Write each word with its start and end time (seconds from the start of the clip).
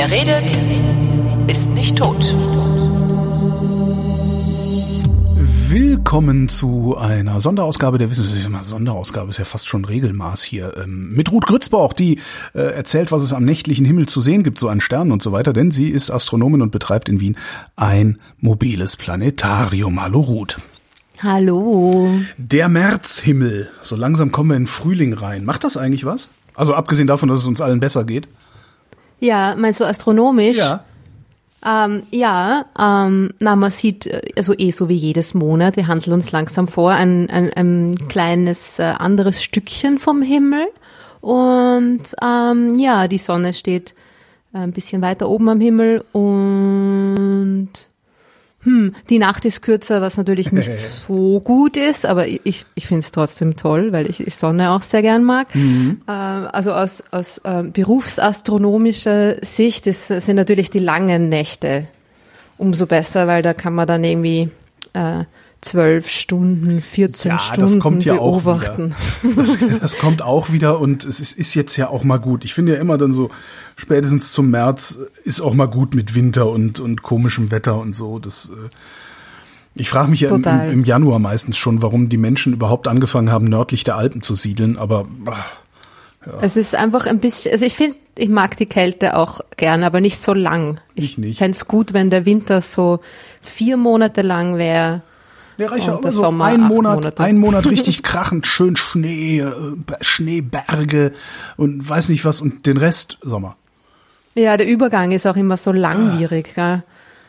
Wer 0.00 0.10
redet, 0.10 0.50
ist 1.46 1.74
nicht 1.74 1.98
tot. 1.98 2.34
Willkommen 5.68 6.48
zu 6.48 6.96
einer 6.96 7.42
Sonderausgabe 7.42 7.98
der 7.98 8.10
Wissenschaft. 8.10 8.64
Sonderausgabe 8.64 9.28
ist 9.28 9.36
ja 9.36 9.44
fast 9.44 9.68
schon 9.68 9.84
Regelmaß 9.84 10.42
hier. 10.42 10.72
Ähm, 10.82 11.12
mit 11.12 11.30
Ruth 11.30 11.44
Grützbauch, 11.44 11.92
die 11.92 12.18
äh, 12.54 12.60
erzählt, 12.60 13.12
was 13.12 13.22
es 13.22 13.34
am 13.34 13.44
nächtlichen 13.44 13.84
Himmel 13.84 14.06
zu 14.06 14.22
sehen 14.22 14.42
gibt, 14.42 14.58
so 14.58 14.70
an 14.70 14.80
Sternen 14.80 15.12
und 15.12 15.22
so 15.22 15.32
weiter, 15.32 15.52
denn 15.52 15.70
sie 15.70 15.90
ist 15.90 16.10
Astronomin 16.10 16.62
und 16.62 16.70
betreibt 16.70 17.10
in 17.10 17.20
Wien 17.20 17.36
ein 17.76 18.18
mobiles 18.38 18.96
Planetarium. 18.96 20.00
Hallo 20.00 20.20
Ruth. 20.20 20.60
Hallo. 21.22 22.08
Der 22.38 22.70
Märzhimmel. 22.70 23.68
So 23.82 23.96
langsam 23.96 24.32
kommen 24.32 24.48
wir 24.48 24.56
in 24.56 24.66
Frühling 24.66 25.12
rein. 25.12 25.44
Macht 25.44 25.62
das 25.62 25.76
eigentlich 25.76 26.06
was? 26.06 26.30
Also 26.54 26.72
abgesehen 26.72 27.06
davon, 27.06 27.28
dass 27.28 27.40
es 27.40 27.46
uns 27.46 27.60
allen 27.60 27.80
besser 27.80 28.04
geht. 28.04 28.28
Ja, 29.20 29.54
meinst 29.56 29.80
du 29.80 29.84
astronomisch? 29.84 30.56
Ja. 30.56 30.84
Ähm, 31.64 32.04
ja, 32.10 32.64
ähm, 32.78 33.34
na, 33.38 33.54
man 33.54 33.70
sieht, 33.70 34.06
äh, 34.06 34.22
also 34.36 34.54
eh 34.56 34.70
so 34.70 34.88
wie 34.88 34.96
jedes 34.96 35.34
Monat, 35.34 35.76
wir 35.76 35.88
handeln 35.88 36.14
uns 36.14 36.32
langsam 36.32 36.68
vor, 36.68 36.92
ein, 36.92 37.28
ein, 37.28 37.52
ein 37.52 38.08
kleines 38.08 38.78
äh, 38.78 38.84
anderes 38.84 39.42
Stückchen 39.42 39.98
vom 39.98 40.22
Himmel. 40.22 40.66
Und 41.20 42.16
ähm, 42.22 42.78
ja, 42.78 43.08
die 43.08 43.18
Sonne 43.18 43.52
steht 43.52 43.94
äh, 44.54 44.58
ein 44.58 44.72
bisschen 44.72 45.02
weiter 45.02 45.28
oben 45.28 45.50
am 45.50 45.60
Himmel 45.60 46.02
und 46.12 47.68
hm, 48.62 48.94
die 49.08 49.18
Nacht 49.18 49.44
ist 49.46 49.62
kürzer, 49.62 50.02
was 50.02 50.16
natürlich 50.16 50.52
nicht 50.52 50.70
so 51.06 51.40
gut 51.40 51.76
ist, 51.76 52.04
aber 52.04 52.26
ich, 52.28 52.66
ich 52.74 52.86
finde 52.86 53.00
es 53.00 53.10
trotzdem 53.10 53.56
toll, 53.56 53.92
weil 53.92 54.08
ich 54.08 54.18
die 54.18 54.30
Sonne 54.30 54.72
auch 54.72 54.82
sehr 54.82 55.02
gern 55.02 55.24
mag. 55.24 55.54
Mhm. 55.54 56.02
Äh, 56.06 56.10
also 56.12 56.72
aus, 56.72 57.02
aus 57.10 57.38
äh, 57.38 57.62
berufsastronomischer 57.62 59.42
Sicht 59.42 59.86
ist, 59.86 60.08
sind 60.08 60.36
natürlich 60.36 60.70
die 60.70 60.78
langen 60.78 61.28
Nächte 61.28 61.88
umso 62.58 62.86
besser, 62.86 63.26
weil 63.26 63.42
da 63.42 63.54
kann 63.54 63.74
man 63.74 63.88
dann 63.88 64.04
irgendwie 64.04 64.50
äh, 64.92 65.24
zwölf 65.60 66.08
Stunden, 66.08 66.80
14 66.80 67.32
ja, 67.32 67.38
Stunden 67.38 67.60
das 67.60 67.78
kommt 67.78 68.04
ja 68.04 68.14
beobachten. 68.14 68.94
Auch 68.94 69.22
wieder. 69.22 69.36
Das, 69.36 69.80
das, 69.80 69.98
kommt 69.98 70.22
auch 70.22 70.52
wieder 70.52 70.80
und 70.80 71.04
es 71.04 71.20
ist, 71.20 71.38
ist, 71.38 71.54
jetzt 71.54 71.76
ja 71.76 71.88
auch 71.88 72.04
mal 72.04 72.18
gut. 72.18 72.44
Ich 72.44 72.54
finde 72.54 72.74
ja 72.74 72.80
immer 72.80 72.96
dann 72.96 73.12
so, 73.12 73.30
spätestens 73.76 74.32
zum 74.32 74.50
März 74.50 74.98
ist 75.24 75.40
auch 75.40 75.54
mal 75.54 75.66
gut 75.66 75.94
mit 75.94 76.14
Winter 76.14 76.48
und, 76.48 76.80
und 76.80 77.02
komischem 77.02 77.50
Wetter 77.50 77.78
und 77.78 77.94
so. 77.94 78.18
Das, 78.18 78.50
äh, 78.50 78.68
ich 79.74 79.88
frage 79.88 80.10
mich 80.10 80.20
ja 80.20 80.30
im, 80.30 80.44
im, 80.44 80.84
Januar 80.84 81.18
meistens 81.18 81.58
schon, 81.58 81.82
warum 81.82 82.08
die 82.08 82.16
Menschen 82.16 82.54
überhaupt 82.54 82.88
angefangen 82.88 83.30
haben, 83.30 83.44
nördlich 83.44 83.84
der 83.84 83.96
Alpen 83.96 84.22
zu 84.22 84.34
siedeln, 84.34 84.76
aber 84.78 85.06
ja. 86.26 86.38
Es 86.42 86.58
ist 86.58 86.74
einfach 86.74 87.06
ein 87.06 87.18
bisschen, 87.18 87.52
also 87.52 87.64
ich 87.64 87.74
finde, 87.74 87.96
ich 88.18 88.28
mag 88.28 88.54
die 88.58 88.66
Kälte 88.66 89.16
auch 89.16 89.40
gern, 89.56 89.82
aber 89.82 90.02
nicht 90.02 90.18
so 90.18 90.34
lang. 90.34 90.78
Ich, 90.94 91.12
ich 91.12 91.18
nicht. 91.18 91.38
fände 91.38 91.56
es 91.56 91.66
gut, 91.66 91.94
wenn 91.94 92.10
der 92.10 92.26
Winter 92.26 92.60
so 92.60 93.00
vier 93.40 93.78
Monate 93.78 94.20
lang 94.20 94.58
wäre 94.58 95.02
der 95.60 95.70
reicht 95.70 95.86
ja 95.86 95.96
immer 95.96 96.12
so 96.12 96.20
Sommer, 96.22 96.46
ein 96.46 96.60
Monat, 96.62 96.96
Monate. 96.96 97.22
ein 97.22 97.38
Monat 97.38 97.66
richtig 97.66 98.02
krachend, 98.02 98.46
schön 98.46 98.76
Schnee, 98.76 99.40
äh, 99.40 99.74
Schneeberge 100.00 101.12
und 101.56 101.88
weiß 101.88 102.08
nicht 102.08 102.24
was 102.24 102.40
und 102.40 102.66
den 102.66 102.76
Rest 102.76 103.18
Sommer. 103.22 103.56
Ja, 104.34 104.56
der 104.56 104.66
Übergang 104.66 105.12
ist 105.12 105.26
auch 105.26 105.36
immer 105.36 105.56
so 105.56 105.72
langwierig, 105.72 106.50
ah. 106.56 106.74
gell? 106.74 106.82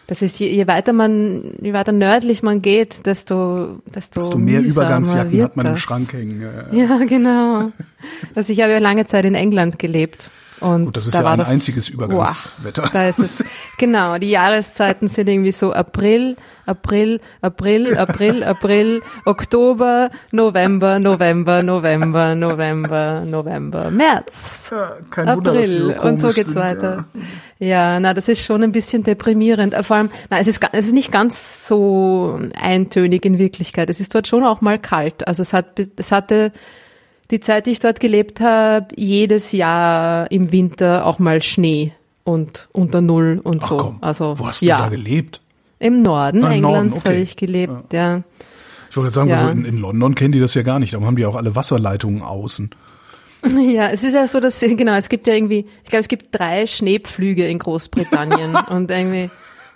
Das 0.08 0.22
ist, 0.22 0.40
je, 0.40 0.50
je, 0.50 0.68
weiter 0.68 0.92
man, 0.92 1.54
je 1.62 1.72
weiter 1.72 1.94
nördlich 1.94 2.44
man 2.44 2.62
geht, 2.62 3.06
desto, 3.06 3.82
desto, 3.86 4.20
desto 4.20 4.38
mehr 4.38 4.60
Übergangsjacken 4.60 5.42
hat 5.42 5.56
man 5.56 5.66
das. 5.68 5.74
im 5.74 5.78
Schrank 5.80 6.12
hängen. 6.12 6.42
Ja, 6.42 6.74
ja 6.74 6.98
genau. 7.08 7.72
also 8.36 8.52
ich 8.52 8.62
habe 8.62 8.74
ja 8.74 8.80
lange 8.80 9.06
Zeit 9.06 9.24
in 9.24 9.36
England 9.36 9.80
gelebt 9.80 10.30
und 10.62 10.86
Gut, 10.86 10.98
das 10.98 11.08
ist 11.08 11.16
da 11.16 11.20
ja 11.20 11.26
war 11.26 11.32
ein 11.34 11.40
das, 11.40 11.50
einziges 11.50 11.90
Übergangswetter. 11.90 12.84
Wow, 12.84 12.92
da 12.92 13.08
ist 13.08 13.20
es, 13.20 13.44
genau, 13.78 14.18
die 14.18 14.30
Jahreszeiten 14.30 15.08
sind 15.08 15.28
irgendwie 15.28 15.52
so 15.52 15.74
April, 15.74 16.36
April, 16.66 17.20
April, 17.42 17.98
April, 17.98 18.44
April, 18.44 19.02
Oktober, 19.26 20.10
November, 20.32 21.00
November, 21.00 21.64
November, 21.64 22.36
November, 22.36 23.24
November, 23.26 23.92
März, 23.92 24.74
kein 25.10 25.28
Wunder, 25.28 25.52
April 25.52 25.66
so 25.66 26.02
und 26.02 26.18
so 26.20 26.30
geht's 26.30 26.54
sind, 26.54 26.56
weiter. 26.56 27.06
Ja. 27.60 27.68
ja, 27.68 28.00
na, 28.00 28.14
das 28.14 28.28
ist 28.28 28.44
schon 28.44 28.64
ein 28.64 28.72
bisschen 28.72 29.04
deprimierend. 29.04 29.76
Vor 29.86 29.98
allem, 29.98 30.10
na, 30.30 30.40
es 30.40 30.48
ist, 30.48 30.62
es 30.72 30.86
ist 30.88 30.94
nicht 30.94 31.12
ganz 31.12 31.68
so 31.68 32.40
eintönig 32.62 33.26
in 33.26 33.38
Wirklichkeit. 33.38 33.90
Es 33.90 34.00
ist 34.00 34.14
dort 34.14 34.28
schon 34.28 34.44
auch 34.44 34.62
mal 34.62 34.80
kalt. 34.80 35.28
Also 35.28 35.42
es 35.42 35.54
hat, 35.54 35.80
es 35.98 36.12
hatte 36.12 36.52
die 37.32 37.40
Zeit, 37.40 37.66
die 37.66 37.72
ich 37.72 37.80
dort 37.80 38.00
gelebt 38.00 38.40
habe, 38.40 38.88
jedes 38.96 39.52
Jahr 39.52 40.30
im 40.32 40.52
Winter 40.52 41.06
auch 41.06 41.20
mal 41.20 41.42
Schnee 41.42 41.94
und 42.24 42.70
unter 42.74 43.02
Null 43.02 43.40
und 43.44 43.64
Ach 43.64 43.70
so. 43.70 43.78
Komm, 43.78 43.98
also 44.02 44.38
wo 44.38 44.48
hast 44.48 44.62
ja. 44.62 44.78
du 44.78 44.84
da 44.84 44.90
gelebt? 44.90 45.42
Im 45.80 46.02
Norden 46.02 46.44
ah, 46.44 46.52
Englands 46.52 47.00
okay. 47.00 47.10
habe 47.10 47.18
ich 47.20 47.36
gelebt, 47.36 47.94
ja. 47.94 48.18
ja. 48.18 48.24
Ich 48.90 48.98
wollte 48.98 49.12
sagen, 49.12 49.30
ja. 49.30 49.36
also 49.36 49.48
in, 49.48 49.64
in 49.64 49.78
London 49.78 50.16
kennen 50.16 50.34
die 50.34 50.40
das 50.40 50.54
ja 50.54 50.64
gar 50.64 50.78
nicht. 50.78 50.94
Darum 50.94 51.08
haben 51.08 51.16
die 51.16 51.26
auch 51.26 51.36
alle 51.36 51.56
Wasserleitungen 51.56 52.22
außen. 52.22 52.70
Ja, 53.44 53.88
es 53.88 54.04
ist 54.04 54.14
ja 54.14 54.28
so, 54.28 54.40
dass 54.40 54.60
genau, 54.60 54.94
es 54.94 55.10
gibt 55.10 55.26
ja 55.26 55.34
irgendwie, 55.34 55.66
ich 55.84 55.90
glaube, 55.90 56.02
es 56.02 56.08
gibt 56.08 56.28
drei 56.32 56.68
Schneepflüge 56.68 57.48
in 57.48 57.58
Großbritannien 57.58 58.56
und 58.70 58.92
irgendwie 58.92 59.32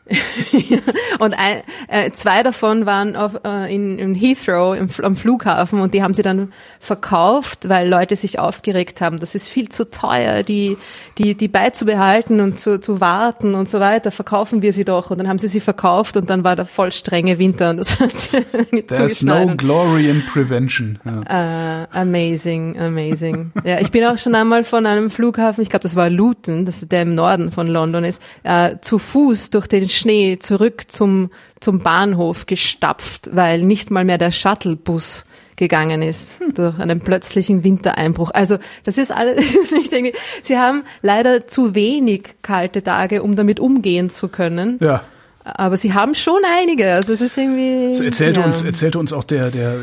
und 1.20 1.34
ein, 1.34 1.62
äh, 1.88 2.12
zwei 2.12 2.44
davon 2.44 2.86
waren 2.86 3.16
auf, 3.16 3.34
äh, 3.44 3.74
in, 3.74 3.98
in 3.98 4.14
Heathrow 4.14 4.78
im, 4.78 4.88
am 5.04 5.16
Flughafen 5.16 5.82
und 5.82 5.96
die 5.96 6.04
haben 6.04 6.14
sie 6.14 6.22
dann 6.22 6.54
verkauft, 6.80 7.70
weil 7.70 7.90
Leute 7.90 8.16
sich 8.16 8.38
aufgeregt 8.38 9.02
haben. 9.02 9.20
Das 9.20 9.34
ist 9.34 9.48
viel 9.48 9.70
zu 9.70 9.90
teuer, 9.90 10.44
die, 10.44 10.78
die, 11.18 11.34
die 11.34 11.48
beizubehalten 11.48 12.40
und 12.40 12.60
zu, 12.60 12.80
zu 12.80 13.02
warten 13.02 13.56
und 13.56 13.68
so 13.68 13.80
weiter. 13.80 14.12
Verkaufen 14.12 14.62
wir 14.62 14.74
sie 14.74 14.86
doch. 14.86 15.10
Und 15.10 15.18
dann 15.18 15.28
haben 15.28 15.40
sie 15.40 15.48
sie 15.48 15.60
verkauft 15.60 16.18
und 16.18 16.30
dann 16.30 16.44
war 16.44 16.56
der 16.56 16.68
voll 16.68 16.92
strenge 16.92 17.40
Winter 17.40 17.72
und 17.72 17.78
das 17.78 18.00
hat 18.00 18.16
sie 18.18 18.84
There's 18.88 19.24
no 19.24 19.56
glory 19.56 20.10
in 20.10 20.24
prevention. 20.26 21.00
Ja. 21.04 21.86
Uh, 21.86 21.88
amazing, 21.92 22.80
amazing. 22.80 23.52
ja, 23.64 23.80
ich 23.80 23.90
bin 23.90 24.04
auch 24.06 24.18
schon 24.18 24.36
einmal 24.36 24.64
von 24.64 24.86
einem 24.86 25.10
Flughafen, 25.10 25.62
ich 25.62 25.70
glaube, 25.70 25.84
das 25.84 25.96
war 25.96 26.10
Luton, 26.10 26.66
das 26.66 26.88
der 26.88 27.02
im 27.02 27.16
Norden 27.16 27.52
von 27.52 27.68
London 27.68 28.04
ist, 28.04 28.22
uh, 28.48 28.76
zu 28.82 29.00
Fuß 29.00 29.50
durch 29.50 29.68
den 29.68 29.90
Schnee 29.96 30.38
zurück 30.40 30.84
zum, 30.88 31.32
zum 31.60 31.80
Bahnhof 31.80 32.46
gestapft, 32.46 33.30
weil 33.34 33.64
nicht 33.64 33.92
mal 33.92 34.06
mehr 34.06 34.18
der 34.18 34.32
Shuttlebus 34.32 35.26
gegangen 35.56 36.02
ist 36.02 36.40
hm. 36.40 36.54
durch 36.54 36.80
einen 36.80 37.00
plötzlichen 37.00 37.64
Wintereinbruch. 37.64 38.32
Also 38.32 38.58
das 38.84 38.98
ist 38.98 39.12
alles, 39.12 39.72
ich 39.72 39.90
denke, 39.90 40.14
sie 40.42 40.58
haben 40.58 40.84
leider 41.02 41.48
zu 41.48 41.76
wenig 41.76 42.36
kalte 42.42 42.84
Tage, 42.84 43.24
um 43.24 43.36
damit 43.36 43.60
umgehen 43.60 44.10
zu 44.10 44.28
können. 44.28 44.78
Ja. 44.82 45.04
Aber 45.48 45.78
sie 45.78 45.94
haben 45.94 46.16
schon 46.16 46.42
einige. 46.60 46.92
Also 46.92 47.14
es 47.14 47.22
ist 47.22 47.38
irgendwie. 47.38 47.94
So 47.94 48.04
erzählte 48.04 48.40
ja. 48.40 48.46
uns, 48.48 48.64
erzählte 48.64 48.98
uns 48.98 49.14
auch 49.14 49.24
der, 49.24 49.52
der, 49.52 49.76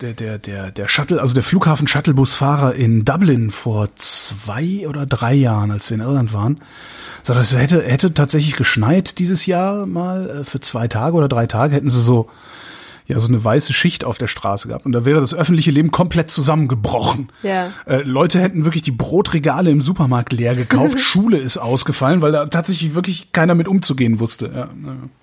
der, 0.00 0.14
der, 0.14 0.38
der, 0.38 0.70
der 0.70 0.88
Shuttle, 0.88 1.20
also 1.20 1.34
der 1.34 1.42
Flughafen 1.42 1.86
Shuttlebusfahrer 1.86 2.74
in 2.74 3.04
Dublin 3.04 3.50
vor 3.50 3.88
zwei 3.96 4.88
oder 4.88 5.04
drei 5.04 5.34
Jahren, 5.34 5.70
als 5.70 5.90
wir 5.90 5.96
in 5.96 6.00
Irland 6.02 6.32
waren. 6.32 6.60
So, 7.22 7.34
das 7.34 7.54
hätte, 7.54 7.82
hätte 7.82 8.14
tatsächlich 8.14 8.56
geschneit 8.56 9.18
dieses 9.18 9.44
Jahr 9.44 9.84
mal 9.84 10.42
für 10.44 10.60
zwei 10.60 10.88
Tage 10.88 11.14
oder 11.16 11.28
drei 11.28 11.46
Tage 11.46 11.74
hätten 11.74 11.90
sie 11.90 12.00
so 12.00 12.30
ja 13.10 13.18
so 13.18 13.28
eine 13.28 13.42
weiße 13.42 13.72
Schicht 13.72 14.04
auf 14.04 14.18
der 14.18 14.26
Straße 14.26 14.68
gehabt 14.68 14.86
und 14.86 14.92
da 14.92 15.04
wäre 15.04 15.20
das 15.20 15.34
öffentliche 15.34 15.70
Leben 15.70 15.90
komplett 15.90 16.30
zusammengebrochen. 16.30 17.28
Ja. 17.42 17.70
Äh, 17.86 18.02
Leute 18.02 18.40
hätten 18.40 18.64
wirklich 18.64 18.82
die 18.82 18.92
Brotregale 18.92 19.70
im 19.70 19.80
Supermarkt 19.80 20.32
leer 20.32 20.54
gekauft, 20.54 20.98
Schule 21.10 21.38
ist 21.38 21.58
ausgefallen, 21.58 22.22
weil 22.22 22.32
da 22.32 22.46
tatsächlich 22.46 22.94
wirklich 22.94 23.32
keiner 23.32 23.54
mit 23.54 23.68
umzugehen 23.68 24.20
wusste. 24.20 24.50
Ja, 24.54 24.68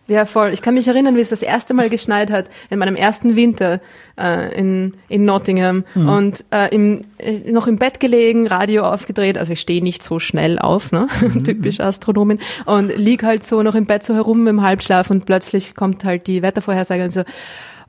ja, 0.08 0.26
voll. 0.26 0.52
Ich 0.54 0.62
kann 0.62 0.74
mich 0.74 0.88
erinnern, 0.88 1.18
wie 1.18 1.22
es 1.22 1.30
das 1.30 1.42
erste 1.42 1.74
Mal 1.74 1.90
geschneit 1.90 2.32
hat 2.32 2.50
in 2.70 2.80
meinem 2.80 2.96
ersten 2.96 3.36
Winter 3.36 3.82
äh, 4.18 4.58
in, 4.58 4.94
in 5.10 5.26
Nottingham 5.26 5.84
mhm. 5.96 6.10
und 6.10 6.46
äh, 6.52 6.74
im, 6.74 7.04
äh, 7.18 7.52
noch 7.52 7.68
im 7.68 7.78
Bett 7.78 8.00
gelegen, 8.00 8.48
Radio 8.48 8.84
aufgedreht, 8.84 9.38
also 9.38 9.52
ich 9.52 9.60
stehe 9.60 9.84
nicht 9.84 10.04
so 10.04 10.20
schnell 10.20 10.60
auf, 10.60 10.92
ne? 10.92 11.08
Mhm. 11.28 11.44
typisch 11.44 11.80
Astronomin 11.80 12.40
und 12.66 12.96
lieg 12.96 13.24
halt 13.24 13.44
so 13.44 13.64
noch 13.64 13.76
im 13.76 13.86
Bett 13.86 14.04
so 14.04 14.14
herum 14.14 14.48
im 14.48 14.62
Halbschlaf 14.62 15.10
und 15.10 15.26
plötzlich 15.26 15.76
kommt 15.76 16.06
halt 16.06 16.28
die 16.28 16.42
Wettervorhersage 16.42 17.04
und 17.04 17.12
so 17.12 17.24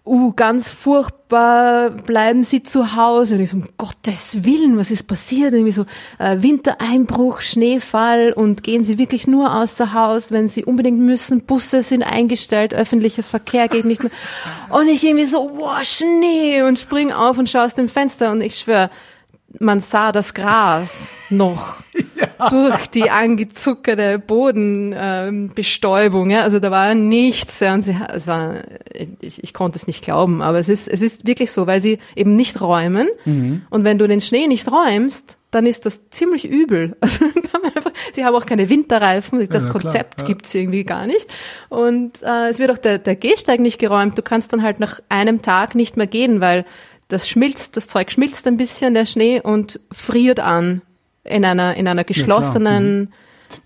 uh, 0.09 0.33
ganz 0.35 0.69
furchtbar, 0.69 1.91
bleiben 1.91 2.43
Sie 2.43 2.63
zu 2.63 2.97
Hause. 2.97 3.37
Und 3.37 3.41
ich 3.43 3.51
so, 3.51 3.59
um 3.59 3.69
Gottes 3.77 4.45
Willen, 4.45 4.77
was 4.79 4.91
ist 4.91 5.05
passiert? 5.05 5.53
Irgendwie 5.53 5.73
so 5.73 5.85
äh, 6.19 6.41
Wintereinbruch, 6.41 7.41
Schneefall 7.41 8.33
und 8.33 8.63
gehen 8.63 8.85
Sie 8.85 8.99
wirklich 8.99 9.27
nur 9.27 9.55
außer 9.55 9.93
Haus, 9.93 10.33
wenn 10.33 10.49
Sie 10.49 10.65
unbedingt 10.65 10.99
müssen. 10.99 11.43
Busse 11.43 11.83
sind 11.83 12.03
eingestellt, 12.03 12.75
öffentlicher 12.75 13.23
Verkehr 13.23 13.69
geht 13.69 13.85
nicht 13.85 14.03
mehr. 14.03 14.13
Und 14.71 14.89
ich 14.89 15.05
irgendwie 15.05 15.25
so, 15.25 15.51
wow, 15.55 15.83
Schnee 15.83 16.63
und 16.63 16.79
spring 16.79 17.11
auf 17.11 17.39
und 17.39 17.49
schaue 17.49 17.65
aus 17.65 17.75
dem 17.75 17.89
Fenster 17.89 18.31
und 18.31 18.43
ich 18.43 18.59
schwöre, 18.59 18.91
man 19.61 19.81
sah 19.81 20.13
das 20.13 20.35
Gras 20.35 21.17
noch 21.31 21.77
ja. 22.21 22.51
durch 22.51 22.87
die 22.89 23.11
angezuckerte 23.11 24.19
Bodenbestäubung. 24.19 26.27
Ähm, 26.27 26.31
ja. 26.31 26.43
Also 26.43 26.59
da 26.59 26.71
war 26.71 26.95
nichts. 26.95 27.61
Ja, 27.61 27.73
und 27.75 27.81
sie, 27.83 27.97
es 28.13 28.27
war, 28.27 28.57
ich, 29.21 29.43
ich 29.43 29.55
konnte 29.55 29.79
es 29.79 29.87
nicht 29.87 30.03
glauben, 30.03 30.43
aber 30.43 30.59
es 30.59 30.69
ist, 30.69 30.87
es 30.89 31.01
ist 31.01 31.27
wirklich 31.27 31.51
so, 31.51 31.67
weil 31.67 31.81
sie 31.81 31.99
eben 32.15 32.37
nicht 32.37 32.61
räumen. 32.61 33.09
Mhm. 33.25 33.63
Und 33.71 33.85
wenn 33.85 33.99
du 33.99 34.07
den 34.07 34.21
Schnee 34.21 34.47
nicht 34.47 34.71
räumst, 34.71 35.39
dann 35.51 35.65
ist 35.65 35.87
das 35.87 36.11
ziemlich 36.11 36.47
übel. 36.47 36.95
Also 37.09 37.21
kann 37.21 37.63
man 37.63 37.75
einfach, 37.75 37.93
sie 38.13 38.27
haben 38.27 38.35
auch 38.35 38.45
keine 38.45 38.69
Winterreifen, 38.69 39.39
das 39.39 39.49
Ja, 39.49 39.55
na 39.55 39.61
klar, 39.61 39.73
Konzept 39.83 40.21
ja. 40.21 40.27
gibt's 40.27 40.55
irgendwie 40.55 40.85
gar 40.85 41.07
nicht. 41.07 41.27
Und 41.71 42.23
äh, 42.23 42.51
es 42.51 42.59
wird 42.59 42.71
auch 42.71 42.79
der, 42.79 42.99
der 42.99 43.17
Gehsteig 43.17 43.61
nicht 43.61 43.79
geräumt. 43.79 44.19
Du 44.19 44.23
kannst 44.23 44.53
dann 44.53 44.63
halt 44.63 44.79
nach 44.79 45.01
einem 45.09 45.41
Tag 45.41 45.75
nicht 45.75 45.97
mehr 45.97 46.07
gehen, 46.07 46.43
weil 46.43 46.67
das 47.09 47.29
schmilzt, 47.29 47.77
das 47.77 47.89
Zeug 47.89 48.11
schmilzt 48.11 48.47
ein 48.47 48.57
bisschen, 48.57 48.95
der 48.95 49.07
Schnee, 49.07 49.41
und 49.41 49.81
friert 49.91 50.41
an 50.41 50.83
in 51.25 51.45
einer, 51.45 51.75
in 51.77 51.89
einer 51.89 52.05
geschlossenen, 52.05 53.13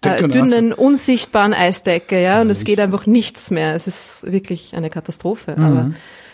Decke 0.05 0.21
äh, 0.21 0.25
und 0.25 0.35
dünnen, 0.35 0.73
unsichtbaren 0.73 1.55
Eisdecke, 1.55 2.23
ja, 2.23 2.41
und 2.41 2.51
es 2.51 2.63
geht 2.65 2.79
einfach 2.79 3.07
nichts 3.07 3.51
mehr. 3.51 3.75
Es 3.75 3.89
ist 3.89 4.31
wirklich 4.31 4.77
eine 4.77 4.91
Katastrophe. 4.91 5.55
Mhm. 5.57 5.65
Aber 5.65 5.91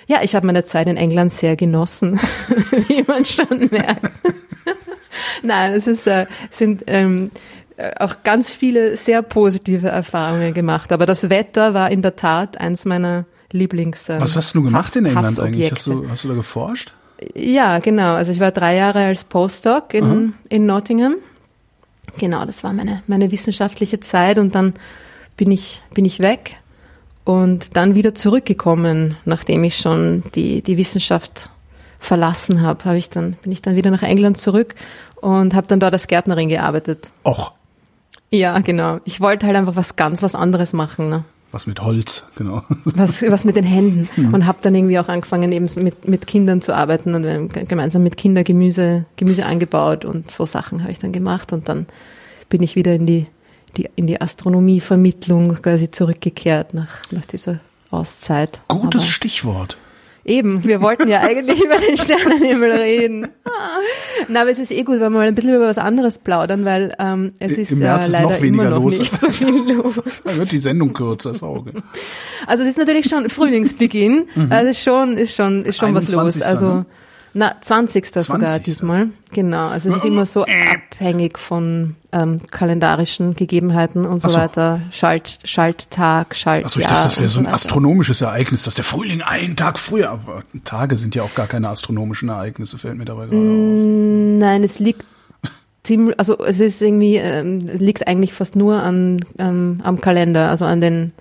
ja, 0.06 0.18
ich 0.22 0.34
habe 0.34 0.46
meine 0.46 0.64
Zeit 0.64 0.86
in 0.86 0.96
England 0.98 1.32
sehr 1.32 1.56
genossen, 1.56 2.20
wie 2.88 3.02
man 3.06 3.24
schon 3.24 3.68
merkt. 3.70 4.10
Nein, 5.42 5.72
es 5.72 5.86
ist, 5.86 6.06
äh, 6.06 6.26
sind 6.50 6.84
ähm, 6.86 7.30
äh, 7.76 7.92
auch 7.98 8.16
ganz 8.24 8.50
viele 8.50 8.96
sehr 8.96 9.22
positive 9.22 9.88
Erfahrungen 9.88 10.52
gemacht. 10.52 10.92
Aber 10.92 11.06
das 11.06 11.30
Wetter 11.30 11.74
war 11.74 11.90
in 11.90 12.02
der 12.02 12.16
Tat 12.16 12.58
eins 12.58 12.84
meiner 12.84 13.24
Lieblings. 13.52 14.08
ähm, 14.08 14.20
Was 14.20 14.36
hast 14.36 14.54
du 14.54 14.62
gemacht 14.62 14.88
Hass- 14.88 14.96
in 14.96 15.06
England 15.06 15.40
eigentlich? 15.40 15.72
Hast 15.72 15.86
du, 15.86 16.08
hast 16.10 16.24
du 16.24 16.28
da 16.28 16.34
geforscht? 16.34 16.92
Ja, 17.34 17.78
genau. 17.78 18.14
Also 18.14 18.32
ich 18.32 18.40
war 18.40 18.50
drei 18.50 18.76
Jahre 18.76 19.04
als 19.04 19.24
Postdoc 19.24 19.94
in, 19.94 20.34
in 20.48 20.66
Nottingham. 20.66 21.16
Genau, 22.18 22.44
das 22.44 22.64
war 22.64 22.72
meine, 22.72 23.02
meine 23.06 23.30
wissenschaftliche 23.30 24.00
Zeit 24.00 24.38
und 24.38 24.54
dann 24.54 24.74
bin 25.36 25.50
ich, 25.50 25.82
bin 25.94 26.04
ich 26.04 26.20
weg 26.20 26.56
und 27.24 27.76
dann 27.76 27.94
wieder 27.94 28.14
zurückgekommen, 28.14 29.16
nachdem 29.24 29.62
ich 29.64 29.76
schon 29.76 30.24
die, 30.34 30.62
die 30.62 30.76
Wissenschaft 30.76 31.50
verlassen 31.98 32.62
habe, 32.62 32.84
habe 32.84 32.98
ich 32.98 33.10
dann, 33.10 33.36
bin 33.42 33.52
ich 33.52 33.60
dann 33.60 33.76
wieder 33.76 33.90
nach 33.90 34.02
England 34.02 34.38
zurück 34.38 34.74
und 35.16 35.54
habe 35.54 35.66
dann 35.66 35.80
dort 35.80 35.92
als 35.92 36.06
Gärtnerin 36.06 36.48
gearbeitet. 36.48 37.10
Och, 37.24 37.52
Ja, 38.30 38.58
genau. 38.60 39.00
Ich 39.04 39.20
wollte 39.20 39.46
halt 39.46 39.56
einfach 39.56 39.76
was 39.76 39.96
ganz 39.96 40.22
was 40.22 40.34
anderes 40.34 40.72
machen. 40.72 41.10
Ne? 41.10 41.24
Was 41.52 41.66
mit 41.66 41.80
Holz, 41.80 42.26
genau. 42.36 42.62
was, 42.84 43.22
was 43.22 43.44
mit 43.44 43.56
den 43.56 43.64
Händen 43.64 44.08
und 44.34 44.46
habe 44.46 44.58
dann 44.62 44.74
irgendwie 44.74 44.98
auch 44.98 45.08
angefangen 45.08 45.50
eben 45.52 45.66
mit, 45.82 46.06
mit 46.06 46.26
Kindern 46.26 46.60
zu 46.60 46.74
arbeiten 46.74 47.14
und 47.14 47.24
wir 47.24 47.32
haben 47.34 47.48
ge- 47.48 47.64
gemeinsam 47.64 48.02
mit 48.02 48.16
Kindern 48.16 48.44
Gemüse, 48.44 49.06
Gemüse 49.16 49.46
angebaut 49.46 50.04
und 50.04 50.30
so 50.30 50.44
Sachen 50.46 50.82
habe 50.82 50.92
ich 50.92 50.98
dann 50.98 51.12
gemacht 51.12 51.52
und 51.52 51.68
dann 51.68 51.86
bin 52.50 52.62
ich 52.62 52.76
wieder 52.76 52.92
in 52.94 53.06
die, 53.06 53.26
die 53.76 53.88
in 53.96 54.06
die 54.06 54.20
Astronomievermittlung 54.20 55.54
quasi 55.62 55.90
zurückgekehrt 55.90 56.74
nach, 56.74 57.10
nach 57.10 57.24
dieser 57.24 57.60
Auszeit. 57.90 58.60
Gutes 58.68 59.02
Aber 59.02 59.10
Stichwort. 59.10 59.78
Eben, 60.28 60.62
wir 60.64 60.80
wollten 60.80 61.08
ja 61.08 61.20
eigentlich 61.20 61.64
über 61.64 61.76
den 61.76 61.96
Sternenhimmel 61.96 62.70
reden. 62.72 63.28
Na, 64.28 64.42
aber 64.42 64.50
es 64.50 64.58
ist 64.58 64.70
eh 64.70 64.82
gut, 64.82 65.00
wenn 65.00 65.12
wir 65.12 65.18
mal 65.18 65.28
ein 65.28 65.34
bisschen 65.34 65.54
über 65.54 65.66
was 65.66 65.78
anderes 65.78 66.18
plaudern, 66.18 66.64
weil 66.64 66.94
ähm, 66.98 67.32
es 67.38 67.52
ist, 67.52 67.72
im 67.72 67.78
äh, 67.78 67.84
März 67.84 68.08
ist 68.08 68.12
leider 68.12 68.30
noch 68.30 68.42
weniger 68.42 68.62
immer 68.64 68.70
noch 68.70 68.84
los. 68.84 68.98
nicht 68.98 69.18
so 69.18 69.30
viel 69.30 69.72
los. 69.72 69.94
Da 70.24 70.36
wird 70.36 70.52
die 70.52 70.58
Sendung 70.58 70.92
kürzer, 70.92 71.32
ist 71.32 71.42
auch 71.42 71.56
okay. 71.56 71.72
Also 72.46 72.62
es 72.62 72.70
ist 72.70 72.78
natürlich 72.78 73.08
schon 73.08 73.28
Frühlingsbeginn. 73.28 74.28
Also 74.50 74.70
ist 74.70 74.82
schon, 74.82 75.16
ist 75.16 75.34
schon, 75.34 75.64
ist 75.64 75.78
schon 75.78 75.94
was 75.94 76.04
los. 76.12 76.42
21. 76.42 76.44
Also 76.44 76.66
ne? 76.66 76.86
Na 77.34 77.54
20. 77.60 78.06
sogar 78.06 78.24
20.. 78.48 78.62
diesmal. 78.64 79.08
Genau. 79.32 79.68
Also 79.68 79.90
es 79.90 79.96
ist 79.96 80.04
immer 80.04 80.26
so 80.26 80.44
abhängig 80.44 81.38
von 81.38 81.96
ähm, 82.12 82.40
kalendarischen 82.50 83.34
Gegebenheiten 83.34 84.04
und 84.06 84.20
so 84.20 84.28
so. 84.30 84.38
weiter. 84.38 84.80
Schalt, 84.90 85.38
Schalttag, 85.44 86.34
Schaltjahr. 86.34 86.66
Achso, 86.66 86.80
ich 86.80 86.86
dachte, 86.86 87.04
das 87.04 87.18
wäre 87.18 87.28
so 87.28 87.40
ein 87.40 87.46
astronomisches 87.46 88.20
Ereignis, 88.22 88.62
dass 88.64 88.74
der 88.74 88.84
Frühling 88.84 89.22
einen 89.22 89.56
Tag 89.56 89.78
früher, 89.78 90.10
aber 90.10 90.42
Tage 90.64 90.96
sind 90.96 91.14
ja 91.14 91.22
auch 91.22 91.34
gar 91.34 91.46
keine 91.46 91.68
astronomischen 91.68 92.28
Ereignisse, 92.30 92.78
fällt 92.78 92.96
mir 92.96 93.04
dabei 93.04 93.26
gerade 93.26 93.36
Mm. 93.36 94.36
auf. 94.36 94.40
Nein, 94.40 94.62
es 94.64 94.78
liegt 94.78 95.04
ziemlich, 95.84 96.18
also 96.18 96.38
es 96.38 96.60
ist 96.60 96.80
irgendwie, 96.82 97.16
ähm, 97.16 97.58
liegt 97.60 98.06
eigentlich 98.08 98.32
fast 98.32 98.56
nur 98.56 98.82
an, 98.82 99.20
ähm, 99.38 99.80
am 99.82 100.00
Kalender, 100.00 100.48
also 100.50 100.64
an 100.64 100.80
den, 100.80 101.12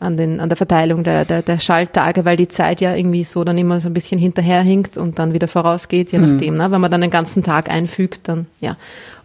an 0.00 0.16
den, 0.16 0.40
an 0.40 0.48
der 0.48 0.56
Verteilung 0.56 1.02
der, 1.02 1.24
der, 1.24 1.42
der 1.42 1.58
Schalttage, 1.58 2.24
weil 2.24 2.36
die 2.36 2.48
Zeit 2.48 2.80
ja 2.80 2.94
irgendwie 2.94 3.24
so 3.24 3.42
dann 3.44 3.58
immer 3.58 3.80
so 3.80 3.88
ein 3.88 3.94
bisschen 3.94 4.18
hinterherhinkt 4.18 4.96
und 4.96 5.18
dann 5.18 5.34
wieder 5.34 5.48
vorausgeht, 5.48 6.12
je 6.12 6.18
nachdem, 6.18 6.56
ne? 6.56 6.70
wenn 6.70 6.80
man 6.80 6.90
dann 6.90 7.00
den 7.00 7.10
ganzen 7.10 7.42
Tag 7.42 7.68
einfügt, 7.68 8.28
dann, 8.28 8.46
ja. 8.60 8.76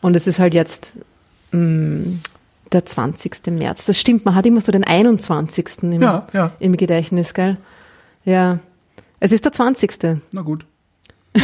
Und 0.02 0.16
es 0.16 0.26
ist 0.26 0.40
halt 0.40 0.54
jetzt, 0.54 0.94
mh, 1.52 2.20
der 2.72 2.86
20. 2.86 3.48
März. 3.52 3.86
Das 3.86 4.00
stimmt, 4.00 4.26
man 4.26 4.36
hat 4.36 4.46
immer 4.46 4.62
so 4.62 4.72
den 4.72 4.84
21. 4.84 5.84
im, 5.84 6.02
Ja, 6.02 6.28
ja. 6.34 6.52
im 6.60 6.76
Gedächtnis, 6.76 7.34
gell? 7.34 7.58
Ja. 8.26 8.60
Es 9.20 9.32
ist 9.32 9.46
der 9.46 9.52
20. 9.52 10.20
Na 10.32 10.42
gut. 10.42 10.66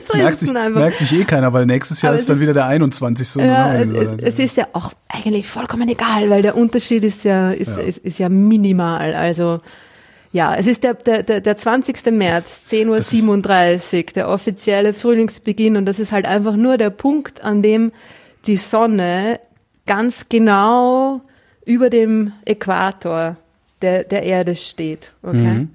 So 0.00 0.16
Merkt 0.16 0.32
ist 0.34 0.40
sich, 0.40 0.52
merkt 0.52 0.98
sich 0.98 1.12
eh 1.12 1.24
keiner, 1.24 1.52
weil 1.52 1.66
nächstes 1.66 2.02
Jahr 2.02 2.14
ist 2.14 2.28
dann 2.28 2.36
ist- 2.36 2.42
wieder 2.42 2.54
der 2.54 2.66
21. 2.66 3.36
und 3.36 3.44
Ja, 3.44 3.74
es, 3.74 3.88
so- 3.90 4.00
es 4.22 4.38
ist 4.38 4.56
ja 4.56 4.66
auch 4.72 4.92
eigentlich 5.08 5.46
vollkommen 5.46 5.88
egal, 5.88 6.28
weil 6.30 6.42
der 6.42 6.56
Unterschied 6.56 7.04
ist 7.04 7.24
ja, 7.24 7.50
ist, 7.50 7.76
Ja. 7.76 7.82
Ist, 7.84 7.98
ist 7.98 8.18
ja 8.18 8.28
minimal. 8.28 9.14
Also 9.14 9.60
ja, 10.32 10.54
es 10.54 10.66
ist 10.66 10.82
der, 10.84 10.94
der, 10.94 11.22
der, 11.22 11.40
der 11.40 11.56
20. 11.56 12.04
März, 12.12 12.62
10.37 12.70 13.96
Uhr, 13.98 14.12
der 14.14 14.28
offizielle 14.28 14.92
Frühlingsbeginn 14.92 15.76
und 15.76 15.86
das 15.86 15.98
ist 15.98 16.10
halt 16.12 16.26
einfach 16.26 16.56
nur 16.56 16.78
der 16.78 16.90
Punkt, 16.90 17.42
an 17.44 17.62
dem 17.62 17.92
die 18.46 18.56
Sonne 18.56 19.38
ganz 19.86 20.28
genau 20.28 21.20
über 21.64 21.90
dem 21.90 22.32
Äquator 22.44 23.36
der, 23.82 24.04
der 24.04 24.22
Erde 24.24 24.56
steht. 24.56 25.12
Okay? 25.22 25.68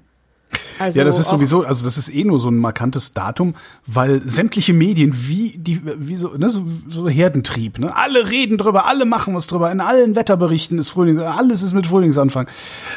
Also. 0.78 0.98
Ja, 0.98 1.04
das 1.04 1.18
ist 1.18 1.28
sowieso, 1.28 1.62
also 1.64 1.84
das 1.84 1.96
ist 1.96 2.14
eh 2.14 2.24
nur 2.24 2.38
so 2.38 2.50
ein 2.50 2.56
markantes 2.56 3.12
Datum, 3.12 3.54
weil 3.86 4.20
sämtliche 4.22 4.72
Medien 4.72 5.12
wie 5.14 5.56
die 5.56 5.80
wie 5.98 6.16
so 6.16 6.36
ne, 6.36 6.48
so, 6.48 6.64
so 6.88 7.08
Herdentrieb, 7.08 7.78
ne? 7.78 7.94
Alle 7.96 8.30
reden 8.30 8.58
drüber, 8.58 8.86
alle 8.86 9.04
machen 9.04 9.34
was 9.34 9.46
drüber. 9.46 9.70
In 9.70 9.80
allen 9.80 10.16
Wetterberichten 10.16 10.78
ist 10.78 10.90
Frühling, 10.90 11.18
alles 11.18 11.62
ist 11.62 11.72
mit 11.72 11.86
Frühlingsanfang. 11.86 12.48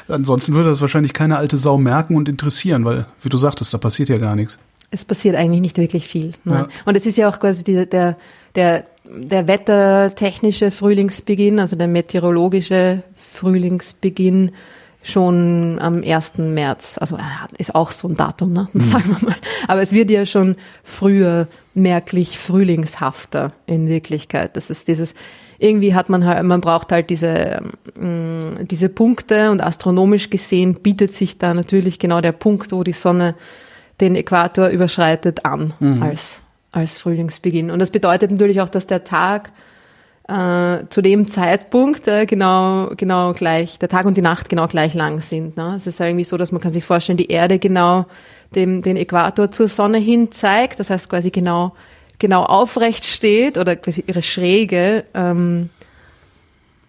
Ansonsten 0.07 0.53
würde 0.53 0.69
das 0.69 0.81
wahrscheinlich 0.81 1.13
keine 1.13 1.37
alte 1.37 1.57
Sau 1.57 1.77
merken 1.77 2.15
und 2.15 2.29
interessieren, 2.29 2.85
weil 2.85 3.05
wie 3.21 3.29
du 3.29 3.37
sagtest, 3.37 3.73
da 3.73 3.77
passiert 3.77 4.09
ja 4.09 4.17
gar 4.17 4.35
nichts. 4.35 4.59
Es 4.91 5.05
passiert 5.05 5.35
eigentlich 5.35 5.61
nicht 5.61 5.77
wirklich 5.77 6.07
viel. 6.07 6.33
Ne? 6.43 6.53
Ja. 6.53 6.67
Und 6.85 6.95
es 6.95 7.05
ist 7.05 7.17
ja 7.17 7.29
auch 7.29 7.39
quasi 7.39 7.63
die, 7.63 7.85
der, 7.85 8.17
der, 8.55 8.85
der 9.05 9.47
wettertechnische 9.47 10.71
Frühlingsbeginn, 10.71 11.59
also 11.59 11.75
der 11.75 11.87
meteorologische 11.87 13.03
Frühlingsbeginn 13.15 14.51
schon 15.05 15.77
am 15.79 16.03
1. 16.03 16.39
März. 16.39 16.97
Also 16.99 17.17
ist 17.57 17.75
auch 17.75 17.91
so 17.91 18.07
ein 18.07 18.15
Datum, 18.15 18.53
ne? 18.53 18.67
sagen 18.73 19.15
wir 19.19 19.29
mal. 19.29 19.35
Aber 19.67 19.81
es 19.81 19.91
wird 19.91 20.09
ja 20.09 20.25
schon 20.25 20.55
früher 20.83 21.47
merklich 21.75 22.39
frühlingshafter 22.39 23.53
in 23.67 23.87
Wirklichkeit. 23.87 24.57
Das 24.57 24.71
ist 24.71 24.87
dieses, 24.87 25.13
irgendwie 25.59 25.93
hat 25.93 26.09
man 26.09 26.25
halt, 26.25 26.43
man 26.43 26.59
braucht 26.59 26.91
halt 26.91 27.11
diese, 27.11 27.61
ähm, 28.01 28.57
diese 28.61 28.89
Punkte 28.89 29.51
und 29.51 29.61
astronomisch 29.61 30.31
gesehen 30.31 30.81
bietet 30.81 31.13
sich 31.13 31.37
da 31.37 31.53
natürlich 31.53 31.99
genau 31.99 32.19
der 32.19 32.31
Punkt, 32.31 32.71
wo 32.71 32.83
die 32.83 32.91
Sonne 32.91 33.35
den 34.01 34.15
Äquator 34.15 34.69
überschreitet 34.69 35.45
an 35.45 35.73
als, 36.01 36.41
als 36.71 36.97
Frühlingsbeginn. 36.97 37.71
Und 37.71 37.79
das 37.79 37.91
bedeutet 37.91 38.31
natürlich 38.31 38.59
auch, 38.59 38.69
dass 38.69 38.87
der 38.87 39.03
Tag 39.03 39.51
äh, 40.27 40.87
zu 40.89 41.01
dem 41.01 41.29
Zeitpunkt 41.29 42.07
äh, 42.07 42.25
genau, 42.25 42.89
genau 42.97 43.33
gleich, 43.33 43.77
der 43.79 43.89
Tag 43.89 44.05
und 44.05 44.17
die 44.17 44.21
Nacht 44.21 44.49
genau 44.49 44.67
gleich 44.67 44.93
lang 44.93 45.21
sind. 45.21 45.55
Ne? 45.57 45.73
Es 45.75 45.85
ist 45.87 45.99
irgendwie 45.99 46.23
so, 46.23 46.37
dass 46.37 46.51
man 46.51 46.61
kann 46.61 46.71
sich 46.71 46.83
vorstellen, 46.83 47.17
die 47.17 47.29
Erde 47.29 47.59
genau 47.59 48.05
dem, 48.55 48.81
den 48.81 48.97
Äquator 48.97 49.51
zur 49.51 49.67
Sonne 49.67 49.97
hin 49.97 50.31
zeigt, 50.31 50.79
das 50.79 50.89
heißt 50.89 51.09
quasi 51.09 51.29
genau, 51.29 51.73
genau 52.19 52.43
aufrecht 52.43 53.05
steht 53.05 53.57
oder 53.57 53.75
quasi 53.75 54.03
ihre 54.07 54.21
Schräge 54.21 55.05
ähm, 55.13 55.69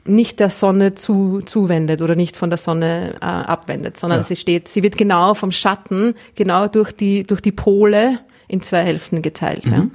nicht 0.04 0.38
der 0.40 0.50
Sonne 0.50 0.94
zu, 0.94 1.40
zuwendet 1.44 2.00
oder 2.00 2.14
nicht 2.14 2.36
von 2.36 2.48
der 2.48 2.58
Sonne 2.58 3.16
äh, 3.20 3.24
abwendet, 3.24 3.98
sondern 3.98 4.20
Ja. 4.20 4.24
sie 4.24 4.36
steht, 4.36 4.68
sie 4.68 4.82
wird 4.82 4.96
genau 4.96 5.34
vom 5.34 5.52
Schatten, 5.52 6.14
genau 6.36 6.68
durch 6.68 6.92
die, 6.92 7.24
durch 7.24 7.40
die 7.40 7.52
Pole 7.52 8.20
in 8.48 8.62
zwei 8.62 8.82
Hälften 8.84 9.20
geteilt. 9.22 9.64
Ja. 9.64 9.86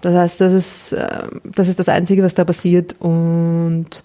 Das 0.00 0.14
heißt, 0.14 0.40
das 0.40 0.52
ist, 0.52 0.92
äh, 0.92 1.26
das 1.44 1.68
ist 1.68 1.78
das 1.78 1.88
Einzige, 1.88 2.22
was 2.22 2.34
da 2.34 2.44
passiert. 2.44 2.94
Und 3.00 4.04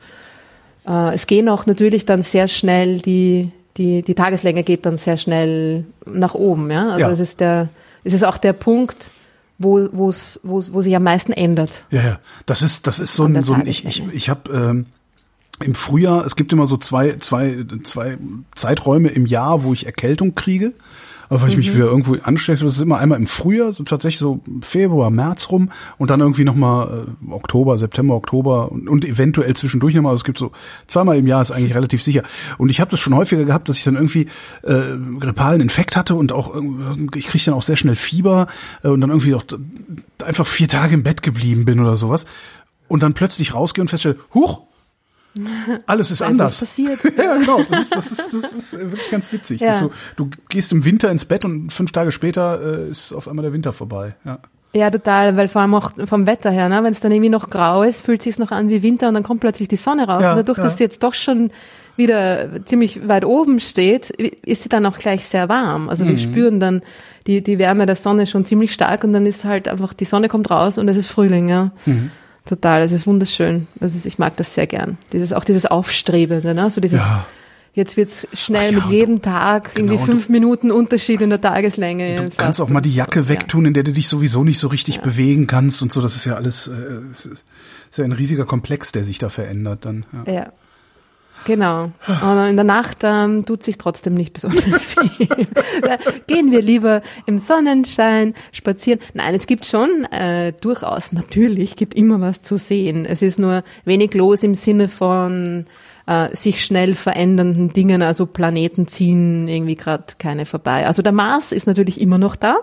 äh, 0.87 1.13
es 1.13 1.27
gehen 1.27 1.49
auch 1.49 1.65
natürlich 1.65 2.05
dann 2.05 2.23
sehr 2.23 2.47
schnell, 2.47 2.99
die, 2.99 3.51
die, 3.77 4.01
die 4.01 4.15
Tageslänge 4.15 4.63
geht 4.63 4.85
dann 4.85 4.97
sehr 4.97 5.17
schnell 5.17 5.85
nach 6.05 6.33
oben. 6.33 6.71
Ja? 6.71 6.89
Also 6.89 6.99
Ja. 6.99 7.11
es 7.11 7.19
ist 7.19 7.39
der, 7.39 7.69
es 8.03 8.13
ist 8.13 8.23
auch 8.23 8.37
der 8.37 8.53
Punkt, 8.53 9.11
wo, 9.59 9.87
wo 9.91 10.09
es, 10.09 10.39
wo 10.43 10.59
sich 10.81 10.95
am 10.95 11.03
meisten 11.03 11.31
ändert. 11.31 11.83
Ja, 11.91 12.01
ja. 12.01 12.19
Das 12.45 12.61
ist, 12.61 12.87
das 12.87 12.99
ist 12.99 13.15
so 13.15 13.25
ein, 13.25 13.43
so 13.43 13.53
ein 13.53 13.67
ich, 13.67 13.85
ich, 13.85 14.03
ich 14.11 14.29
habe 14.29 14.51
ähm, 14.51 14.85
im 15.61 15.75
Frühjahr, 15.75 16.25
es 16.25 16.35
gibt 16.35 16.51
immer 16.51 16.65
so 16.65 16.77
zwei, 16.77 17.17
zwei, 17.17 17.63
zwei 17.83 18.17
Zeiträume 18.55 19.09
im 19.09 19.25
Jahr, 19.25 19.63
wo 19.63 19.73
ich 19.73 19.85
Erkältung 19.85 20.35
kriege. 20.35 20.73
Weil 21.41 21.49
ich 21.49 21.57
mich 21.57 21.73
wieder 21.73 21.85
irgendwo 21.85 22.15
anstecke. 22.23 22.63
Das 22.63 22.75
ist 22.75 22.81
immer 22.81 22.97
einmal 22.97 23.19
im 23.19 23.27
Frühjahr, 23.27 23.73
so 23.73 23.83
tatsächlich 23.83 24.19
so 24.19 24.41
Februar, 24.61 25.09
März 25.09 25.49
rum 25.49 25.69
und 25.97 26.09
dann 26.09 26.19
irgendwie 26.19 26.43
nochmal 26.43 27.07
äh, 27.07 27.31
Oktober, 27.31 27.77
September, 27.77 28.15
Oktober 28.15 28.71
und, 28.71 28.87
und 28.87 29.05
eventuell 29.05 29.55
zwischendurch 29.55 29.95
nochmal. 29.95 30.11
Also 30.11 30.21
es 30.21 30.25
gibt 30.25 30.37
so 30.37 30.51
zweimal 30.87 31.17
im 31.17 31.27
Jahr 31.27 31.41
ist 31.41 31.51
eigentlich 31.51 31.75
relativ 31.75 32.03
sicher. 32.03 32.23
Und 32.57 32.69
ich 32.69 32.79
habe 32.79 32.91
das 32.91 32.99
schon 32.99 33.15
häufiger 33.15 33.45
gehabt, 33.45 33.69
dass 33.69 33.77
ich 33.77 33.83
dann 33.83 33.95
irgendwie 33.95 34.27
äh, 34.63 34.97
grippalen 35.19 35.61
Infekt 35.61 35.95
hatte 35.95 36.15
und 36.15 36.31
auch 36.31 36.53
ich 37.15 37.27
kriege 37.27 37.43
dann 37.45 37.53
auch 37.53 37.63
sehr 37.63 37.77
schnell 37.77 37.95
Fieber 37.95 38.47
äh, 38.83 38.89
und 38.89 39.01
dann 39.01 39.09
irgendwie 39.09 39.35
auch 39.35 39.43
einfach 40.23 40.47
vier 40.47 40.67
Tage 40.67 40.93
im 40.93 41.03
Bett 41.03 41.21
geblieben 41.21 41.65
bin 41.65 41.79
oder 41.79 41.97
sowas 41.97 42.25
und 42.87 43.03
dann 43.03 43.13
plötzlich 43.13 43.53
rausgehe 43.53 43.81
und 43.81 43.87
feststelle, 43.87 44.17
huch, 44.33 44.61
alles 45.87 46.11
ist 46.11 46.21
ist 46.21 46.21
anders. 46.21 46.61
was 46.61 46.69
passiert. 46.69 46.99
ja, 47.17 47.37
genau. 47.37 47.61
Das 47.69 47.81
ist, 47.81 47.95
das 47.95 48.11
ist, 48.11 48.33
das 48.33 48.53
ist 48.53 48.73
äh, 48.75 48.91
wirklich 48.91 49.11
ganz 49.11 49.31
witzig. 49.31 49.61
Ja. 49.61 49.73
So, 49.73 49.91
du 50.15 50.29
gehst 50.49 50.71
im 50.71 50.85
Winter 50.85 51.09
ins 51.09 51.25
Bett 51.25 51.43
und 51.45 51.71
fünf 51.71 51.91
Tage 51.91 52.11
später 52.11 52.59
äh, 52.61 52.89
ist 52.89 53.13
auf 53.13 53.27
einmal 53.27 53.43
der 53.43 53.53
Winter 53.53 53.73
vorbei. 53.73 54.15
Ja. 54.25 54.39
Ja, 54.75 54.89
total, 54.89 55.37
weil 55.37 55.47
vor 55.49 55.61
allem 55.61 55.75
auch 55.75 55.91
vom 56.05 56.25
Wetter 56.25 56.49
her, 56.49 56.67
ne? 56.67 56.83
wenn 56.83 56.93
es 56.93 56.99
dann 56.99 57.11
irgendwie 57.11 57.29
noch 57.29 57.51
grau 57.51 57.83
ist, 57.83 58.01
fühlt 58.01 58.23
sich 58.23 58.39
noch 58.39 58.49
an 58.49 58.69
wie 58.69 58.81
Winter 58.81 59.07
und 59.07 59.13
dann 59.13 59.21
kommt 59.21 59.41
plötzlich 59.41 59.67
die 59.67 59.75
Sonne 59.75 60.07
raus. 60.07 60.23
Ja, 60.23 60.31
und 60.31 60.37
dadurch, 60.37 60.57
ja. 60.57 60.63
dass 60.63 60.77
sie 60.77 60.83
jetzt 60.83 61.03
doch 61.03 61.13
schon 61.13 61.51
wieder 61.95 62.65
ziemlich 62.65 63.07
weit 63.07 63.23
oben 63.23 63.59
steht, 63.59 64.09
ist 64.09 64.63
sie 64.63 64.69
dann 64.69 64.87
auch 64.87 64.97
gleich 64.97 65.25
sehr 65.27 65.47
warm. 65.47 65.89
Also 65.89 66.05
Mhm. 66.05 66.09
wir 66.09 66.17
spüren 66.17 66.59
dann 66.59 66.81
die, 67.27 67.43
die 67.43 67.59
Wärme 67.59 67.85
der 67.85 67.95
Sonne 67.95 68.25
schon 68.25 68.47
ziemlich 68.47 68.73
stark 68.73 69.03
und 69.03 69.13
dann 69.13 69.27
ist 69.27 69.45
halt 69.45 69.67
einfach, 69.67 69.93
die 69.93 70.05
Sonne 70.05 70.27
kommt 70.27 70.49
raus 70.49 70.79
und 70.79 70.87
es 70.89 70.97
ist 70.97 71.05
Frühling, 71.05 71.49
ja. 71.49 71.71
Mhm. 71.85 72.09
Total, 72.45 72.81
es 72.81 72.91
ist 72.91 73.07
wunderschön. 73.07 73.67
Das 73.79 73.95
ist, 73.95 74.05
ich 74.05 74.19
mag 74.19 74.35
das 74.37 74.53
sehr 74.53 74.67
gern. 74.67 74.97
Dieses, 75.13 75.31
auch 75.33 75.43
dieses 75.45 75.65
Aufstrebende, 75.65 76.53
ne? 76.53 76.69
so 76.69 76.81
dieses, 76.81 76.99
Ja. 76.99 77.25
jetzt 77.73 77.95
wird's 77.95 78.27
schnell 78.33 78.73
ja, 78.73 78.79
mit 78.79 78.89
jedem 78.91 79.21
Tag 79.21 79.71
irgendwie 79.75 79.95
genau, 79.95 80.01
und 80.01 80.11
fünf 80.11 80.29
Minuten 80.29 80.69
Unterschied 80.71 81.21
in 81.21 81.29
der 81.29 81.39
Tageslänge. 81.39 82.17
Du 82.17 82.29
kannst 82.35 82.59
auch 82.59 82.67
mal 82.69 82.81
die 82.81 82.93
Jacke 82.93 83.21
Ja. 83.21 83.29
wegtun, 83.29 83.65
in 83.65 83.73
der 83.73 83.83
du 83.83 83.93
dich 83.93 84.09
sowieso 84.09 84.43
nicht 84.43 84.59
so 84.59 84.67
richtig 84.67 84.99
bewegen 85.01 85.47
kannst 85.47 85.81
und 85.81 85.93
so. 85.93 86.01
Das 86.01 86.15
ist 86.17 86.25
ja 86.25 86.35
alles, 86.35 86.67
äh, 86.67 86.71
es 87.11 87.25
ist, 87.25 87.45
ist 87.89 87.97
ja 87.97 88.03
ein 88.03 88.11
riesiger 88.11 88.45
Komplex, 88.45 88.91
der 88.91 89.03
sich 89.05 89.19
da 89.19 89.29
verändert 89.29 89.85
dann. 89.85 90.05
Ja. 90.25 90.51
Genau. 91.45 91.91
Aber 92.21 92.47
in 92.47 92.55
der 92.55 92.63
Nacht 92.63 92.99
ähm, 93.03 93.45
tut 93.45 93.63
sich 93.63 93.77
trotzdem 93.77 94.13
nicht 94.13 94.33
besonders 94.33 94.83
viel. 94.83 95.27
gehen 96.27 96.51
wir 96.51 96.61
lieber 96.61 97.01
im 97.25 97.37
Sonnenschein 97.37 98.33
spazieren. 98.51 98.99
Nein, 99.13 99.35
es 99.35 99.47
gibt 99.47 99.65
schon 99.65 100.05
äh, 100.05 100.53
durchaus, 100.61 101.11
natürlich, 101.11 101.75
gibt 101.75 101.95
immer 101.95 102.21
was 102.21 102.41
zu 102.41 102.57
sehen. 102.57 103.05
Es 103.05 103.21
ist 103.21 103.39
nur 103.39 103.63
wenig 103.85 104.13
los 104.13 104.43
im 104.43 104.55
Sinne 104.55 104.87
von 104.87 105.65
äh, 106.05 106.35
sich 106.35 106.63
schnell 106.63 106.95
verändernden 106.95 107.69
Dingen. 107.69 108.01
Also 108.01 108.25
Planeten 108.25 108.87
ziehen 108.87 109.47
irgendwie 109.47 109.75
gerade 109.75 110.05
keine 110.17 110.45
vorbei. 110.45 110.85
Also 110.87 111.01
der 111.01 111.11
Mars 111.11 111.51
ist 111.51 111.67
natürlich 111.67 111.99
immer 111.99 112.17
noch 112.17 112.35
da. 112.35 112.55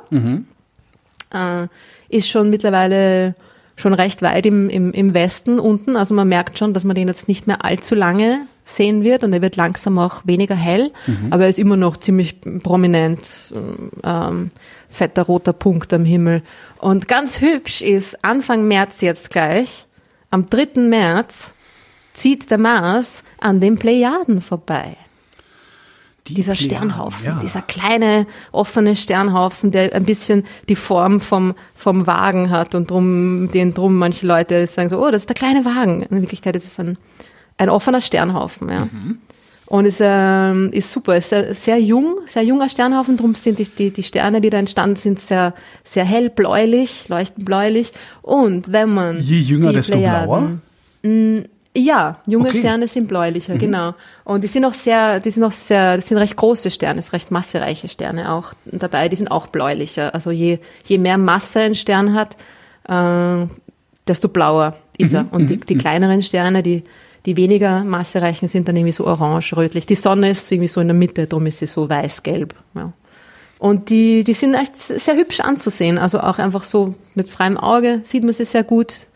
Äh, 1.33 1.69
ist 2.09 2.29
schon 2.29 2.51
mittlerweile 2.51 3.35
schon 3.77 3.95
recht 3.95 4.21
weit 4.23 4.47
im, 4.47 4.69
im, 4.69 4.91
im 4.91 5.15
Westen 5.15 5.59
unten. 5.59 5.97
Also 5.97 6.15
man 6.15 6.29
merkt 6.29 6.59
schon, 6.59 6.75
dass 6.75 6.85
man 6.85 6.95
den 6.95 7.09
jetzt 7.09 7.29
nicht 7.29 7.47
mehr 7.47 7.65
allzu 7.65 7.95
lange 7.95 8.43
sehen 8.77 9.05
wird 9.05 9.25
und 9.25 9.33
er 9.33 9.43
wird 9.43 9.57
langsam 9.57 9.99
auch 9.99 10.23
weniger 10.25 10.55
hell, 10.55 10.93
aber 11.31 11.45
er 11.45 11.49
ist 11.49 11.59
immer 11.59 11.77
noch 11.77 11.97
ziemlich 11.97 12.41
prominent, 12.63 13.53
ähm, 14.05 14.51
fetter 14.89 15.23
roter 15.23 15.53
Punkt 15.53 15.93
am 15.93 16.05
Himmel. 16.05 16.43
Und 16.79 17.09
ganz 17.09 17.41
hübsch 17.41 17.83
ist 17.83 18.25
Anfang 18.25 18.67
März 18.67 19.01
jetzt 19.01 19.31
gleich, 19.31 19.87
am 20.31 20.47
3. 20.47 20.81
März, 20.81 21.55
zieht 22.13 22.51
der 22.51 22.59
Mars 22.59 23.25
an 23.41 23.61
den 23.61 23.79
Plejaden 23.79 24.41
vorbei 24.41 24.97
Die 26.27 26.35
dieser 26.35 26.55
Plejaden, 26.55 26.91
Sternhaufen, 26.91 27.25
ja. 27.25 27.39
dieser 27.41 27.63
kleine 27.63 28.27
offene 28.53 28.97
Sternhaufen, 28.97 29.71
der 29.71 29.95
ein 29.95 30.05
bisschen 30.05 30.45
die 30.69 30.77
Form 30.77 31.21
vom, 31.21 31.55
vom 31.75 32.07
Wagen 32.07 32.51
hat 32.51 32.75
und 32.75 32.91
drum, 32.91 33.51
den 33.53 33.75
drum 33.75 33.97
manche 33.97 34.27
Leute 34.27 34.67
sagen 34.67 34.89
so, 34.89 35.05
oh, 35.05 35.11
das 35.11 35.23
ist 35.23 35.29
der 35.29 35.37
kleine 35.37 35.65
Wagen. 35.65 36.03
In 36.03 36.21
Wirklichkeit 36.21 36.57
ist 36.57 36.67
es 36.67 36.79
ein, 36.79 36.99
ein 37.61 37.69
offener 37.69 38.01
Sternhaufen, 38.01 38.71
ja. 38.71 38.89
Und 39.67 39.85
ist, 39.85 40.01
ähm, 40.03 40.71
ist 40.73 40.91
super, 40.91 41.17
ist 41.17 41.29
sehr, 41.29 41.53
sehr 41.55 41.79
jung, 41.79 42.17
sehr 42.27 42.43
junger 42.43 42.69
Sternhaufen, 42.71 43.17
drum 43.17 43.35
sind 43.35 43.59
die, 43.59 43.69
die, 43.69 43.91
die 43.91 44.03
Sterne, 44.03 44.41
die 44.41 44.51
da 44.51 44.59
entstanden 44.59 44.97
sind, 44.97 45.21
sehr, 45.21 45.55
sehr 45.85 46.05
hell 46.05 46.31
bläulich, 46.31 47.09
leuchten 47.09 47.45
bläulich. 47.45 47.93
Und 48.23 48.73
wenn 48.73 48.89
man 48.89 49.19
Je 49.21 49.39
jünger, 49.39 49.73
desto 49.73 49.99
blauer? 49.99 50.59
ja, 51.77 52.17
junge 52.27 52.49
Okay. 52.49 52.59
Sterne 52.59 52.89
sind 52.89 53.07
bläulicher, 53.07 53.59
genau. 53.59 53.95
Und 54.25 54.43
die 54.43 54.49
sind 54.49 54.65
auch 54.65 54.75
sehr, 54.75 55.21
die 55.21 55.31
sind 55.31 55.45
auch 55.45 55.53
sehr, 55.53 55.97
das 55.97 56.09
sind 56.09 56.19
recht 56.19 56.37
große 56.37 56.71
Sterne, 56.71 56.97
das 56.97 57.07
sind 57.07 57.15
recht 57.15 57.31
massereiche 57.31 57.89
Sterne 57.89 58.33
auch 58.33 58.55
dabei, 58.65 59.09
die 59.09 59.17
sind 59.17 59.31
auch 59.31 59.49
bläulicher. 59.49 60.15
Also 60.15 60.31
je, 60.31 60.59
je 60.87 60.99
mehr 60.99 61.19
Masse 61.19 61.61
ein 61.61 61.75
Stern 61.75 62.15
hat, 62.15 62.37
äh, 62.89 63.47
desto 64.09 64.29
blauer 64.29 64.77
ist 64.99 65.13
er. 65.13 65.27
Und 65.31 65.49
die, 65.49 65.61
die 65.61 65.77
kleineren 65.77 66.23
Sterne, 66.23 66.63
die, 66.63 66.83
die 67.27 67.37
weniger 67.37 67.85
massereichen 67.85 68.49
sind 68.49 68.69
dann 68.69 68.77
irgendwie 68.77 68.93
so 68.93 69.07
orange, 69.07 69.57
rötlich. 69.57 69.87
Die 69.87 69.95
Sonne 69.95 70.31
ist 70.31 70.51
irgendwie 70.51 70.69
so 70.69 70.81
in 70.81 70.89
der 70.89 70.97
Mitte, 70.97 71.27
darum 71.27 71.47
ist 71.47 71.59
sie 71.59 71.67
so 71.67 71.89
weiß-gelb. 71.89 72.55
Ja. 72.75 72.93
Und 73.59 73.91
die, 73.91 74.25
die 74.25 74.33
sind 74.33 74.55
echt 74.55 74.79
sehr 74.79 75.17
hübsch 75.17 75.41
anzusehen. 75.41 75.99
Also 75.99 76.21
auch 76.21 76.39
einfach 76.39 76.65
so 76.65 76.95
mit 77.15 77.29
freiem 77.29 77.59
Auge 77.59 78.01
sieht 78.05 78.25
man 78.25 78.33
sie 78.33 78.47
sehr 78.47 78.65
gut. 78.65 79.07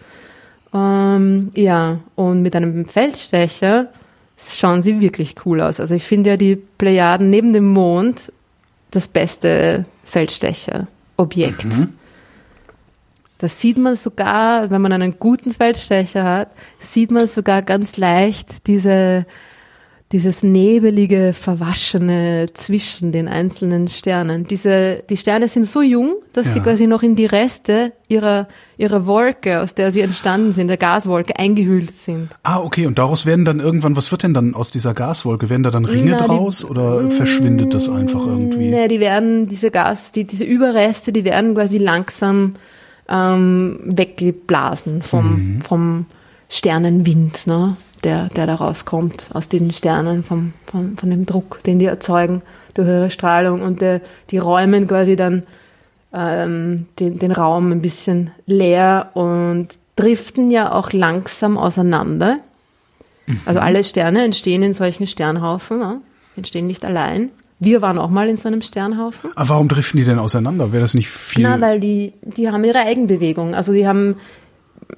Ähm, 0.75 1.51
ja, 1.55 2.01
und 2.15 2.43
mit 2.43 2.55
einem 2.55 2.85
Feldstecher 2.85 3.89
schauen 4.37 4.83
sie 4.83 5.01
wirklich 5.01 5.37
cool 5.47 5.63
aus. 5.63 5.81
Also 5.81 5.95
ich 5.95 6.05
finde 6.05 6.31
ja 6.31 6.37
die 6.37 6.57
Plejaden 6.57 7.31
neben 7.31 7.55
dem 7.55 7.73
Mond 7.73 8.33
das 8.91 9.09
beste 9.09 9.87
Feldstecher-Objekt. 10.05 11.67
Das 13.45 13.61
sieht 13.61 13.77
man 13.77 13.95
sogar, 13.95 14.71
wenn 14.71 14.81
man 14.81 14.91
einen 14.91 15.19
guten 15.19 15.51
Feldstecher 15.51 16.25
hat, 16.25 16.49
sieht 16.79 17.11
man 17.11 17.27
sogar 17.27 17.61
ganz 17.61 17.99
leicht 17.99 18.67
diese, 18.67 19.27
dieses 20.13 20.43
nebelige, 20.43 21.33
verwaschene 21.35 22.47
zwischen 22.55 23.13
den 23.13 23.29
einzelnen 23.29 23.89
Sternen. 23.89 24.45
Diese, 24.47 25.03
die 25.11 25.17
Sterne 25.19 25.49
sind 25.49 25.67
so 25.67 25.83
jung, 25.83 26.15
dass 26.33 26.53
sie 26.53 26.59
Ja. 26.59 26.65
quasi 26.65 26.87
noch 26.87 27.03
in 27.03 27.17
die 27.17 27.27
Reste 27.27 27.93
ihrer, 28.09 28.49
ihrer 28.79 29.05
Wolke, 29.07 29.61
aus 29.61 29.75
der 29.75 29.93
sie 29.93 30.01
entstanden 30.01 30.53
sind, 30.53 30.69
der 30.69 30.77
Gaswolke, 30.77 31.39
eingehüllt 31.39 31.93
sind. 31.93 32.31
Ah, 32.45 32.61
okay. 32.61 32.87
Und 32.87 32.99
daraus 32.99 33.27
werden 33.27 33.45
dann 33.45 33.61
irgendwann, 33.61 33.95
was 33.97 34.11
wird 34.11 34.23
denn 34.23 34.33
dann 34.35 34.55
aus 34.55 34.71
dieser 34.71 34.95
Gaswolke? 34.95 35.51
Werden 35.51 35.65
da 35.65 35.71
dann 35.71 35.85
Ringe 35.85 36.13
Na, 36.13 36.19
die- 36.19 36.25
draus 36.27 36.65
oder 36.65 37.11
verschwindet 37.11 37.75
das 37.75 37.89
einfach 37.91 38.27
irgendwie? 38.27 38.71
Nee, 38.71 38.89
die 38.89 39.01
werden, 39.01 39.47
diese 39.49 39.71
Gas, 39.71 40.13
die, 40.13 40.25
diese 40.25 40.45
Überreste, 40.45 41.13
die 41.13 41.25
werden 41.25 41.55
quasi 41.55 41.79
langsam 41.79 42.55
ähm, 43.09 43.81
weggeblasen 43.85 45.03
vom, 45.03 45.61
vom 45.63 46.07
Sternenwind, 46.49 47.47
ne? 47.47 47.77
der, 48.03 48.29
der 48.29 48.47
da 48.47 48.55
rauskommt 48.55 49.31
aus 49.33 49.49
diesen 49.49 49.73
Sternen, 49.73 50.23
vom, 50.23 50.53
vom, 50.67 50.97
von 50.97 51.11
dem 51.11 51.27
Druck, 51.27 51.63
den 51.65 51.79
die 51.79 51.87
erzeugen 51.87 52.43
durch 52.75 52.89
ihre 52.89 53.11
Strahlung. 53.11 53.63
Und 53.63 53.81
der, 53.81 54.01
die 54.31 54.39
räumen 54.39 54.87
quasi 54.87 55.17
dann 55.17 55.43
ähm, 56.13 56.87
den, 57.01 57.19
den 57.19 57.33
Raum 57.33 57.73
ein 57.73 57.83
bisschen 57.83 58.31
leer 58.47 59.11
und 59.15 59.69
driften 59.97 60.51
ja 60.51 60.73
auch 60.73 60.93
langsam 60.93 61.57
auseinander. 61.57 62.39
Also 63.47 63.61
alle 63.61 63.83
Sterne 63.85 64.25
entstehen 64.25 64.63
in 64.63 64.75
solchen 64.75 65.07
Sternhaufen, 65.07 65.79
ne? 65.79 66.01
entstehen 66.37 66.67
nicht 66.67 66.85
allein. 66.85 67.31
Wir 67.61 67.81
waren 67.83 67.99
auch 67.99 68.11
mal 68.11 68.29
in 68.29 68.37
so 68.37 68.49
einem 68.49 68.63
Sternhaufen. 68.63 69.31
Ah, 69.37 69.45
warum 69.47 69.69
driften 69.69 69.99
die 69.99 70.05
denn 70.05 70.19
auseinander? 70.19 70.73
Wäre 70.73 70.83
das 70.83 70.95
nicht 70.95 71.09
viel? 71.09 71.45
Na, 71.45 71.61
weil 71.61 71.81
die, 71.81 72.13
die 72.23 72.51
haben 72.51 72.65
ihre 72.65 72.81
Eigenbewegung. 72.81 73.55
Also 73.55 73.73
die 73.73 73.87
haben, 73.87 74.17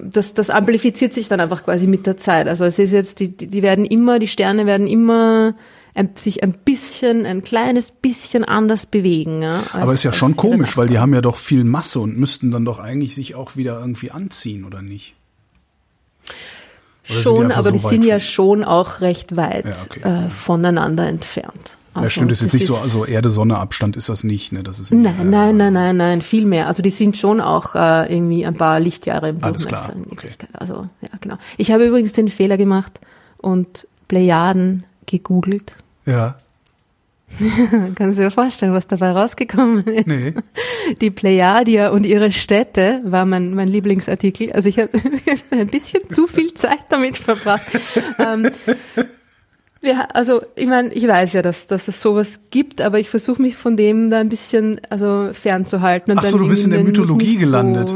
das, 0.01 0.33
das 0.33 0.49
amplifiziert 0.49 1.13
sich 1.13 1.27
dann 1.29 1.39
einfach 1.39 1.63
quasi 1.63 1.87
mit 1.87 2.05
der 2.07 2.17
Zeit. 2.17 2.47
Also 2.47 2.65
es 2.65 2.79
ist 2.79 2.91
jetzt, 2.91 3.19
die, 3.19 3.29
die 3.29 3.61
werden 3.61 3.85
immer, 3.85 4.19
die 4.19 4.27
Sterne 4.27 4.65
werden 4.65 4.87
immer 4.87 5.53
ein, 5.93 6.09
sich 6.15 6.43
ein 6.43 6.53
bisschen, 6.65 7.25
ein 7.25 7.43
kleines 7.43 7.91
bisschen 7.91 8.43
anders 8.43 8.85
bewegen. 8.85 9.41
Ja, 9.43 9.59
als- 9.71 9.83
Aber 9.83 9.93
ist 9.93 10.03
ja 10.03 10.11
schon 10.11 10.35
komisch, 10.35 10.77
weil 10.77 10.87
die 10.89 10.99
haben 10.99 11.13
ja 11.13 11.21
doch 11.21 11.37
viel 11.37 11.63
Masse 11.63 11.99
und 11.99 12.17
müssten 12.17 12.51
dann 12.51 12.65
doch 12.65 12.79
eigentlich 12.79 13.15
sich 13.15 13.35
auch 13.35 13.55
wieder 13.55 13.79
irgendwie 13.79 14.11
anziehen, 14.11 14.65
oder 14.65 14.81
nicht? 14.81 15.15
Oder 17.09 17.17
die 17.19 17.23
Schon, 17.23 17.51
aber 17.51 17.63
so 17.63 17.71
die 17.71 17.87
sind 17.87 18.03
ja 18.03 18.19
schon 18.19 18.63
auch 18.63 18.99
recht 19.01 19.37
weit 19.37 19.65
Ja, 19.65 19.75
okay. 19.85 20.25
äh, 20.25 20.29
voneinander 20.29 21.07
entfernt. 21.07 21.77
Ja, 21.97 22.03
Also 22.03 22.09
stimmt, 22.11 22.31
ist 22.31 22.41
jetzt 22.41 22.53
das 22.53 22.59
nicht 22.59 22.65
so, 22.67 22.75
also 22.77 23.05
Erde-Sonne-Abstand 23.05 23.95
ist 23.95 24.09
das 24.09 24.23
nicht, 24.23 24.51
ne? 24.51 24.63
Das 24.63 24.79
ist 24.79 24.93
Nein, 24.93 25.29
nein, 25.29 25.57
nein, 25.57 25.73
nein, 25.73 25.97
nein, 25.97 26.21
viel 26.21 26.45
mehr. 26.45 26.67
Also 26.67 26.81
die 26.81 26.89
sind 26.89 27.17
schon 27.17 27.41
auch 27.41 27.75
äh, 27.75 28.13
irgendwie 28.13 28.45
ein 28.45 28.55
paar 28.55 28.79
Lichtjahre 28.79 29.29
im 29.29 29.43
Alles 29.43 29.67
klar, 29.67 29.91
in 29.91 30.01
okay. 30.01 30.11
Wirklichkeit. 30.11 30.49
Also 30.53 30.87
ja, 31.01 31.09
genau. 31.19 31.37
Ich 31.57 31.71
habe 31.71 31.85
übrigens 31.85 32.13
den 32.13 32.29
Fehler 32.29 32.57
gemacht 32.57 32.99
und 33.37 33.87
Plejaden 34.07 34.85
gegoogelt. 35.05 35.73
Ja. 36.05 36.35
Kannst 37.95 38.17
du 38.17 38.23
dir 38.23 38.31
vorstellen, 38.31 38.73
was 38.73 38.87
dabei 38.87 39.11
rausgekommen 39.11 39.85
ist? 39.85 40.07
Nee. 40.07 40.33
Die 41.01 41.11
Plejadier 41.11 41.91
und 41.91 42.05
ihre 42.05 42.31
Städte 42.31 43.01
war 43.03 43.25
mein, 43.25 43.53
mein 43.53 43.67
Lieblingsartikel. 43.67 44.53
Also 44.53 44.69
ich 44.69 44.79
habe 44.79 44.89
ein 45.51 45.67
bisschen 45.67 46.09
zu 46.09 46.27
viel 46.27 46.53
Zeit 46.53 46.79
damit 46.89 47.17
verbracht. 47.17 47.65
ähm, 48.17 48.49
Ja, 49.81 50.07
also 50.13 50.41
ich 50.55 50.65
meine, 50.67 50.91
ich 50.93 51.07
weiß 51.07 51.33
ja, 51.33 51.41
dass, 51.41 51.67
dass 51.67 51.87
es 51.87 52.01
sowas 52.01 52.39
gibt, 52.49 52.81
aber 52.81 52.99
ich 52.99 53.09
versuche 53.09 53.41
mich 53.41 53.55
von 53.55 53.77
dem 53.77 54.09
da 54.09 54.19
ein 54.19 54.29
bisschen 54.29 54.81
also 54.89 55.29
fernzuhalten. 55.33 56.11
Und 56.11 56.19
Ach 56.19 56.25
so, 56.25 56.37
du 56.37 56.47
bist 56.47 56.65
in 56.65 56.71
der 56.71 56.83
Mythologie 56.83 57.37
gelandet. 57.37 57.89
So, 57.89 57.95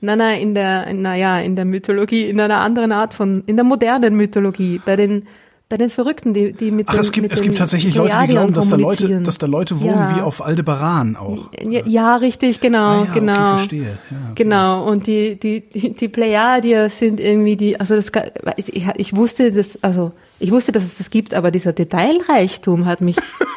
nein, 0.00 0.18
nein, 0.18 0.40
in 0.40 0.54
der, 0.54 0.92
naja, 0.92 1.38
in 1.38 1.54
der 1.56 1.64
Mythologie, 1.64 2.28
in 2.28 2.40
einer 2.40 2.60
anderen 2.60 2.92
Art 2.92 3.14
von, 3.14 3.44
in 3.46 3.56
der 3.56 3.64
modernen 3.64 4.16
Mythologie, 4.16 4.80
bei 4.84 4.96
den 4.96 5.26
bei 5.68 5.78
den 5.78 5.88
Verrückten, 5.88 6.34
die, 6.34 6.52
die 6.52 6.70
mit 6.70 6.88
Ach, 6.90 6.92
den, 6.92 7.00
es 7.00 7.12
gibt, 7.12 7.32
es 7.32 7.40
gibt 7.40 7.56
tatsächlich 7.56 7.94
Leute, 7.94 8.14
die 8.20 8.26
glauben, 8.26 8.52
dass 8.52 8.68
da 8.68 8.76
Leute, 8.76 9.22
dass 9.22 9.38
da 9.38 9.46
Leute 9.46 9.80
wohnen 9.80 10.00
Ja. 10.02 10.16
wie 10.16 10.20
auf 10.20 10.44
Aldebaran 10.44 11.16
auch. 11.16 11.50
Ja, 11.66 11.80
ja, 11.86 12.16
richtig, 12.16 12.60
genau, 12.60 12.78
Ah 12.88 12.94
ja, 12.96 13.00
okay, 13.10 13.20
genau. 13.20 13.44
verstehe. 13.56 13.98
Ja, 14.10 14.16
okay. 14.32 14.42
Genau, 14.42 14.86
und 14.86 15.06
die, 15.06 15.36
die, 15.36 15.60
die, 15.66 15.94
die 15.94 16.08
Plejadier 16.08 16.90
sind 16.90 17.20
irgendwie 17.20 17.56
die, 17.56 17.80
also 17.80 17.94
das, 17.96 18.12
ich- 18.58 18.84
ich 18.96 19.16
wusste 19.16 19.50
das, 19.50 19.82
also 19.82 20.12
ich 20.42 20.50
wusste, 20.50 20.72
dass 20.72 20.82
es 20.82 20.96
das 20.96 21.10
gibt, 21.10 21.34
aber 21.34 21.52
dieser 21.52 21.72
Detailreichtum 21.72 22.86
hat 22.86 23.00
mich 23.00 23.16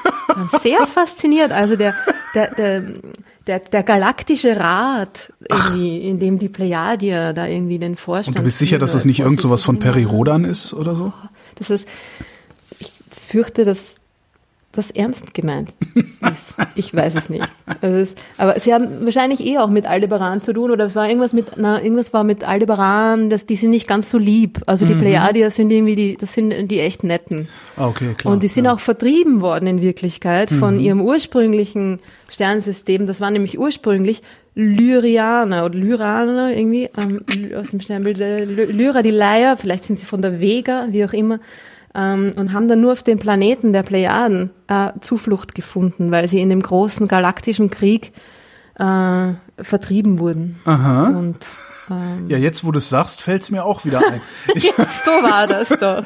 sehr 0.61 0.85
fasziniert. 0.85 1.51
Also 1.51 1.75
der, 1.75 1.95
der, 2.35 2.53
der, 2.53 2.83
der, 3.47 3.59
der 3.59 3.83
galaktische 3.83 4.57
Rat, 4.59 5.33
in 5.75 6.19
dem 6.19 6.37
die 6.37 6.49
Plejadier 6.49 7.33
da 7.33 7.47
irgendwie 7.47 7.79
den 7.79 7.95
Vorstand. 7.95 8.37
Und 8.37 8.43
du 8.43 8.45
bist 8.45 8.59
sicher, 8.59 8.77
dass 8.77 8.93
das 8.93 9.05
nicht 9.05 9.19
irgend 9.19 9.41
sowas 9.41 9.63
von 9.63 9.79
Peri 9.79 10.03
Rodan 10.03 10.45
ist 10.45 10.73
oder 10.73 10.95
so? 10.95 11.11
das 11.55 11.71
ist, 11.71 11.87
ich 12.79 12.91
fürchte, 13.09 13.65
dass 13.65 13.97
das 14.75 14.91
ernst 14.91 15.33
gemeint 15.33 15.69
ist. 15.95 16.55
Ich 16.75 16.93
weiß 16.93 17.15
es 17.15 17.29
nicht. 17.29 17.47
Also 17.81 17.97
es, 17.97 18.15
aber 18.37 18.59
sie 18.59 18.73
haben 18.73 19.03
wahrscheinlich 19.03 19.45
eh 19.45 19.57
auch 19.57 19.69
mit 19.69 19.85
Aldebaran 19.85 20.41
zu 20.41 20.53
tun 20.53 20.71
oder 20.71 20.85
es 20.85 20.95
war 20.95 21.07
irgendwas 21.07 21.33
mit, 21.33 21.57
na, 21.57 21.81
irgendwas 21.81 22.13
war 22.13 22.23
mit 22.23 22.47
Aldebaran, 22.47 23.29
dass 23.29 23.45
die 23.45 23.55
sind 23.55 23.71
nicht 23.71 23.87
ganz 23.87 24.09
so 24.09 24.17
lieb. 24.17 24.61
Also 24.65 24.85
die 24.85 24.95
Plejadier 24.95 25.49
sind 25.51 25.71
irgendwie 25.71 25.95
die, 25.95 26.17
das 26.17 26.33
sind 26.33 26.69
die 26.69 26.79
echt 26.79 27.03
netten. 27.03 27.47
Ah, 27.77 27.87
okay, 27.87 28.13
klar. 28.17 28.33
Und 28.33 28.43
die 28.43 28.47
sind 28.47 28.65
ja. 28.65 28.73
auch 28.73 28.79
vertrieben 28.79 29.41
worden 29.41 29.67
in 29.67 29.81
Wirklichkeit 29.81 30.49
von 30.49 30.79
ihrem 30.79 31.01
ursprünglichen 31.01 31.99
Sternensystem. 32.29 33.07
Das 33.07 33.21
war 33.21 33.31
nämlich 33.31 33.59
ursprünglich 33.59 34.21
Lyrianer 34.57 35.65
oder 35.65 35.77
Lyraner 35.77 36.55
irgendwie 36.55 36.89
ähm, 36.97 37.25
aus 37.57 37.69
dem 37.69 37.81
Sternbild. 37.81 38.19
äh, 38.21 38.45
Ly- 38.45 38.71
Lyra, 38.71 39.01
die 39.01 39.11
Leier, 39.11 39.57
vielleicht 39.57 39.83
sind 39.83 39.99
sie 39.99 40.05
von 40.05 40.21
der 40.21 40.39
Vega, 40.39 40.87
wie 40.91 41.03
auch 41.03 41.11
immer, 41.13 41.39
ähm, 41.95 42.33
und 42.35 42.53
haben 42.53 42.67
dann 42.67 42.81
nur 42.81 42.91
auf 42.91 43.03
den 43.03 43.17
Planeten 43.19 43.73
der 43.73 43.83
Plejaden 43.83 44.49
äh, 44.67 44.89
Zuflucht 45.01 45.55
gefunden, 45.55 46.11
weil 46.11 46.27
sie 46.27 46.39
in 46.39 46.49
dem 46.49 46.61
großen 46.61 47.07
galaktischen 47.07 47.69
Krieg 47.69 48.11
äh, 48.77 49.27
vertrieben 49.61 50.19
wurden. 50.19 50.59
Aha. 50.65 51.07
Und 51.09 51.37
ähm, 51.89 52.25
Ja, 52.27 52.37
jetzt 52.37 52.65
wo 52.65 52.71
du 52.71 52.79
es 52.79 52.89
sagst, 52.89 53.21
fällt's 53.21 53.49
mir 53.49 53.63
auch 53.63 53.85
wieder 53.85 53.99
ein. 53.99 54.21
Ich, 54.55 54.63
so 54.63 55.11
war 55.11 55.47
das 55.47 55.69
doch. 55.69 56.03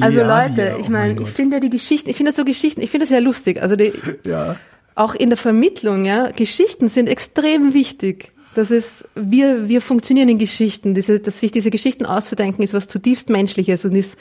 Also 0.00 0.22
Leute, 0.22 0.76
ich 0.80 0.88
oh 0.88 0.90
mein 0.90 1.14
meine, 1.14 1.22
ich 1.22 1.28
finde 1.28 1.56
ja 1.56 1.60
die 1.60 1.70
Geschichten, 1.70 2.10
ich 2.10 2.16
finde 2.16 2.30
das 2.32 2.36
so 2.36 2.44
Geschichten, 2.44 2.80
ich 2.82 2.90
finde 2.90 3.06
das 3.06 3.10
ja 3.10 3.20
lustig. 3.20 3.62
Also 3.62 3.76
die, 3.76 3.92
Ja. 4.24 4.56
auch 4.94 5.14
in 5.14 5.28
der 5.28 5.38
Vermittlung, 5.38 6.04
ja, 6.04 6.30
Geschichten 6.30 6.88
sind 6.88 7.08
extrem 7.08 7.72
wichtig. 7.72 8.32
Das 8.54 8.70
ist, 8.70 9.04
wir, 9.14 9.68
wir 9.68 9.80
funktionieren 9.80 10.28
in 10.28 10.38
Geschichten. 10.38 10.94
Diese, 10.94 11.20
dass 11.20 11.40
sich 11.40 11.52
diese 11.52 11.70
Geschichten 11.70 12.04
auszudenken, 12.04 12.62
ist 12.62 12.74
was 12.74 12.86
zutiefst 12.88 13.30
Menschliches 13.30 13.84
und 13.84 13.94
ist 13.94 14.18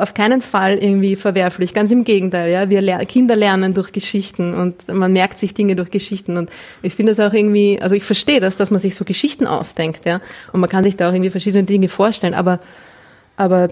auf 0.00 0.14
keinen 0.14 0.40
Fall 0.40 0.78
irgendwie 0.78 1.16
verwerflich. 1.16 1.74
Ganz 1.74 1.90
im 1.90 2.04
Gegenteil, 2.04 2.50
ja. 2.50 2.70
Wir 2.70 2.80
ler 2.80 3.04
Kinder 3.04 3.36
lernen 3.36 3.74
durch 3.74 3.92
Geschichten 3.92 4.54
und 4.54 4.88
man 4.88 5.12
merkt 5.12 5.38
sich 5.38 5.54
Dinge 5.54 5.74
durch 5.76 5.90
Geschichten. 5.90 6.36
Und 6.36 6.50
ich 6.82 6.94
finde 6.94 7.12
es 7.12 7.20
auch 7.20 7.32
irgendwie, 7.32 7.80
also 7.82 7.94
ich 7.94 8.04
verstehe 8.04 8.40
das, 8.40 8.56
dass 8.56 8.70
man 8.70 8.80
sich 8.80 8.94
so 8.94 9.04
Geschichten 9.04 9.46
ausdenkt, 9.46 10.06
ja. 10.06 10.20
Und 10.52 10.60
man 10.60 10.70
kann 10.70 10.84
sich 10.84 10.96
da 10.96 11.08
auch 11.08 11.12
irgendwie 11.12 11.30
verschiedene 11.30 11.64
Dinge 11.64 11.88
vorstellen, 11.88 12.34
aber, 12.34 12.60
aber 13.36 13.68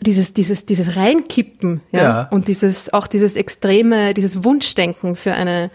dieses, 0.00 0.32
dieses, 0.32 0.64
dieses 0.66 0.96
Reinkippen, 0.96 1.80
ja, 1.92 2.02
Ja. 2.02 2.28
und 2.30 2.48
dieses, 2.48 2.92
auch 2.92 3.06
dieses 3.06 3.36
extreme, 3.36 4.14
dieses 4.14 4.44
Wunschdenken 4.44 5.16
für 5.16 5.32
eine, 5.32 5.70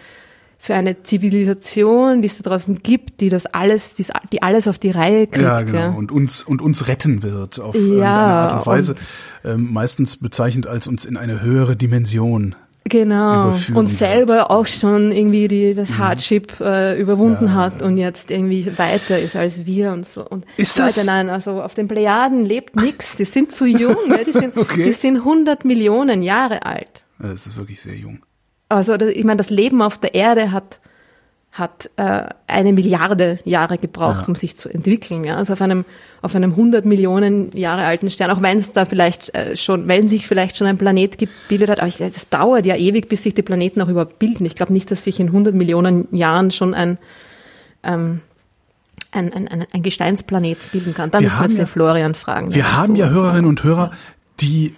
für 0.64 0.76
eine 0.76 1.02
Zivilisation, 1.02 2.22
die 2.22 2.28
es 2.28 2.38
da 2.38 2.50
draußen 2.50 2.78
gibt, 2.84 3.20
die 3.20 3.30
das 3.30 3.48
alles, 3.48 3.96
die, 3.96 4.06
die 4.32 4.44
alles 4.44 4.68
auf 4.68 4.78
die 4.78 4.92
Reihe 4.92 5.26
kriegt, 5.26 5.42
Ja, 5.44 5.60
ja. 5.60 5.64
genau. 5.66 5.98
Und 5.98 6.12
uns 6.12 6.44
und 6.44 6.62
uns 6.62 6.88
retten 6.88 7.24
wird 7.24 7.60
auf 7.60 7.74
Ja, 7.76 7.82
irgendeine 7.82 8.08
Art 8.14 8.54
und 8.60 8.68
Weise. 8.68 8.92
und- 8.94 9.02
Ähm, 9.44 9.74
meistens 9.74 10.18
bezeichnet 10.18 10.68
als 10.68 10.86
uns 10.88 11.04
in 11.06 11.18
eine 11.18 11.42
höhere 11.42 11.76
Dimension. 11.76 12.54
Genau. 12.88 13.50
Und 13.50 13.76
wird. 13.76 13.90
selber 13.92 14.52
auch 14.52 14.68
schon 14.68 15.12
irgendwie 15.12 15.48
die, 15.48 15.74
das 15.74 15.98
Hardship 15.98 16.60
äh, 16.60 17.00
überwunden 17.00 17.46
Mhm. 17.46 17.52
Ja. 17.52 17.56
hat 17.56 17.82
und 17.82 17.98
jetzt 17.98 18.30
irgendwie 18.30 18.66
weiter 18.78 19.18
ist 19.20 19.36
als 19.36 19.66
wir 19.66 19.92
und 19.94 20.06
so. 20.06 20.24
Und 20.28 20.46
Ist 20.58 20.78
Leute, 20.78 20.94
das- 20.96 21.06
nein, 21.08 21.30
also 21.32 21.62
auf 21.62 21.74
den 21.74 21.88
Plejaden 21.88 22.46
lebt 22.46 22.76
nix. 22.76 23.16
Die 23.18 23.26
sind 23.26 23.52
zu 23.52 23.66
jung, 23.66 23.96
ja, 24.10 24.24
die 24.24 24.32
sind, 24.42 24.56
Okay. 24.58 24.84
die 24.84 24.92
sind 24.92 25.18
100 25.18 25.66
Millionen 25.66 26.22
Jahre 26.22 26.66
alt. 26.66 27.06
Das 27.20 27.46
ist 27.48 27.58
wirklich 27.58 27.82
sehr 27.82 27.96
jung. 27.96 28.20
Also 28.76 28.96
ich 28.96 29.24
meine, 29.24 29.38
das 29.38 29.50
Leben 29.50 29.82
auf 29.82 29.98
der 30.00 30.14
Erde 30.16 30.52
hat 30.52 30.80
hat 31.54 31.90
äh, 31.98 32.30
eine 32.48 32.72
Milliarde 32.72 33.38
Jahre 33.44 33.78
gebraucht, 33.78 34.22
Ja. 34.22 34.28
um 34.30 34.36
sich 34.36 34.56
zu 34.56 34.70
entwickeln. 34.70 35.26
Ja? 35.26 35.36
Also 35.36 35.52
auf 35.52 35.62
einem 35.62 35.84
auf 36.22 36.34
einem 36.34 36.52
100 36.52 36.86
Millionen 36.86 37.52
Jahre 37.52 37.84
alten 37.84 38.10
Stern, 38.10 38.32
auch 38.32 38.42
wenn 38.42 38.58
es 38.58 38.72
da 38.72 38.86
vielleicht 38.86 39.36
äh, 39.36 39.58
schon, 39.58 39.86
wenn 39.90 40.08
sich 40.08 40.28
vielleicht 40.28 40.56
schon 40.56 40.68
ein 40.68 40.78
Planet 40.78 41.18
gebildet 41.18 41.70
hat, 41.70 41.82
aber 41.82 41.92
das 41.98 42.30
dauert 42.30 42.66
ja 42.66 42.78
ewig, 42.78 43.10
bis 43.10 43.24
sich 43.24 43.34
die 43.34 43.42
Planeten 43.42 43.82
auch 43.82 43.90
überhaupt 43.90 44.18
bilden. 44.18 44.46
Ich 44.46 44.56
glaube 44.56 44.72
nicht, 44.72 44.90
dass 44.92 45.04
sich 45.04 45.20
in 45.20 45.28
100 45.28 45.54
Millionen 45.54 46.08
Jahren 46.16 46.52
schon 46.52 46.74
ein 46.74 46.98
ähm, 47.84 48.22
ein, 49.12 49.34
ein, 49.34 49.48
ein, 49.50 49.66
ein 49.74 49.84
Gesteinsplanet 49.84 50.58
bilden 50.72 50.94
kann. 50.94 51.12
Da 51.12 51.20
Wir 51.20 51.26
müssen 51.26 51.40
wir 51.40 51.48
jetzt 51.48 51.58
ja- 51.58 51.64
den 51.66 51.68
Florian 51.68 52.16
fragen. 52.16 52.54
Wir 52.56 52.78
haben 52.78 52.96
ja 52.96 53.10
Hörerinnen 53.10 53.46
und 53.46 53.62
Hörer, 53.66 53.92
die 54.40 54.74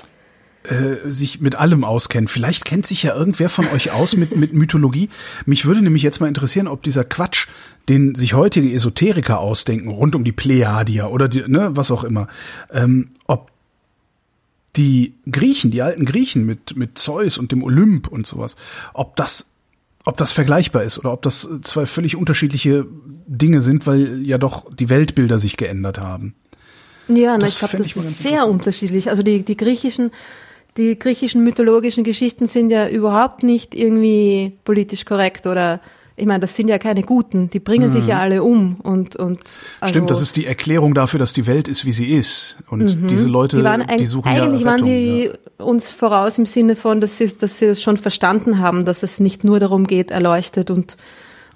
äh, 0.63 1.09
sich 1.09 1.41
mit 1.41 1.55
allem 1.55 1.83
auskennen. 1.83 2.27
Vielleicht 2.27 2.65
kennt 2.65 2.87
sich 2.87 3.03
ja 3.03 3.15
irgendwer 3.15 3.49
von 3.49 3.67
euch 3.73 3.91
aus 3.91 4.15
mit, 4.15 4.35
mit 4.35 4.53
Mythologie. 4.53 5.09
Mich 5.45 5.65
würde 5.65 5.81
nämlich 5.81 6.03
jetzt 6.03 6.21
mal 6.21 6.27
interessieren, 6.27 6.67
ob 6.67 6.83
dieser 6.83 7.03
Quatsch, 7.03 7.47
den 7.89 8.15
sich 8.15 8.33
heutige 8.33 8.73
Esoteriker 8.73 9.39
ausdenken, 9.39 9.89
rund 9.89 10.15
um 10.15 10.23
die 10.23 10.31
Plejadier 10.31 11.11
oder 11.11 11.27
die, 11.27 11.43
ne, 11.47 11.71
was 11.73 11.91
auch 11.91 12.03
immer, 12.03 12.27
ähm, 12.71 13.09
ob 13.27 13.51
die 14.75 15.13
Griechen, 15.29 15.69
die 15.69 15.81
alten 15.81 16.05
Griechen 16.05 16.45
mit, 16.45 16.75
mit 16.75 16.97
Zeus 16.97 17.37
und 17.37 17.51
dem 17.51 17.63
Olymp 17.63 18.07
und 18.07 18.25
sowas, 18.25 18.55
ob 18.93 19.15
das, 19.15 19.51
ob 20.05 20.17
das 20.17 20.31
vergleichbar 20.31 20.83
ist 20.83 20.97
oder 20.97 21.13
ob 21.13 21.21
das 21.21 21.47
zwei 21.61 21.85
völlig 21.85 22.15
unterschiedliche 22.15 22.87
Dinge 23.27 23.61
sind, 23.61 23.85
weil 23.85 24.21
ja 24.23 24.37
doch 24.37 24.73
die 24.73 24.89
Weltbilder 24.89 25.37
sich 25.37 25.57
geändert 25.57 25.99
haben. 25.99 26.35
Ja, 27.07 27.37
na, 27.37 27.45
ich 27.45 27.59
glaube, 27.59 27.77
das 27.77 27.87
ich 27.87 27.95
ist 27.95 28.23
sehr 28.23 28.47
unterschiedlich. 28.47 29.09
Also 29.09 29.23
die, 29.23 29.43
die 29.43 29.57
griechischen, 29.57 30.11
die 30.77 30.97
griechischen 30.97 31.43
mythologischen 31.43 32.03
Geschichten 32.03 32.47
sind 32.47 32.69
ja 32.69 32.87
überhaupt 32.87 33.43
nicht 33.43 33.75
irgendwie 33.75 34.53
politisch 34.63 35.05
korrekt 35.05 35.45
oder 35.47 35.79
ich 36.15 36.27
meine, 36.27 36.41
das 36.41 36.55
sind 36.55 36.67
ja 36.67 36.77
keine 36.77 37.01
guten, 37.01 37.49
die 37.49 37.59
bringen 37.59 37.89
sich 37.89 38.05
ja 38.05 38.19
alle 38.19 38.43
um 38.43 38.75
und 38.83 39.15
und 39.15 39.39
also, 39.79 39.85
Mhm. 39.85 39.89
Stimmt, 39.89 40.11
das 40.11 40.21
ist 40.21 40.35
die 40.37 40.45
Erklärung 40.45 40.93
dafür, 40.93 41.17
dass 41.19 41.33
die 41.33 41.47
Welt 41.47 41.67
ist, 41.67 41.85
wie 41.85 41.91
sie 41.93 42.13
ist. 42.13 42.57
Und 42.69 43.09
diese 43.09 43.29
Leute, 43.29 43.55
Mhm. 43.57 43.59
die 43.61 43.65
waren 43.65 43.81
die 43.81 43.89
eigentlich, 43.89 44.09
suchen 44.09 44.27
eigentlich 44.29 44.61
ja 44.61 44.65
waren 44.67 44.83
Rettung, 44.83 44.89
die 44.89 45.23
ja. 45.59 45.65
uns 45.65 45.89
voraus 45.89 46.37
im 46.37 46.45
Sinne 46.45 46.75
von, 46.75 47.01
dass 47.01 47.17
sie, 47.17 47.25
dass 47.35 47.57
sie 47.57 47.65
es 47.65 47.81
schon 47.81 47.97
verstanden 47.97 48.59
haben, 48.59 48.85
dass 48.85 49.01
es 49.01 49.19
nicht 49.19 49.43
nur 49.43 49.59
darum 49.59 49.87
geht, 49.87 50.11
erleuchtet 50.11 50.69
und 50.69 50.97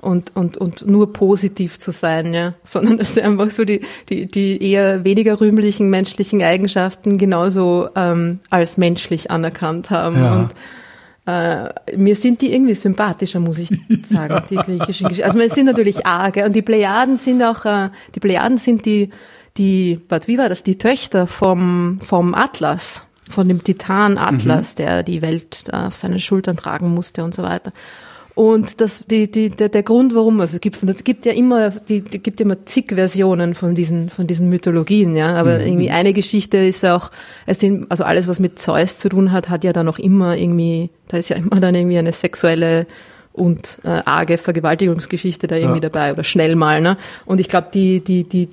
und, 0.02 0.36
und, 0.36 0.58
und 0.58 0.86
nur 0.88 1.12
positiv 1.14 1.80
zu 1.80 1.92
sein, 1.92 2.34
ja, 2.34 2.54
sondern 2.64 2.98
dass 2.98 3.16
sie 3.16 3.22
einfach 3.22 3.52
so 3.52 3.66
die, 3.66 3.82
die, 4.10 4.28
die 4.28 4.62
eher 4.62 5.04
weniger 5.04 5.42
rühmlichen 5.42 5.90
menschlichen 5.90 6.42
Eigenschaften 6.42 7.18
genauso 7.18 7.90
ähm, 7.96 8.40
als 8.50 8.78
menschlich 8.78 9.32
anerkannt 9.32 9.90
haben. 9.90 10.18
Ja. 10.18 10.36
Und 10.36 10.52
äh, 11.28 11.98
mir 11.98 12.16
sind 12.16 12.42
die 12.42 12.54
irgendwie 12.54 12.76
sympathischer, 12.76 13.40
muss 13.40 13.58
ich 13.58 13.70
sagen, 14.10 14.42
die 14.50 14.56
griechischen 14.56 15.10
Geschichten. 15.10 15.30
Also 15.30 15.40
es 15.40 15.54
sind 15.54 15.66
natürlich 15.66 16.06
arge 16.06 16.46
und 16.46 16.56
die 16.56 16.62
Plejaden 16.62 17.18
sind 17.18 17.44
auch, 17.44 17.66
äh, 17.66 17.90
die 18.16 18.20
Plejaden 18.20 18.58
sind 18.58 18.86
die, 18.86 19.10
die, 19.58 20.00
warte, 20.08 20.28
wie 20.28 20.38
war 20.38 20.48
das, 20.48 20.64
die 20.64 20.78
Töchter 20.78 21.28
vom, 21.28 22.00
vom 22.02 22.34
Atlas, 22.34 23.06
von 23.30 23.48
dem 23.48 23.62
Titan 23.64 24.18
Atlas, 24.18 24.76
der 24.76 25.04
die 25.04 25.22
Welt 25.22 25.66
äh, 25.70 25.76
auf 25.76 25.98
seinen 25.98 26.20
Schultern 26.20 26.56
tragen 26.56 26.94
musste 26.94 27.24
und 27.24 27.36
so 27.36 27.44
weiter. 27.44 27.74
Und 28.38 28.82
das, 28.82 29.04
die, 29.10 29.32
die, 29.32 29.50
der, 29.50 29.70
der 29.70 29.82
Grund, 29.82 30.14
warum, 30.14 30.40
also 30.42 30.58
es 30.58 30.62
gibt, 30.62 31.04
gibt 31.04 31.26
ja 31.26 31.32
immer, 31.32 31.72
die, 31.72 32.02
gibt 32.02 32.40
immer 32.40 32.64
zig 32.68 32.90
Versionen 32.94 33.56
von 33.56 33.74
diesen, 33.74 34.12
von 34.12 34.28
diesen 34.28 34.48
Mythologien, 34.48 35.16
ja. 35.16 35.36
Aber 35.36 35.60
irgendwie 35.60 35.90
eine 35.90 36.14
Geschichte 36.14 36.58
ist 36.58 36.86
auch, 36.86 37.10
es 37.48 37.62
sind, 37.62 37.90
also 37.90 38.04
alles, 38.04 38.28
was 38.28 38.40
mit 38.40 38.60
Zeus 38.60 39.00
zu 39.00 39.10
tun 39.10 39.32
hat, 39.32 39.50
hat 39.50 39.64
ja 39.64 39.74
dann 39.74 39.88
auch 39.88 39.98
immer 39.98 40.38
irgendwie, 40.38 40.92
da 41.08 41.18
ist 41.18 41.30
ja 41.30 41.36
immer 41.36 41.60
dann 41.60 41.74
irgendwie 41.74 41.98
eine 41.98 42.12
sexuelle 42.12 42.86
und 43.34 43.80
äh, 43.84 44.04
arge 44.06 44.38
Vergewaltigungsgeschichte 44.38 45.48
da 45.48 45.56
irgendwie 45.56 45.78
Ja. 45.78 45.90
dabei 45.90 46.14
oder 46.14 46.24
schnell 46.24 46.56
mal, 46.56 46.80
ne? 46.80 46.98
Und 47.26 47.40
ich 47.40 47.48
glaube, 47.48 47.70
die, 47.74 48.02
die, 48.02 48.24
die, 48.24 48.50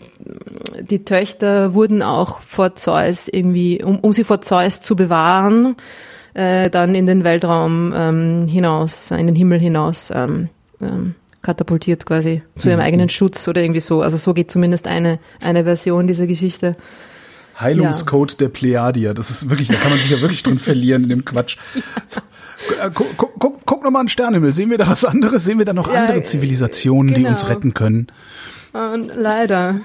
die 0.80 1.04
Töchter 1.04 1.74
wurden 1.74 2.00
auch 2.02 2.40
vor 2.40 2.74
Zeus 2.74 3.28
irgendwie, 3.28 3.84
um, 3.84 3.98
um 3.98 4.14
sie 4.14 4.24
vor 4.24 4.40
Zeus 4.40 4.80
zu 4.80 4.96
bewahren, 4.96 5.76
äh, 6.34 6.68
dann 6.68 6.94
in 6.94 7.06
den 7.06 7.24
Weltraum 7.24 7.92
ähm, 7.96 8.48
hinaus, 8.48 9.10
in 9.10 9.26
den 9.26 9.36
Himmel 9.36 9.58
hinaus 9.60 10.10
ähm, 10.14 10.48
ähm, 10.80 11.14
katapultiert 11.42 12.06
quasi 12.06 12.42
zu 12.56 12.70
ihrem 12.70 12.80
eigenen 12.80 13.08
Schutz 13.08 13.46
oder 13.48 13.62
irgendwie 13.62 13.80
so. 13.80 14.02
Also 14.02 14.16
so 14.16 14.34
geht 14.34 14.50
zumindest 14.50 14.86
eine, 14.86 15.18
eine 15.40 15.64
Version 15.64 16.06
dieser 16.06 16.26
Geschichte. 16.26 16.76
Heilungscode 17.60 18.40
der 18.40 18.48
Pleiadier. 18.48 19.14
Das 19.14 19.30
ist 19.30 19.48
wirklich, 19.48 19.68
da 19.68 19.74
kann 19.74 19.90
man 19.90 20.00
sich 20.00 20.10
ja 20.10 20.20
wirklich 20.20 20.42
drin 20.42 20.58
verlieren 20.58 21.04
in 21.04 21.08
dem 21.08 21.24
Quatsch. 21.24 21.56
So, 22.06 22.20
äh, 22.80 22.90
guck, 22.94 23.16
guck, 23.38 23.66
guck, 23.66 23.82
nochmal 23.82 24.00
an 24.00 24.06
den 24.06 24.10
Sternenhimmel. 24.10 24.54
Sehen 24.54 24.70
wir 24.70 24.78
da 24.78 24.88
was 24.88 25.04
anderes? 25.04 25.44
Sehen 25.44 25.58
wir 25.58 25.66
da 25.66 25.72
noch 25.72 25.92
Ja, 25.92 26.02
andere 26.02 26.18
äh, 26.18 26.22
Zivilisationen, 26.24 27.08
die 27.14 27.20
genau. 27.20 27.30
uns 27.30 27.48
retten 27.48 27.74
können? 27.74 28.06
Und 28.72 29.10
leider. 29.14 29.80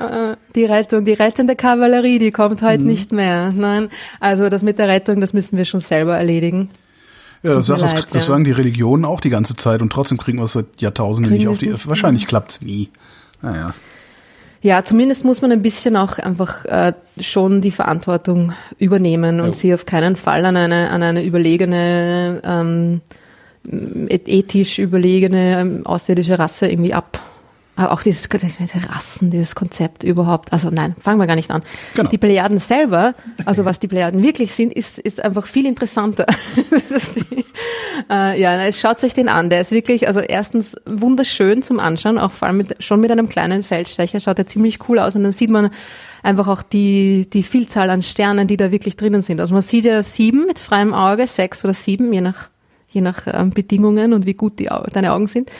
Äh, 0.00 0.36
Die 0.54 0.64
Rettung, 0.64 1.04
die 1.04 1.12
rettende 1.12 1.54
Kavallerie, 1.56 2.18
die 2.18 2.30
kommt 2.30 2.62
Mhm. 2.62 2.66
heute 2.66 2.84
nicht 2.84 3.12
mehr. 3.12 3.52
Nein, 3.52 3.88
also 4.20 4.48
das 4.48 4.62
mit 4.62 4.78
der 4.78 4.88
Rettung, 4.88 5.20
das 5.20 5.32
müssen 5.32 5.56
wir 5.58 5.64
schon 5.64 5.80
selber 5.80 6.16
erledigen. 6.16 6.70
Ja, 7.42 7.54
das, 7.54 7.66
sagt, 7.68 7.80
leid, 7.80 8.04
das 8.10 8.12
ja. 8.14 8.20
sagen 8.32 8.44
die 8.44 8.52
Religionen 8.52 9.04
auch 9.04 9.20
die 9.20 9.30
ganze 9.30 9.56
Zeit 9.56 9.80
und 9.80 9.90
trotzdem 9.92 10.18
kriegen 10.18 10.38
wir 10.38 10.44
es 10.44 10.52
seit 10.52 10.66
Jahrtausenden 10.78 11.30
Kriegen 11.30 11.40
nicht 11.40 11.48
auf 11.48 11.54
es 11.54 11.60
die. 11.60 11.68
nicht 11.70 11.88
Wahrscheinlich 11.88 12.26
klappt's 12.26 12.60
nie. 12.62 12.90
Naja. 13.40 13.72
Ja, 14.62 14.84
zumindest 14.84 15.24
muss 15.24 15.40
man 15.40 15.50
ein 15.52 15.62
bisschen 15.62 15.96
auch 15.96 16.18
einfach 16.18 16.66
äh, 16.66 16.92
schon 17.18 17.62
die 17.62 17.70
Verantwortung 17.70 18.52
übernehmen 18.78 19.40
und 19.40 19.46
Ja. 19.46 19.52
sie 19.54 19.72
auf 19.74 19.86
keinen 19.86 20.16
Fall 20.16 20.44
an 20.44 20.54
eine, 20.58 20.90
an 20.90 21.02
eine 21.02 21.24
überlegene, 21.24 22.42
ähm, 22.44 23.00
et- 24.08 24.28
ethisch 24.28 24.78
überlegene 24.78 25.60
ähm, 25.60 25.86
außerirdische 25.86 26.38
Rasse 26.38 26.68
irgendwie 26.68 26.92
ab. 26.92 27.18
Aber 27.80 27.92
auch 27.92 28.02
dieses 28.02 28.28
diese 28.28 28.90
Rassen, 28.90 29.30
dieses 29.30 29.54
Konzept 29.54 30.04
überhaupt. 30.04 30.52
Also 30.52 30.68
nein, 30.68 30.94
fangen 31.00 31.18
wir 31.18 31.26
gar 31.26 31.34
nicht 31.34 31.50
an. 31.50 31.62
Genau. 31.94 32.10
Die 32.10 32.18
Plejaden 32.18 32.58
selber, 32.58 33.14
also 33.46 33.64
was 33.64 33.78
die 33.78 33.88
Plejaden 33.88 34.22
wirklich 34.22 34.52
sind, 34.52 34.74
ist, 34.74 34.98
ist 34.98 35.24
einfach 35.24 35.46
viel 35.46 35.64
interessanter. 35.64 36.26
Die, 36.60 37.44
äh, 38.10 38.38
ja, 38.38 38.70
schaut 38.72 39.02
euch 39.02 39.14
den 39.14 39.30
an. 39.30 39.48
Der 39.48 39.62
ist 39.62 39.70
wirklich, 39.70 40.06
also 40.08 40.20
erstens 40.20 40.76
wunderschön 40.84 41.62
zum 41.62 41.80
Anschauen, 41.80 42.18
auch 42.18 42.32
vor 42.32 42.48
allem 42.48 42.58
mit, 42.58 42.82
schon 42.82 43.00
mit 43.00 43.10
einem 43.10 43.30
kleinen 43.30 43.62
Feldstecher 43.62 44.20
schaut 44.20 44.38
er 44.38 44.46
ziemlich 44.46 44.88
cool 44.88 44.98
aus 44.98 45.16
und 45.16 45.22
dann 45.22 45.32
sieht 45.32 45.50
man 45.50 45.70
einfach 46.22 46.48
auch 46.48 46.62
die, 46.62 47.30
die 47.32 47.42
Vielzahl 47.42 47.88
an 47.88 48.02
Sternen, 48.02 48.46
die 48.46 48.58
da 48.58 48.70
wirklich 48.70 48.96
drinnen 48.96 49.22
sind. 49.22 49.40
Also 49.40 49.54
man 49.54 49.62
sieht 49.62 49.86
ja 49.86 50.02
sieben 50.02 50.46
mit 50.46 50.58
freiem 50.58 50.92
Auge, 50.92 51.26
sechs 51.26 51.64
oder 51.64 51.72
sieben, 51.72 52.12
je 52.12 52.20
nach, 52.20 52.50
je 52.88 53.00
nach 53.00 53.26
ähm, 53.26 53.50
Bedingungen 53.50 54.12
und 54.12 54.26
wie 54.26 54.34
gut 54.34 54.58
die, 54.58 54.68
deine 54.92 55.12
Augen 55.12 55.28
sind. 55.28 55.50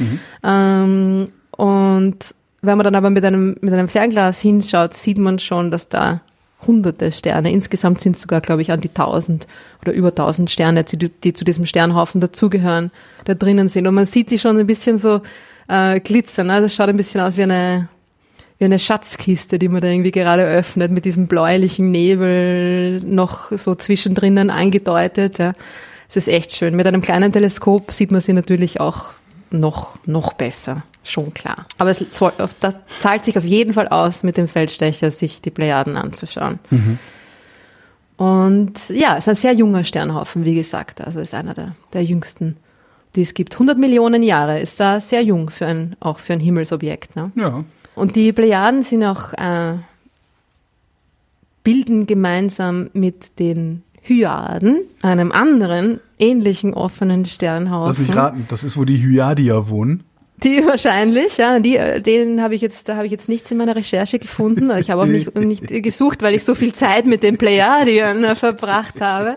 Ähm, 0.45 1.29
und 1.61 2.35
wenn 2.63 2.79
man 2.79 2.85
dann 2.85 2.95
aber 2.95 3.11
mit 3.11 3.23
einem, 3.23 3.55
mit 3.61 3.73
einem 3.75 3.89
Fernglas 3.89 4.41
hinschaut, 4.41 4.95
sieht 4.95 5.19
man 5.19 5.39
schon, 5.39 5.71
dass 5.71 5.91
da 5.91 6.23
hunderte 6.67 7.13
Sterne, 7.13 7.53
insgesamt 7.53 8.01
sind 8.01 8.17
es 8.17 8.23
sogar, 8.23 8.41
glaube 8.41 8.63
ich, 8.63 8.73
an 8.73 8.81
die 8.81 8.89
tausend 8.89 9.47
oder 9.83 9.93
über 9.93 10.15
tausend 10.15 10.51
Sterne, 10.51 10.85
die, 10.85 10.97
die 10.97 11.33
zu 11.35 11.45
diesem 11.45 11.67
Sternhaufen 11.67 12.23
dazugehören, 12.23 12.91
da 13.27 13.35
drinnen 13.35 13.69
sind. 13.69 13.87
Und 13.87 13.95
man 13.95 14.07
sieht 14.07 14.31
sie 14.31 14.39
schon 14.39 14.59
ein 14.59 14.67
bisschen 14.67 14.97
so 14.97 15.21
äh, 15.69 16.01
glitzern. 16.01 16.47
Ne? 16.47 16.63
Das 16.63 16.75
schaut 16.75 16.89
ein 16.89 16.97
bisschen 16.97 17.21
aus 17.21 17.37
wie 17.37 17.43
eine, 17.43 17.89
wie 18.59 18.65
eine 18.65 18.79
Schatzkiste, 18.79 19.59
die 19.59 19.69
man 19.69 19.83
da 19.83 19.89
irgendwie 19.89 20.13
gerade 20.13 20.45
öffnet, 20.45 20.91
mit 20.91 21.05
diesem 21.05 21.27
bläulichen 21.27 21.91
Nebel 21.91 23.01
noch 23.05 23.53
so 23.53 23.75
zwischendrin 23.75 24.49
angedeutet. 24.49 25.39
Ja. 25.39 25.53
Es 26.09 26.17
ist 26.17 26.29
echt 26.29 26.53
schön. 26.53 26.75
Mit 26.75 26.87
einem 26.87 27.03
kleinen 27.03 27.33
Teleskop 27.33 27.93
sieht 27.93 28.11
man 28.13 28.23
sie 28.23 28.33
natürlich 28.33 28.81
auch 28.81 29.11
noch, 29.51 29.91
noch 30.07 30.33
besser. 30.33 30.83
Schon 31.03 31.33
klar. 31.33 31.67
Aber 31.79 31.91
es 31.91 32.05
das 32.61 32.75
zahlt 32.99 33.25
sich 33.25 33.39
auf 33.39 33.45
jeden 33.45 33.73
Fall 33.73 33.89
aus, 33.89 34.23
mit 34.23 34.37
dem 34.37 34.49
Feldstecher 34.49 35.11
sich 35.11 35.41
die 35.41 35.51
Plejaden 35.51 35.97
anzuschauen. 35.97 36.59
Und 38.17 38.91
ja, 38.91 39.17
es 39.17 39.25
ist 39.25 39.29
ein 39.29 39.35
sehr 39.35 39.55
junger 39.55 39.83
Sternhaufen, 39.85 40.45
wie 40.45 40.55
gesagt. 40.55 41.01
Also 41.01 41.21
ist 41.21 41.33
einer 41.33 41.55
der, 41.55 41.75
der 41.95 42.03
jüngsten, 42.03 42.59
die 43.15 43.23
es 43.23 43.33
gibt. 43.33 43.55
100 43.55 43.79
Millionen 43.79 44.23
Jahre 44.23 44.61
ist 44.61 44.79
da 44.79 45.01
sehr 45.01 45.23
jung 45.23 45.49
für 45.49 45.67
ein, 45.67 45.97
auch 46.01 46.19
für 46.19 46.35
ein 46.35 46.41
Himmelsobjekt. 46.41 47.17
Ne? 47.17 47.33
Ja. 47.35 47.65
Und 47.95 48.17
die 48.17 48.33
Plejaden 48.33 48.83
sind 48.83 49.05
auch, 49.05 49.33
äh, 49.33 49.77
bilden 51.65 52.07
gemeinsam 52.07 52.91
mit 52.93 53.39
den 53.39 53.83
Hyaden, 54.03 54.81
einem 55.03 55.33
anderen 55.33 56.01
ähnlichen 56.19 56.75
offenen 56.75 57.21
Lass 57.21 57.35
Sternhaufen. 57.35 58.07
mich 58.07 58.17
raten, 58.17 58.47
das 58.49 58.65
ist, 58.65 58.77
wo 58.77 58.85
die 58.85 58.99
Hyadier 58.99 59.69
wohnen. 59.69 60.05
Die 60.43 60.65
wahrscheinlich, 60.67 61.37
ja, 61.39 61.59
die, 61.59 61.77
äh, 61.77 62.01
den 62.01 62.41
habe 62.43 62.55
ich 62.55 62.61
jetzt, 62.63 62.89
da 62.89 62.97
habe 62.97 63.07
ich 63.07 63.13
jetzt 63.13 63.29
nichts 63.29 63.51
in 63.51 63.59
meiner 63.59 63.77
Recherche 63.77 64.19
gefunden. 64.19 64.71
Ich 64.79 64.91
habe 64.91 65.03
auch 65.03 65.07
nicht, 65.07 65.35
nicht 65.39 65.67
gesucht, 65.69 66.23
weil 66.23 66.35
ich 66.35 66.45
so 66.45 66.55
viel 66.55 66.73
Zeit 66.73 67.07
mit 67.07 67.23
den 67.23 67.37
Plejadien 67.39 68.25
äh, 68.25 68.35
verbracht 68.35 69.01
habe. 69.01 69.37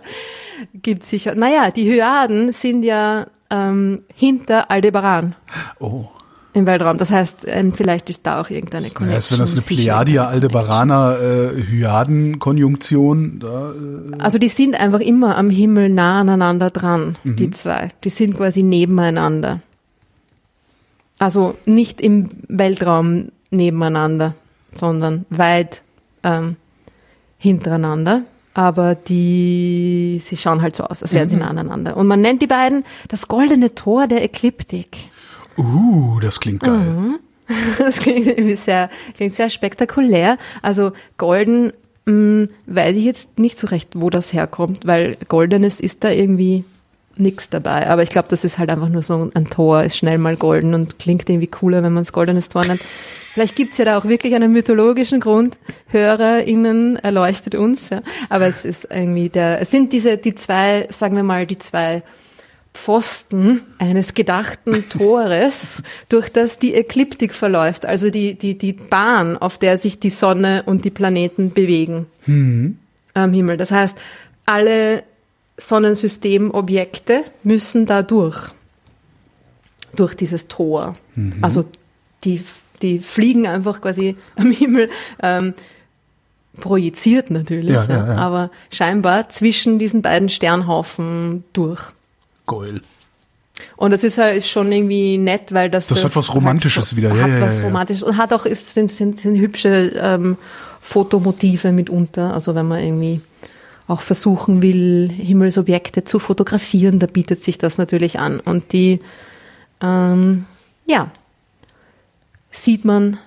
Gibt 0.73 1.03
sicher. 1.03 1.35
Naja, 1.35 1.71
die 1.71 1.83
Hyaden 1.91 2.51
sind 2.53 2.83
ja 2.83 3.27
ähm, 3.49 4.03
hinter 4.15 4.71
Aldebaran 4.71 5.35
Oh. 5.79 6.05
im 6.53 6.65
Weltraum. 6.67 6.97
Das 6.97 7.11
heißt, 7.11 7.39
ähm, 7.47 7.73
vielleicht 7.73 8.09
ist 8.09 8.25
da 8.25 8.39
auch 8.39 8.49
irgendeine 8.49 8.85
Connection. 8.89 9.11
Ja, 9.11 9.17
ist, 9.17 9.31
wenn 9.31 9.39
das 9.39 9.53
eine. 9.53 10.27
Aldebaraner 10.27 11.17
äh, 11.19 11.61
Hyaden-Konjunktion, 11.63 13.39
da, 13.39 13.71
äh, 13.71 14.19
Also 14.21 14.37
die 14.37 14.47
sind 14.49 14.75
einfach 14.79 14.99
immer 15.01 15.37
am 15.37 15.49
Himmel 15.49 15.89
nah 15.89 16.19
aneinander 16.21 16.69
dran, 16.69 17.17
die 17.23 17.51
zwei. 17.51 17.91
Die 18.03 18.09
sind 18.09 18.37
quasi 18.37 18.63
nebeneinander. 18.63 19.59
Also 21.19 21.55
nicht 21.65 22.01
im 22.01 22.29
Weltraum 22.47 23.29
nebeneinander, 23.49 24.35
sondern 24.73 25.25
weit 25.29 25.81
ähm, 26.23 26.57
hintereinander. 27.37 28.23
Aber 28.55 28.93
die, 28.93 30.21
sie 30.25 30.37
schauen 30.37 30.61
halt 30.61 30.75
so 30.75 30.83
aus, 30.83 31.01
als 31.01 31.13
wären 31.13 31.27
sie 31.27 31.37
nah 31.37 31.47
aneinander. 31.47 31.97
Und 31.97 32.05
man 32.05 32.21
nennt 32.21 32.41
die 32.41 32.47
beiden 32.47 32.83
das 33.07 33.27
goldene 33.27 33.73
Tor 33.73 34.07
der 34.07 34.23
Ekliptik. 34.23 34.97
uh, 35.57 36.19
das 36.19 36.39
klingt 36.39 36.61
geil. 36.61 36.73
Mhm. 36.73 37.19
Das 37.77 37.99
klingt 37.99 38.25
irgendwie 38.27 38.55
sehr, 38.55 38.89
klingt 39.15 39.33
sehr 39.33 39.49
spektakulär. 39.49 40.37
Also 40.61 40.93
golden, 41.17 41.73
mh, 42.05 42.47
weiß 42.67 42.95
ich 42.95 43.03
jetzt 43.03 43.37
nicht 43.37 43.59
so 43.59 43.67
recht, 43.67 43.99
wo 43.99 44.09
das 44.09 44.33
herkommt, 44.33 44.85
weil 44.87 45.17
goldenes 45.27 45.79
ist 45.79 46.03
da 46.03 46.09
irgendwie 46.09 46.63
nix 47.15 47.49
dabei. 47.49 47.89
Aber 47.89 48.03
ich 48.03 48.09
glaube, 48.09 48.27
das 48.29 48.43
ist 48.43 48.57
halt 48.57 48.69
einfach 48.69 48.89
nur 48.89 49.01
so 49.01 49.29
ein 49.33 49.49
Tor, 49.49 49.83
ist 49.83 49.97
schnell 49.97 50.17
mal 50.17 50.35
golden 50.35 50.73
und 50.73 50.99
klingt 50.99 51.29
irgendwie 51.29 51.47
cooler, 51.47 51.83
wenn 51.83 51.93
man 51.93 52.03
es 52.03 52.13
goldenes 52.13 52.49
Tor 52.49 52.65
nennt. 52.65 52.81
Vielleicht 53.33 53.55
gibt's 53.55 53.77
ja 53.77 53.85
da 53.85 53.97
auch 53.97 54.05
wirklich 54.05 54.35
einen 54.35 54.51
mythologischen 54.51 55.19
Grund. 55.19 55.57
HörerInnen 55.87 56.97
erleuchtet 56.97 57.55
uns, 57.55 57.89
ja. 57.89 58.01
Aber 58.29 58.45
es 58.47 58.63
ist 58.63 58.87
irgendwie 58.91 59.29
der, 59.29 59.61
es 59.61 59.71
sind 59.71 59.91
diese, 59.91 60.17
die 60.17 60.35
zwei, 60.35 60.87
sagen 60.89 61.15
wir 61.15 61.23
mal, 61.23 61.47
die 61.47 61.57
zwei 61.57 62.03
Pfosten 62.73 63.61
eines 63.77 64.13
gedachten 64.13 64.83
Tores, 64.97 65.83
durch 66.09 66.29
das 66.29 66.59
die 66.59 66.73
Ekliptik 66.73 67.33
verläuft, 67.33 67.85
also 67.85 68.09
die, 68.09 68.35
die, 68.35 68.57
die 68.57 68.73
Bahn, 68.73 69.37
auf 69.37 69.57
der 69.57 69.77
sich 69.77 69.99
die 69.99 70.09
Sonne 70.09 70.63
und 70.65 70.85
die 70.85 70.89
Planeten 70.89 71.51
bewegen 71.51 72.07
am 72.25 73.33
Himmel. 73.33 73.57
Das 73.57 73.71
heißt, 73.71 73.97
alle 74.45 75.03
Sonnensystemobjekte 75.67 77.23
müssen 77.43 77.85
da 77.85 78.01
durch, 78.01 78.49
durch 79.95 80.15
dieses 80.15 80.47
Tor. 80.47 80.95
Also 81.41 81.65
die, 82.23 82.43
die 82.81 82.99
fliegen 82.99 83.47
einfach 83.47 83.81
quasi 83.81 84.17
am 84.35 84.51
Himmel 84.51 84.89
ähm, 85.21 85.53
projiziert 86.59 87.31
natürlich, 87.31 87.73
Ja, 87.73 87.85
ja, 87.85 88.07
ja, 88.07 88.15
aber 88.15 88.51
scheinbar 88.71 89.29
zwischen 89.29 89.79
diesen 89.79 90.01
beiden 90.01 90.29
Sternhaufen 90.29 91.43
durch. 91.53 91.81
Geil. 92.45 92.81
Und 93.77 93.91
das 93.91 94.03
ist 94.03 94.17
halt 94.17 94.43
schon 94.45 94.71
irgendwie 94.71 95.17
nett, 95.17 95.53
weil 95.53 95.69
das. 95.69 95.87
Das 95.87 96.01
äh, 96.01 96.05
hat 96.05 96.15
was 96.15 96.33
Romantisches 96.33 96.91
hat, 96.91 96.97
wieder, 96.97 97.15
ja, 97.15 97.23
Hat 97.23 97.29
ja, 97.29 97.41
was 97.41 97.57
ja, 97.57 97.63
ja. 97.63 97.67
Romantisches 97.69 98.03
und 98.03 98.17
hat 98.17 98.33
auch 98.33 98.45
ist, 98.45 98.73
sind, 98.73 98.91
sind, 98.91 99.21
sind 99.21 99.37
hübsche 99.37 99.93
ähm, 99.95 100.37
Fotomotive 100.81 101.71
mitunter. 101.71 102.33
Also 102.33 102.53
wenn 102.53 102.67
man 102.67 102.79
irgendwie 102.83 103.21
auch 103.87 104.01
versuchen 104.01 104.61
will, 104.61 105.09
Himmelsobjekte 105.11 106.03
zu 106.03 106.19
fotografieren, 106.19 106.99
da 106.99 107.07
bietet 107.07 107.41
sich 107.41 107.57
das 107.57 107.77
natürlich 107.77 108.19
an. 108.19 108.39
Und 108.39 108.71
die, 108.73 108.99
ähm, 109.81 110.45
ja, 110.85 111.11
sieht 112.51 112.85
man 112.85 113.17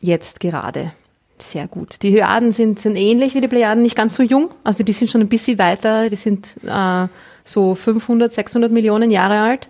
jetzt 0.00 0.40
gerade 0.40 0.92
sehr 1.38 1.66
gut. 1.68 2.02
Die 2.02 2.12
Hyaden 2.12 2.52
sind, 2.52 2.78
sind 2.78 2.96
ähnlich 2.96 3.34
wie 3.34 3.40
die 3.40 3.48
Plejaden, 3.48 3.82
nicht 3.82 3.96
ganz 3.96 4.14
so 4.14 4.22
jung. 4.22 4.50
Also 4.64 4.84
die 4.84 4.92
sind 4.92 5.10
schon 5.10 5.20
ein 5.20 5.28
bisschen 5.28 5.58
weiter, 5.58 6.08
die 6.08 6.16
sind 6.16 6.56
äh, 6.64 7.08
so 7.44 7.74
500, 7.74 8.32
600 8.32 8.70
Millionen 8.70 9.10
Jahre 9.10 9.40
alt. 9.40 9.68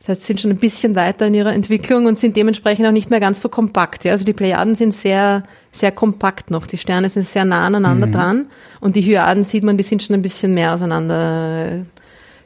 Das 0.00 0.08
heißt, 0.08 0.22
sind 0.22 0.40
schon 0.40 0.50
ein 0.50 0.58
bisschen 0.58 0.96
weiter 0.96 1.26
in 1.26 1.34
ihrer 1.34 1.52
Entwicklung 1.52 2.06
und 2.06 2.18
sind 2.18 2.34
dementsprechend 2.34 2.86
auch 2.86 2.92
nicht 2.92 3.10
mehr 3.10 3.20
ganz 3.20 3.42
so 3.42 3.50
kompakt. 3.50 4.04
Ja? 4.04 4.12
Also 4.12 4.24
die 4.24 4.32
Plejaden 4.32 4.74
sind 4.74 4.94
sehr, 4.94 5.42
sehr 5.72 5.92
kompakt 5.92 6.50
noch. 6.50 6.66
Die 6.66 6.78
Sterne 6.78 7.10
sind 7.10 7.26
sehr 7.26 7.44
nah 7.44 7.66
aneinander 7.66 8.06
dran. 8.06 8.46
Und 8.80 8.96
die 8.96 9.02
Hyaden 9.02 9.44
sieht 9.44 9.62
man, 9.62 9.76
die 9.76 9.84
sind 9.84 10.02
schon 10.02 10.14
ein 10.14 10.22
bisschen 10.22 10.54
mehr 10.54 10.72
auseinander 10.72 11.84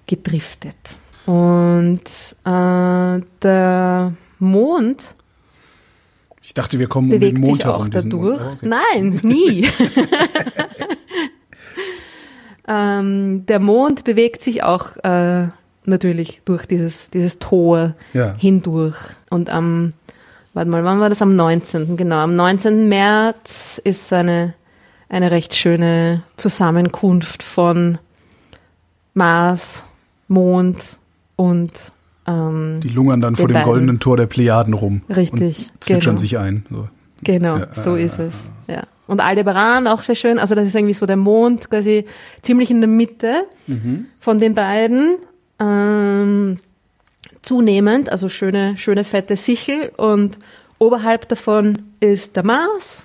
gedriftet. 0.09 0.75
Und 1.27 2.03
äh, 2.45 3.21
der 3.43 4.13
Mond 4.41 5.15
Ich 6.43 6.55
dachte, 6.55 6.81
wir 6.81 6.89
kommen 6.89 7.07
um 7.07 7.11
den 7.13 7.21
bewegt 7.21 7.39
Mond 7.39 7.63
sich 7.63 7.67
auch 7.67 7.89
dadurch. 7.89 8.43
Oh, 8.43 8.53
okay. 8.53 8.75
Nein, 8.93 9.15
nie. 9.23 9.69
ähm, 12.69 13.47
der 13.47 13.61
Mond 13.61 14.03
bewegt 14.03 14.43
sich 14.43 14.65
auch 14.65 14.97
äh, 15.05 15.47
natürlich 15.87 16.41
durch 16.45 16.67
dieses, 16.67 17.11
dieses 17.11 17.39
Tor 17.39 17.95
Ja. 18.13 18.35
hindurch. 18.39 18.97
Und 19.31 19.51
am, 19.51 19.93
warte 20.55 20.71
mal, 20.71 20.85
wann 20.85 21.01
war 21.01 21.09
das? 21.09 21.23
Am 21.23 21.37
19. 21.37 21.97
Genau, 21.97 22.17
am 22.19 22.35
19. 22.37 22.89
März 22.89 23.81
ist 23.85 24.13
eine, 24.13 24.55
eine 25.09 25.31
recht 25.31 25.55
schöne 25.55 26.23
Zusammenkunft 26.37 27.43
von 27.43 27.99
Mars, 29.15 29.85
Mond 30.29 30.97
und 31.37 31.71
ähm, 32.27 32.81
Die 32.83 32.89
lungern 32.89 33.21
dann 33.21 33.37
vor 33.37 33.47
dem 33.49 33.55
beiden. 33.55 33.69
goldenen 33.69 34.01
Tor 34.01 34.17
der 34.17 34.27
Plejaden 34.27 34.75
rum. 34.75 35.03
Richtig, 35.15 35.71
Und 35.75 35.85
zwitschern 35.85 36.13
genau. 36.17 36.21
sich 36.21 36.39
ein. 36.39 36.67
So. 36.71 36.89
Genau, 37.23 37.57
Ja, 37.59 37.69
so 37.75 37.97
äh, 37.97 38.05
ist 38.05 38.19
es. 38.19 38.51
Ja. 38.67 38.85
Und 39.07 39.21
Aldebaran 39.21 39.87
auch 39.87 40.03
sehr 40.03 40.15
schön. 40.15 40.39
Also 40.39 40.55
das 40.55 40.65
ist 40.67 40.75
irgendwie 40.75 40.95
so 40.95 41.05
der 41.05 41.17
Mond 41.17 41.69
quasi 41.69 42.07
ziemlich 42.41 42.71
in 42.71 42.81
der 42.81 42.89
Mitte 42.89 43.45
von 44.19 44.41
den 44.41 44.55
beiden. 44.55 45.17
Ähm, 45.59 46.59
zunehmend, 47.43 48.11
also 48.11 48.29
schöne, 48.29 48.77
schöne 48.77 49.05
fette 49.05 49.37
Sichel. 49.37 49.93
Und 49.97 50.39
oberhalb 50.79 51.29
davon 51.29 51.83
ist 52.01 52.37
der 52.37 52.45
Mars. 52.45 53.05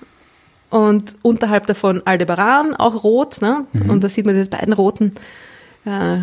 Und 0.70 1.16
unterhalb 1.24 1.68
davon 1.68 2.02
Aldebaran, 2.06 2.76
auch 2.76 3.04
rot. 3.04 3.42
Ne? 3.42 3.66
Und 3.88 4.04
da 4.04 4.10
sieht 4.10 4.26
man 4.26 4.36
diese 4.36 4.50
beiden 4.50 4.74
roten 4.74 5.14
äh, 5.86 6.20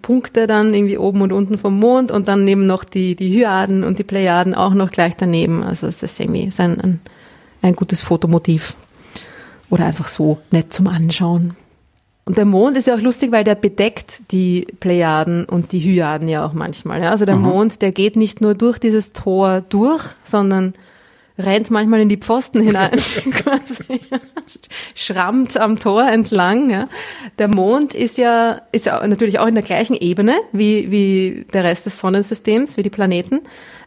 Punkte 0.00 0.46
dann 0.46 0.72
irgendwie 0.74 0.98
oben 0.98 1.22
und 1.22 1.32
unten 1.32 1.58
vom 1.58 1.78
Mond 1.78 2.10
und 2.10 2.28
dann 2.28 2.44
neben 2.44 2.66
noch 2.66 2.84
die, 2.84 3.14
die 3.16 3.30
Hyaden 3.32 3.84
und 3.84 3.98
die 3.98 4.04
Plejaden 4.04 4.54
auch 4.54 4.74
noch 4.74 4.90
gleich 4.90 5.16
daneben. 5.16 5.62
Also 5.62 5.86
es 5.86 6.02
ist 6.02 6.20
irgendwie 6.20 6.44
ist 6.44 6.60
ein, 6.60 6.80
ein, 6.80 7.00
ein 7.62 7.76
gutes 7.76 8.02
Fotomotiv. 8.02 8.76
Oder 9.70 9.86
einfach 9.86 10.08
so 10.08 10.38
nett 10.50 10.72
zum 10.72 10.86
Anschauen. 10.86 11.56
Und 12.24 12.38
der 12.38 12.44
Mond 12.44 12.76
ist 12.76 12.86
ja 12.86 12.94
auch 12.94 13.00
lustig, 13.00 13.32
weil 13.32 13.42
der 13.42 13.56
bedeckt 13.56 14.30
die 14.30 14.66
Plejaden 14.78 15.44
und 15.44 15.72
die 15.72 15.80
Hyaden 15.80 16.28
ja 16.28 16.46
auch 16.46 16.52
manchmal. 16.52 17.02
Ja? 17.02 17.10
Also 17.10 17.24
der 17.24 17.36
Mond, 17.36 17.82
der 17.82 17.90
geht 17.90 18.14
nicht 18.14 18.40
nur 18.40 18.54
durch 18.54 18.78
dieses 18.78 19.12
Tor 19.12 19.60
durch, 19.60 20.04
sondern 20.22 20.74
rennt 21.36 21.70
manchmal 21.70 22.00
in 22.00 22.08
die 22.08 22.16
Pfosten 22.16 22.60
hinein, 22.60 22.90
quasi, 23.30 24.00
schrammt 24.94 25.56
am 25.56 25.78
Tor 25.78 26.06
entlang. 26.06 26.70
Ja. 26.70 26.88
Der 27.38 27.48
Mond 27.48 27.94
ist 27.94 28.18
ja, 28.18 28.60
ist 28.70 28.86
ja 28.86 29.04
natürlich 29.06 29.40
auch 29.40 29.46
in 29.46 29.54
der 29.54 29.64
gleichen 29.64 29.94
Ebene 29.94 30.36
wie, 30.52 30.90
wie 30.90 31.46
der 31.52 31.64
Rest 31.64 31.86
des 31.86 31.98
Sonnensystems, 31.98 32.76
wie 32.76 32.82
die 32.82 32.90
Planeten, 32.90 33.40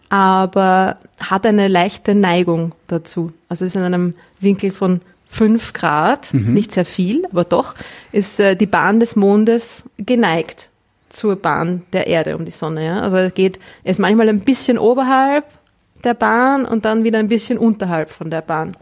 aber 0.09 0.97
hat 1.19 1.45
eine 1.45 1.67
leichte 1.67 2.15
Neigung 2.15 2.73
dazu. 2.87 3.31
Also 3.47 3.63
ist 3.63 3.75
in 3.75 3.83
einem 3.83 4.13
Winkel 4.39 4.71
von 4.71 5.01
fünf 5.27 5.73
Grad, 5.73 6.33
ist 6.33 6.51
nicht 6.51 6.71
sehr 6.71 6.85
viel, 6.85 7.25
aber 7.31 7.43
doch 7.43 7.75
ist 8.11 8.39
äh, 8.39 8.55
die 8.55 8.67
Bahn 8.67 8.99
des 8.99 9.15
Mondes 9.15 9.83
geneigt 9.97 10.69
zur 11.09 11.35
Bahn 11.35 11.83
der 11.93 12.07
Erde 12.07 12.37
um 12.37 12.45
die 12.45 12.51
Sonne. 12.51 12.85
Ja? 12.85 12.99
Also 13.01 13.17
er 13.17 13.29
geht, 13.31 13.59
er 13.83 13.91
ist 13.91 13.99
manchmal 13.99 14.29
ein 14.29 14.41
bisschen 14.41 14.77
oberhalb 14.77 15.45
der 16.03 16.13
Bahn 16.13 16.65
und 16.65 16.85
dann 16.85 17.03
wieder 17.03 17.19
ein 17.19 17.27
bisschen 17.27 17.57
unterhalb 17.57 18.11
von 18.11 18.29
der 18.29 18.41
Bahn. 18.41 18.77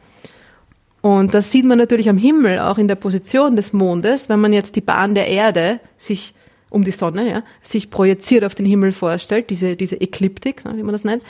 Und 1.02 1.34
das 1.34 1.52
sieht 1.52 1.66
man 1.66 1.78
natürlich 1.78 2.10
am 2.10 2.18
Himmel, 2.18 2.60
auch 2.60 2.78
in 2.78 2.88
der 2.88 2.96
Position 2.96 3.56
des 3.56 3.74
Mondes, 3.74 4.30
wenn 4.30 4.40
man 4.40 4.54
jetzt 4.54 4.76
die 4.76 4.82
Bahn 4.82 5.16
der 5.16 5.28
Erde 5.28 5.80
sich 5.98 6.34
um 6.70 6.84
die 6.84 6.92
Sonne, 6.92 7.30
ja, 7.30 7.44
sich 7.62 7.90
projiziert 7.90 8.44
auf 8.44 8.56
den 8.56 8.66
Himmel 8.66 8.94
vorstellt, 8.94 9.50
diese, 9.50 9.76
diese 9.76 10.00
Ekliptik, 10.00 10.66
ne, 10.66 10.76
wie 10.76 10.84
man 10.84 10.94
das 10.94 11.04
nennt, 11.04 11.22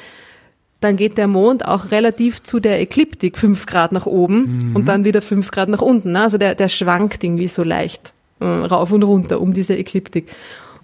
dann 0.84 0.98
geht 0.98 1.18
der 1.18 1.28
Mond 1.28 1.66
auch 1.66 1.92
relativ 1.92 2.44
zu 2.44 2.60
der 2.60 2.82
Ekliptik 2.82 3.38
fünf 3.38 3.66
Grad 3.66 3.92
nach 3.92 4.06
oben 4.06 4.72
und 4.76 4.88
dann 4.88 5.06
wieder 5.06 5.22
fünf 5.22 5.52
Grad 5.52 5.70
nach 5.70 5.82
unten. 5.82 6.12
Ne? 6.12 6.22
Also 6.22 6.38
der, 6.38 6.56
der 6.56 6.68
schwankt 6.70 7.24
irgendwie 7.24 7.48
so 7.48 7.64
leicht 7.64 8.14
äh, 8.40 8.46
rauf 8.46 8.92
und 8.92 9.04
runter 9.04 9.42
um 9.42 9.54
diese 9.54 9.76
Ekliptik. 9.76 10.28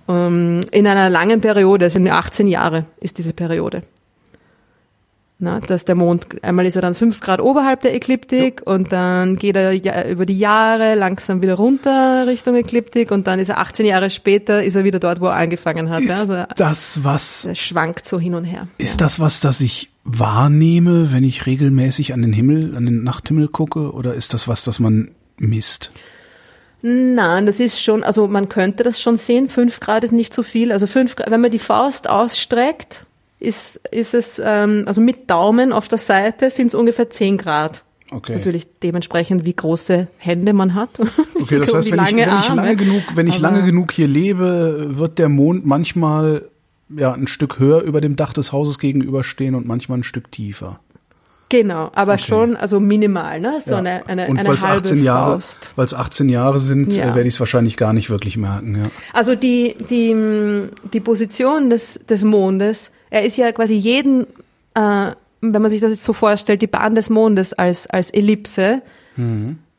Ähm, 0.07 0.61
in 0.71 0.87
einer 0.87 1.09
langen 1.09 1.41
Periode, 1.41 1.85
also 1.85 1.99
in 1.99 2.09
18 2.09 2.47
Jahre 2.47 2.85
ist 2.99 3.17
diese 3.17 3.33
Periode. 3.33 3.83
Na, 5.41 5.61
dass 5.61 5.85
der 5.85 5.95
Mond, 5.95 6.25
einmal 6.41 6.65
ist 6.65 6.75
er 6.75 6.81
dann 6.81 6.95
fünf 6.95 7.21
Grad 7.21 7.39
oberhalb 7.39 7.79
der 7.79 7.95
Ekliptik 7.95 8.61
und 8.65 8.91
dann 8.91 9.37
geht 9.37 9.55
er 9.55 9.71
ja, 9.71 10.05
über 10.05 10.25
die 10.25 10.37
Jahre 10.37 10.95
langsam 10.95 11.41
wieder 11.41 11.53
runter 11.53 12.27
Richtung 12.27 12.55
Ekliptik 12.55 13.09
und 13.09 13.25
dann 13.25 13.39
ist 13.39 13.47
er 13.47 13.59
18 13.59 13.85
Jahre 13.85 14.09
später, 14.09 14.61
ist 14.61 14.75
er 14.75 14.83
wieder 14.83 14.99
dort, 14.99 15.21
wo 15.21 15.27
er 15.27 15.35
angefangen 15.35 15.89
hat. 15.89 16.01
ja? 16.01 16.07
Ist 16.07 16.29
Also 16.29 16.43
das 16.57 16.99
was, 17.05 17.45
er 17.45 17.55
schwankt 17.55 18.05
so 18.05 18.19
hin 18.19 18.35
und 18.35 18.43
her. 18.43 18.67
ist 18.77 18.99
das 18.99 19.21
was, 19.21 19.39
das 19.39 19.61
ich 19.61 19.88
wahrnehme, 20.11 21.11
wenn 21.13 21.23
ich 21.23 21.45
regelmäßig 21.45 22.13
an 22.13 22.21
den 22.21 22.33
Himmel, 22.33 22.75
an 22.75 22.85
den 22.85 23.03
Nachthimmel 23.03 23.47
gucke? 23.47 23.93
Oder 23.93 24.13
ist 24.13 24.33
das 24.33 24.47
was, 24.47 24.63
das 24.63 24.79
man 24.79 25.11
misst? 25.37 25.91
Nein, 26.81 27.45
das 27.45 27.59
ist 27.59 27.81
schon, 27.81 28.03
also 28.03 28.27
man 28.27 28.47
könnte 28.47 28.83
das 28.83 29.01
schon 29.01 29.17
sehen. 29.17 29.47
Fünf 29.49 29.79
Grad 29.81 30.03
ist 30.03 30.13
nicht 30.13 30.33
so 30.33 30.43
viel. 30.43 30.71
Also 30.71 30.87
fünf 30.87 31.15
Grad, 31.15 31.29
wenn 31.29 31.41
man 31.41 31.51
die 31.51 31.59
Faust 31.59 32.09
ausstreckt, 32.09 33.05
ist, 33.39 33.81
ist 33.91 34.13
es, 34.13 34.41
ähm, 34.43 34.83
also 34.85 35.01
mit 35.01 35.29
Daumen 35.29 35.73
auf 35.73 35.87
der 35.87 35.97
Seite 35.97 36.49
sind 36.49 36.67
es 36.67 36.75
ungefähr 36.75 37.09
zehn 37.09 37.37
Grad. 37.37 37.83
Okay. 38.11 38.35
Natürlich 38.35 38.67
dementsprechend, 38.81 39.45
wie 39.45 39.53
große 39.53 40.07
Hände 40.17 40.53
man 40.53 40.73
hat. 40.73 40.99
Okay, 41.41 41.57
das 41.57 41.73
heißt, 41.73 41.91
wenn 41.91 42.03
ich, 42.03 42.15
wenn 42.15 42.37
ich 42.39 42.49
lange 42.49 42.75
genug, 42.75 43.01
wenn 43.15 43.27
ich 43.27 43.35
Aber- 43.35 43.41
lange 43.43 43.63
genug 43.63 43.91
hier 43.91 44.07
lebe, 44.07 44.87
wird 44.97 45.19
der 45.19 45.29
Mond 45.29 45.65
manchmal 45.65 46.49
ja 46.95 47.13
ein 47.13 47.27
Stück 47.27 47.59
höher 47.59 47.81
über 47.81 48.01
dem 48.01 48.15
Dach 48.15 48.33
des 48.33 48.51
Hauses 48.51 48.79
gegenüberstehen 48.79 49.55
und 49.55 49.65
manchmal 49.67 49.99
ein 49.99 50.03
Stück 50.03 50.31
tiefer. 50.31 50.79
Genau, 51.51 51.89
aber 51.95 52.13
Okay. 52.13 52.23
schon, 52.27 52.55
also 52.55 52.79
minimal, 52.79 53.39
ne? 53.39 53.59
So 53.59 53.71
Ja. 53.71 53.77
eine, 53.79 54.07
eine, 54.07 54.27
und 54.27 54.37
eine 54.37 54.47
halbe 54.49 54.63
18 54.67 55.01
Jahre, 55.03 55.31
Faust. 55.33 55.73
weil 55.75 55.85
es 55.85 55.95
18 55.95 56.29
Jahre 56.29 56.59
sind, 56.59 56.95
Ja. 56.95 57.05
äh, 57.05 57.15
werde 57.15 57.27
ich 57.27 57.33
es 57.33 57.39
wahrscheinlich 57.39 57.75
gar 57.75 57.91
nicht 57.93 58.11
wirklich 58.11 58.37
merken. 58.37 58.75
Ja. 58.79 58.91
Also 59.13 59.33
die, 59.33 59.75
die, 59.89 60.15
die 60.93 60.99
Position 60.99 61.71
des, 61.71 61.95
des 62.07 62.23
Mondes, 62.23 62.91
er 63.09 63.25
ist 63.25 63.35
ja 63.37 63.51
quasi 63.51 63.73
jeden, 63.73 64.27
äh, 64.75 65.11
wenn 65.41 65.61
man 65.61 65.71
sich 65.71 65.81
das 65.81 65.89
jetzt 65.89 66.03
so 66.03 66.13
vorstellt, 66.13 66.61
die 66.61 66.67
Bahn 66.67 66.93
des 66.93 67.09
Mondes 67.09 67.53
als, 67.53 67.87
als 67.87 68.11
Ellipse. 68.11 68.81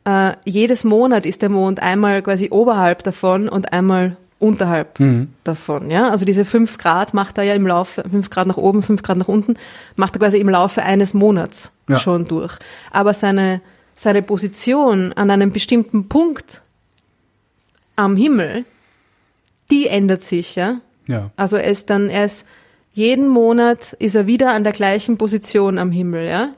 Äh, 0.05 0.33
jedes 0.45 0.83
Monat 0.85 1.25
ist 1.25 1.41
der 1.43 1.51
Mond 1.51 1.81
einmal 1.81 2.23
quasi 2.23 2.49
oberhalb 2.51 3.05
davon 3.05 3.49
und 3.49 3.73
einmal 3.73 4.17
unterhalb 4.41 4.99
davon. 5.45 5.91
Ja? 5.91 6.11
Also 6.11 6.25
diese 6.25 6.45
fünf 6.45 6.79
Grad 6.79 7.15
macht 7.15 7.39
er 7.39 7.45
ja 7.45 7.55
im 7.55 7.67
Laufe, 7.67 8.03
fünf 8.11 8.31
Grad 8.31 8.49
nach 8.49 8.57
oben, 8.57 8.83
fünf 8.83 9.03
Grad 9.03 9.19
nach 9.19 9.29
unten, 9.29 9.55
macht 9.95 10.17
er 10.17 10.21
quasi 10.21 10.39
im 10.39 10.49
Laufe 10.49 10.83
eines 10.83 11.15
Monats 11.15 11.71
Ja. 11.89 11.99
schon 12.01 12.27
durch. 12.27 12.57
Aber 12.91 13.13
seine, 13.13 13.61
seine 13.95 14.23
Position 14.23 15.13
an 15.13 15.31
einem 15.31 15.53
bestimmten 15.53 16.09
Punkt 16.09 16.63
am 17.97 18.17
Himmel, 18.17 18.65
die 19.71 19.87
ändert 19.87 20.25
sich, 20.25 20.57
ja. 20.57 20.81
ja. 21.07 21.31
Also 21.37 21.57
er 21.57 21.71
ist 21.71 21.91
dann, 21.91 22.09
er 22.09 22.25
ist, 22.25 22.47
jeden 22.93 23.29
Monat 23.29 23.93
ist 23.99 24.15
er 24.17 24.27
wieder 24.27 24.53
an 24.53 24.65
der 24.65 24.73
gleichen 24.73 25.17
Position 25.19 25.79
am 25.79 25.93
Himmel, 25.93 26.27
ja. 26.27 26.55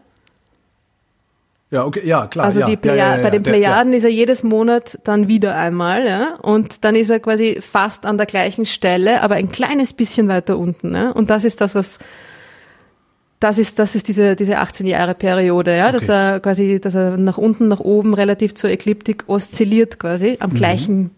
Ja, 1.72 1.86
okay, 1.86 2.02
ja, 2.04 2.26
klar. 2.26 2.44
Also 2.44 2.60
ja, 2.60 2.66
die 2.66 2.72
ja, 2.72 2.78
Pleja 2.78 2.96
ja, 2.96 3.16
ja, 3.16 3.22
bei 3.22 3.30
den 3.30 3.42
Plejaden 3.42 3.94
ist 3.94 4.04
er 4.04 4.10
jedes 4.10 4.42
Monat 4.42 4.98
dann 5.04 5.26
wieder 5.26 5.56
einmal, 5.56 6.06
ja. 6.06 6.34
Und 6.42 6.84
dann 6.84 6.94
ist 6.94 7.08
er 7.08 7.18
quasi 7.18 7.60
fast 7.62 8.04
an 8.04 8.18
der 8.18 8.26
gleichen 8.26 8.66
Stelle, 8.66 9.22
aber 9.22 9.36
ein 9.36 9.50
kleines 9.50 9.94
bisschen 9.94 10.28
weiter 10.28 10.58
unten, 10.58 10.94
ja. 10.94 11.10
Und 11.12 11.30
das 11.30 11.44
ist 11.44 11.62
das, 11.62 11.74
was, 11.74 11.98
das 13.40 13.56
ist, 13.56 13.78
das 13.78 13.94
ist 13.94 14.06
diese, 14.08 14.36
diese 14.36 14.58
18 14.58 14.86
Jahre 14.86 15.14
Periode, 15.14 15.74
ja. 15.74 15.90
Dass 15.90 16.02
Okay. 16.04 16.12
er 16.12 16.40
quasi, 16.40 16.78
dass 16.78 16.94
er 16.94 17.16
nach 17.16 17.38
unten, 17.38 17.68
nach 17.68 17.80
oben 17.80 18.12
relativ 18.12 18.54
zur 18.54 18.68
Ekliptik 18.68 19.24
oszilliert 19.26 19.98
quasi 19.98 20.36
am 20.40 20.52
gleichen 20.52 21.10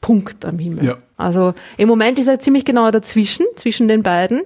Punkt 0.00 0.44
am 0.44 0.58
Himmel. 0.58 0.82
Mhm. 0.82 0.88
Ja. 0.88 0.96
Also 1.16 1.54
im 1.76 1.88
Moment 1.88 2.18
ist 2.18 2.26
er 2.26 2.40
ziemlich 2.40 2.64
genau 2.64 2.90
dazwischen, 2.90 3.46
zwischen 3.54 3.86
den 3.86 4.02
beiden. 4.02 4.42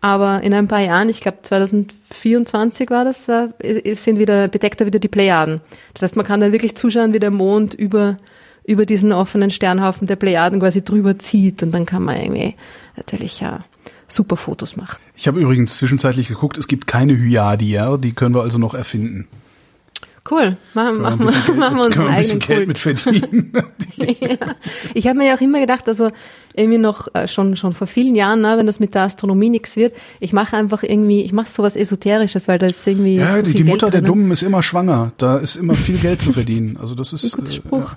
Aber 0.00 0.42
in 0.42 0.54
ein 0.54 0.66
paar 0.66 0.80
Jahren, 0.80 1.08
ich 1.08 1.20
glaube 1.20 1.38
2024 1.42 2.88
war 2.90 3.04
das, 3.04 3.28
äh, 3.28 3.94
sind 3.94 4.18
wieder, 4.18 4.48
bedeckt 4.48 4.80
er 4.80 4.86
wieder 4.86 4.98
die 4.98 5.08
Plejaden. 5.08 5.60
Das 5.92 6.02
heißt, 6.02 6.16
man 6.16 6.24
kann 6.24 6.40
dann 6.40 6.52
wirklich 6.52 6.74
zuschauen, 6.74 7.12
wie 7.12 7.18
der 7.18 7.30
Mond 7.30 7.74
über, 7.74 8.16
über 8.64 8.86
diesen 8.86 9.12
offenen 9.12 9.50
Sternhaufen 9.50 10.06
der 10.06 10.16
Plejaden 10.16 10.60
quasi 10.60 10.82
drüber 10.82 11.18
zieht. 11.18 11.62
Und 11.62 11.72
dann 11.72 11.84
kann 11.84 12.02
man 12.02 12.16
irgendwie 12.16 12.54
natürlich 12.96 13.40
ja, 13.40 13.60
super 14.08 14.36
Fotos 14.36 14.76
machen. 14.76 14.98
Ich 15.16 15.28
habe 15.28 15.38
übrigens 15.38 15.76
zwischenzeitlich 15.76 16.28
geguckt, 16.28 16.56
es 16.56 16.66
gibt 16.66 16.86
keine 16.86 17.16
Hyadi, 17.16 17.70
ja, 17.70 17.98
die 17.98 18.12
können 18.12 18.34
wir 18.34 18.42
also 18.42 18.58
noch 18.58 18.72
erfinden. 18.72 19.28
Cool. 20.28 20.56
Machen, 20.74 21.00
machen, 21.00 21.26
bisschen 21.26 21.56
machen 21.58 21.76
wir 21.76 21.84
uns 21.84 21.94
können 21.96 22.08
wir 22.08 22.12
einen 22.12 22.16
ein 22.16 22.22
bisschen 22.22 22.42
eigenen 22.42 22.66
Geld 22.66 22.68
mit 22.68 22.78
verdienen. 22.78 23.52
ja. 24.20 24.54
Ich 24.94 25.06
habe 25.06 25.18
mir 25.18 25.28
ja 25.28 25.34
auch 25.36 25.40
immer 25.40 25.60
gedacht, 25.60 25.88
also 25.88 26.10
irgendwie 26.54 26.78
noch 26.78 27.08
äh, 27.14 27.28
schon 27.28 27.56
schon 27.56 27.72
vor 27.74 27.86
vielen 27.86 28.14
Jahren, 28.14 28.40
ne, 28.40 28.56
wenn 28.58 28.66
das 28.66 28.80
mit 28.80 28.94
der 28.94 29.02
Astronomie 29.02 29.50
nichts 29.50 29.76
wird, 29.76 29.94
ich 30.18 30.32
mache 30.32 30.56
einfach 30.56 30.82
irgendwie, 30.82 31.22
ich 31.22 31.32
mache 31.32 31.48
sowas 31.48 31.76
Esoterisches, 31.76 32.48
weil 32.48 32.58
da 32.58 32.66
ist 32.66 32.86
irgendwie 32.86 33.16
ja, 33.16 33.36
so 33.36 33.42
die, 33.42 33.54
die 33.54 33.64
Mutter 33.64 33.90
der? 33.90 34.00
Dummen 34.02 34.30
ist 34.30 34.42
immer 34.42 34.62
schwanger. 34.62 35.12
Da 35.18 35.36
ist 35.38 35.56
immer 35.56 35.74
viel 35.74 35.98
Geld 35.98 36.22
zu 36.22 36.32
verdienen. 36.32 36.76
Also 36.80 36.94
das 36.94 37.12
ist 37.12 37.32
Guter 37.36 37.50
äh, 37.50 37.54
Spruch. 37.54 37.94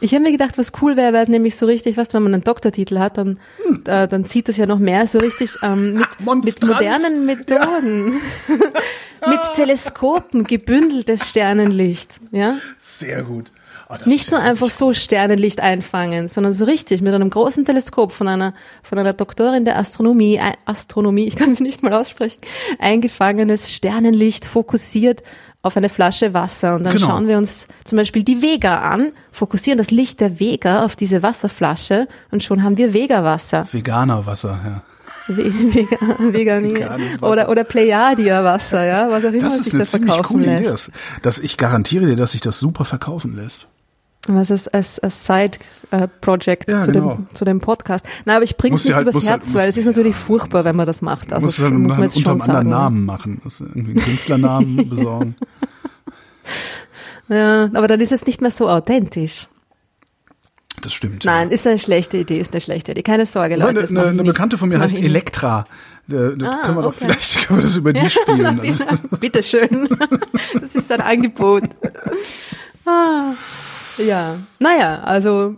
Ich 0.00 0.12
habe 0.14 0.22
mir 0.22 0.32
gedacht, 0.32 0.58
was 0.58 0.72
cool 0.82 0.96
wäre, 0.96 1.12
wäre 1.12 1.22
es 1.22 1.28
nämlich 1.28 1.56
so 1.56 1.66
richtig, 1.66 1.96
was, 1.96 2.12
wenn 2.14 2.22
man 2.22 2.34
einen 2.34 2.44
Doktortitel 2.44 2.98
hat, 2.98 3.18
dann, 3.18 3.38
Hm. 3.64 3.82
äh, 3.86 4.08
dann 4.08 4.26
zieht 4.26 4.48
das 4.48 4.56
ja 4.56 4.66
noch 4.66 4.78
mehr 4.78 5.06
so 5.06 5.18
richtig 5.18 5.50
ähm, 5.62 5.94
mit, 5.94 6.08
mit 6.10 6.20
Monstranz. 6.20 6.72
modernen 6.72 7.26
Methoden, 7.26 8.12
mit 9.28 9.40
Teleskopen 9.54 10.44
gebündeltes 10.44 11.28
Sternenlicht, 11.28 12.20
ja. 12.32 12.54
Sehr 12.78 13.22
gut. 13.22 13.52
Das 13.98 14.06
nicht 14.06 14.30
nur 14.30 14.40
einfach 14.40 14.70
so 14.70 14.92
Sternenlicht 14.92 15.60
einfangen, 15.60 16.28
sondern 16.28 16.54
so 16.54 16.64
richtig 16.64 17.02
mit 17.02 17.14
einem 17.14 17.30
großen 17.30 17.64
Teleskop 17.64 18.12
von 18.12 18.28
einer, 18.28 18.54
von 18.82 18.98
einer 18.98 19.12
Doktorin 19.12 19.64
der 19.64 19.78
Astronomie, 19.78 20.36
äh, 20.36 20.52
Astronomie, 20.66 21.26
ich 21.26 21.36
kann 21.36 21.54
sie 21.54 21.62
nicht 21.62 21.82
mal 21.82 21.92
aussprechen, 21.94 22.40
eingefangenes 22.78 23.70
Sternenlicht 23.72 24.44
fokussiert 24.44 25.22
auf 25.64 25.76
eine 25.76 25.88
Flasche 25.88 26.34
Wasser. 26.34 26.74
Und 26.74 26.84
dann 26.84 26.94
Genau. 26.94 27.06
schauen 27.08 27.28
wir 27.28 27.38
uns 27.38 27.68
zum 27.84 27.96
Beispiel 27.96 28.24
die 28.24 28.42
Vega 28.42 28.80
an, 28.80 29.12
fokussieren 29.30 29.78
das 29.78 29.90
Licht 29.92 30.20
der 30.20 30.40
Vega 30.40 30.84
auf 30.84 30.96
diese 30.96 31.22
Wasserflasche 31.22 32.08
und 32.32 32.42
schon 32.42 32.62
haben 32.64 32.76
wir 32.76 32.92
Vega-Wasser. 32.92 33.66
Veganer 33.70 34.26
Wasser, 34.26 34.58
ja. 34.64 34.82
Ve- 35.28 35.52
Vega, 36.32 36.60
Wasser. 36.60 37.30
Oder, 37.30 37.48
oder 37.48 37.62
Plejadia-Wasser, 37.62 38.84
ja, 38.84 39.08
was 39.08 39.24
auch 39.24 39.28
immer 39.28 39.38
Das 39.38 39.54
ist 39.58 39.64
sich 39.66 39.74
eine 39.74 39.84
da 39.84 39.88
verkaufen 39.88 40.22
coole 40.24 40.46
lässt. 40.46 40.60
Idee. 40.62 40.70
Das, 40.72 40.90
dass 41.22 41.38
ich 41.38 41.56
garantiere 41.56 42.06
dir, 42.06 42.16
dass 42.16 42.32
sich 42.32 42.40
das 42.40 42.58
super 42.58 42.84
verkaufen 42.84 43.36
lässt. 43.36 43.68
Was 44.28 44.50
ist 44.50 44.72
als, 44.72 45.00
als 45.00 45.26
Side-Project 45.26 46.70
Ja, 46.70 46.82
zu, 46.82 46.92
genau. 46.92 47.16
dem, 47.16 47.26
zu 47.34 47.44
dem 47.44 47.60
Podcast. 47.60 48.04
Na, 48.24 48.36
aber 48.36 48.44
ich 48.44 48.54
Musst 48.70 48.84
du 48.84 48.88
nicht 48.90 48.96
halt- 48.96 49.08
übers 49.08 49.28
Herz, 49.28 49.46
halt- 49.48 49.54
weil 49.56 49.68
es 49.70 49.76
ist 49.76 49.86
natürlich 49.86 50.14
furchtbar, 50.14 50.64
wenn 50.64 50.76
man 50.76 50.86
das 50.86 51.02
macht. 51.02 51.32
Also 51.32 51.48
du 51.48 51.62
dann 51.70 51.82
muss 51.82 51.94
man 51.94 52.04
jetzt 52.04 52.16
unter 52.16 52.30
schon 52.30 52.40
einem 52.40 52.42
anderen 52.42 52.70
sagen. 52.70 52.70
Namen 52.70 53.04
machen. 53.04 53.40
Das 53.42 53.54
ist 53.54 53.60
irgendwie 53.62 53.92
einen 53.92 54.04
Künstlernamen 54.04 54.88
besorgen. 54.88 55.34
Ja, 57.28 57.64
aber 57.74 57.88
dann 57.88 58.00
ist 58.00 58.12
es 58.12 58.26
nicht 58.26 58.40
mehr 58.40 58.50
so 58.50 58.68
authentisch. 58.68 59.48
Das 60.82 60.92
stimmt. 60.92 61.24
Nein, 61.24 61.48
ja. 61.48 61.54
ist 61.54 61.66
eine 61.66 61.78
schlechte 61.78 62.16
Idee, 62.16 62.38
ist 62.38 62.52
eine 62.52 62.60
schlechte 62.60 62.92
Idee. 62.92 63.02
Keine 63.02 63.26
Sorge, 63.26 63.56
Leute. 63.56 63.80
Eine, 63.88 64.00
eine, 64.00 64.08
eine. 64.10 64.24
Bekannte 64.24 64.58
von 64.58 64.68
mir 64.68 64.78
heißt 64.80 64.94
nicht. 64.94 65.04
Elektra. 65.04 65.64
Da, 66.08 66.30
da 66.30 66.50
Ah, 66.50 66.62
können 66.66 66.76
wir 66.78 66.82
doch 66.82 66.88
okay. 66.96 67.04
vielleicht 67.06 67.46
können 67.46 67.58
wir 67.60 67.62
das 67.64 67.76
über 67.76 67.92
die 67.92 68.10
spielen. 68.10 68.60
Das 68.64 68.80
ist, 68.80 69.20
Bitteschön. 69.20 69.88
Das 70.60 70.74
ist 70.74 70.90
ein 70.90 71.00
Angebot. 71.00 71.64
Ah, 72.84 73.34
ja, 73.98 74.36
naja, 74.58 75.00
also 75.02 75.56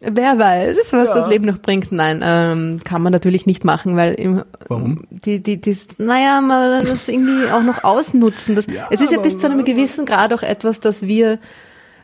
wer 0.00 0.38
weiß, 0.38 0.92
was 0.92 1.08
Ja. 1.08 1.14
das 1.14 1.28
Leben 1.28 1.46
noch 1.46 1.58
bringt. 1.60 1.92
Nein, 1.92 2.20
ähm, 2.22 2.80
kann 2.84 3.02
man 3.02 3.12
natürlich 3.12 3.46
nicht 3.46 3.64
machen, 3.64 3.96
weil 3.96 4.14
im, 4.14 4.42
Warum? 4.68 5.04
die, 5.10 5.42
die, 5.42 5.60
die, 5.60 5.76
naja, 5.98 6.40
man 6.40 6.84
das 6.84 7.08
irgendwie 7.08 7.50
auch 7.50 7.62
noch 7.62 7.84
ausnutzen. 7.84 8.54
Das, 8.54 8.66
Ja, 8.66 8.88
es 8.90 9.00
ist 9.00 9.12
ja 9.12 9.20
bis 9.20 9.38
zu 9.38 9.46
einem 9.46 9.64
gewissen 9.64 10.04
Grad 10.06 10.32
auch 10.32 10.42
etwas, 10.42 10.80
das 10.80 11.02
wir 11.02 11.38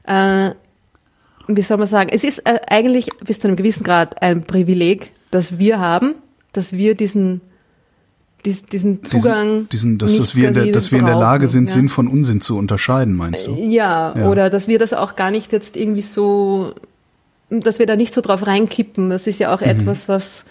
äh, 0.05 0.51
wie 1.57 1.62
soll 1.62 1.79
man 1.79 1.87
sagen, 1.87 2.11
es 2.12 2.25
ist 2.25 2.38
äh, 2.47 2.61
eigentlich 2.69 3.09
bis 3.25 3.40
zu 3.40 3.49
einem 3.49 3.57
gewissen 3.57 3.83
Grad 3.83 4.23
ein 4.23 4.45
Privileg, 4.45 5.12
das 5.31 5.59
wir 5.59 5.79
haben, 5.79 6.14
dass 6.53 6.73
wir 6.73 6.95
diesen, 6.95 7.40
dies, 8.44 8.64
diesen 8.66 9.05
Zugang, 9.05 9.68
diesen, 9.68 9.68
diesen, 9.68 9.98
dass, 9.98 10.16
dass 10.16 10.35
wir, 10.37 10.48
in 10.48 10.55
der, 10.55 10.66
dass 10.66 10.90
wir 10.92 10.98
in 10.98 11.07
der 11.07 11.16
Lage 11.16 11.46
sind, 11.48 11.68
ja. 11.68 11.74
Sinn 11.74 11.88
von 11.88 12.09
Unsinn 12.09 12.40
zu 12.40 12.57
unterscheiden, 12.57 13.14
meinst 13.14 13.46
du? 13.46 13.55
Ja, 13.55 14.14
Ja. 14.16 14.29
oder 14.29 14.50
dass 14.50 14.66
wir 14.68 14.79
das 14.79 14.92
auch 14.92 15.16
gar 15.16 15.31
nicht 15.31 15.53
jetzt 15.53 15.76
irgendwie 15.76 16.03
so, 16.03 16.74
dass 17.50 17.79
wir 17.79 17.87
da 17.87 17.96
nicht 17.96 18.14
so 18.14 18.20
drauf 18.20 18.46
reinkippen. 18.46 19.11
Das 19.11 19.26
ist 19.26 19.38
ja 19.40 19.48
Mhm. 19.48 19.55
auch 19.55 19.61
etwas, 19.62 20.09
was, 20.09 20.44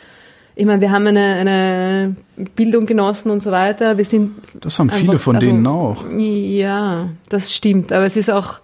ich 0.55 0.65
meine, 0.65 0.81
wir 0.81 0.91
haben 0.91 1.07
eine, 1.07 1.35
eine 1.35 2.15
Bildung 2.55 2.85
genossen 2.85 3.29
und 3.31 3.41
so 3.41 3.51
weiter. 3.51 3.97
Wir 3.97 4.05
sind 4.05 4.33
Das 4.61 4.77
haben 4.79 4.89
viele 4.89 5.13
einfach- 5.13 5.23
von 5.23 5.35
also, 5.37 5.47
denen 5.47 5.65
auch. 5.67 6.05
Ja, 6.17 7.09
das 7.29 7.53
stimmt. 7.53 7.91
Aber 7.91 8.05
es 8.05 8.17
ist 8.17 8.29
auch, 8.29 8.59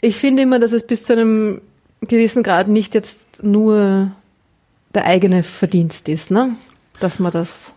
ich 0.00 0.16
finde 0.16 0.42
immer, 0.42 0.58
dass 0.58 0.72
es 0.72 0.82
bis 0.86 1.04
zu 1.04 1.12
einem 1.12 1.60
gewissen 2.00 2.42
Grad 2.42 2.66
nicht 2.68 2.94
jetzt 2.94 3.44
nur 3.44 4.10
der 4.94 5.06
eigene 5.06 5.44
Verdienst 5.44 6.08
ist, 6.08 6.30
ne? 6.32 6.56
Dass 7.00 7.20
man 7.20 7.30
das 7.32 7.72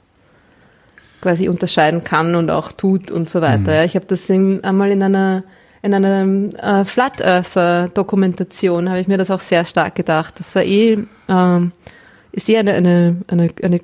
quasi 1.22 1.50
unterscheiden 1.50 2.04
kann 2.04 2.36
und 2.36 2.50
auch 2.50 2.72
tut 2.72 3.12
und 3.12 3.30
so 3.30 3.42
weiter. 3.42 3.76
Ja, 3.76 3.84
Ich 3.84 3.96
habe 3.96 4.06
das 4.06 4.30
in, 4.30 4.64
einmal 4.64 4.92
in 4.92 5.04
einer 5.04 5.44
in 5.82 5.94
einer 5.94 6.82
äh, 6.82 6.84
Flat 6.84 7.22
Earther 7.22 7.90
Dokumentation 7.90 8.90
habe 8.90 9.00
ich 9.00 9.08
mir 9.08 9.20
das 9.20 9.30
auch 9.30 9.40
sehr 9.40 9.64
stark 9.66 9.94
gedacht. 9.94 10.34
Das 10.40 10.56
war 10.56 10.64
eh 10.64 10.98
ähm, 11.30 11.72
ist 12.32 12.50
eh 12.50 12.58
eine, 12.58 12.74
eine, 12.74 13.18
eine, 13.28 13.50
eine 13.62 13.82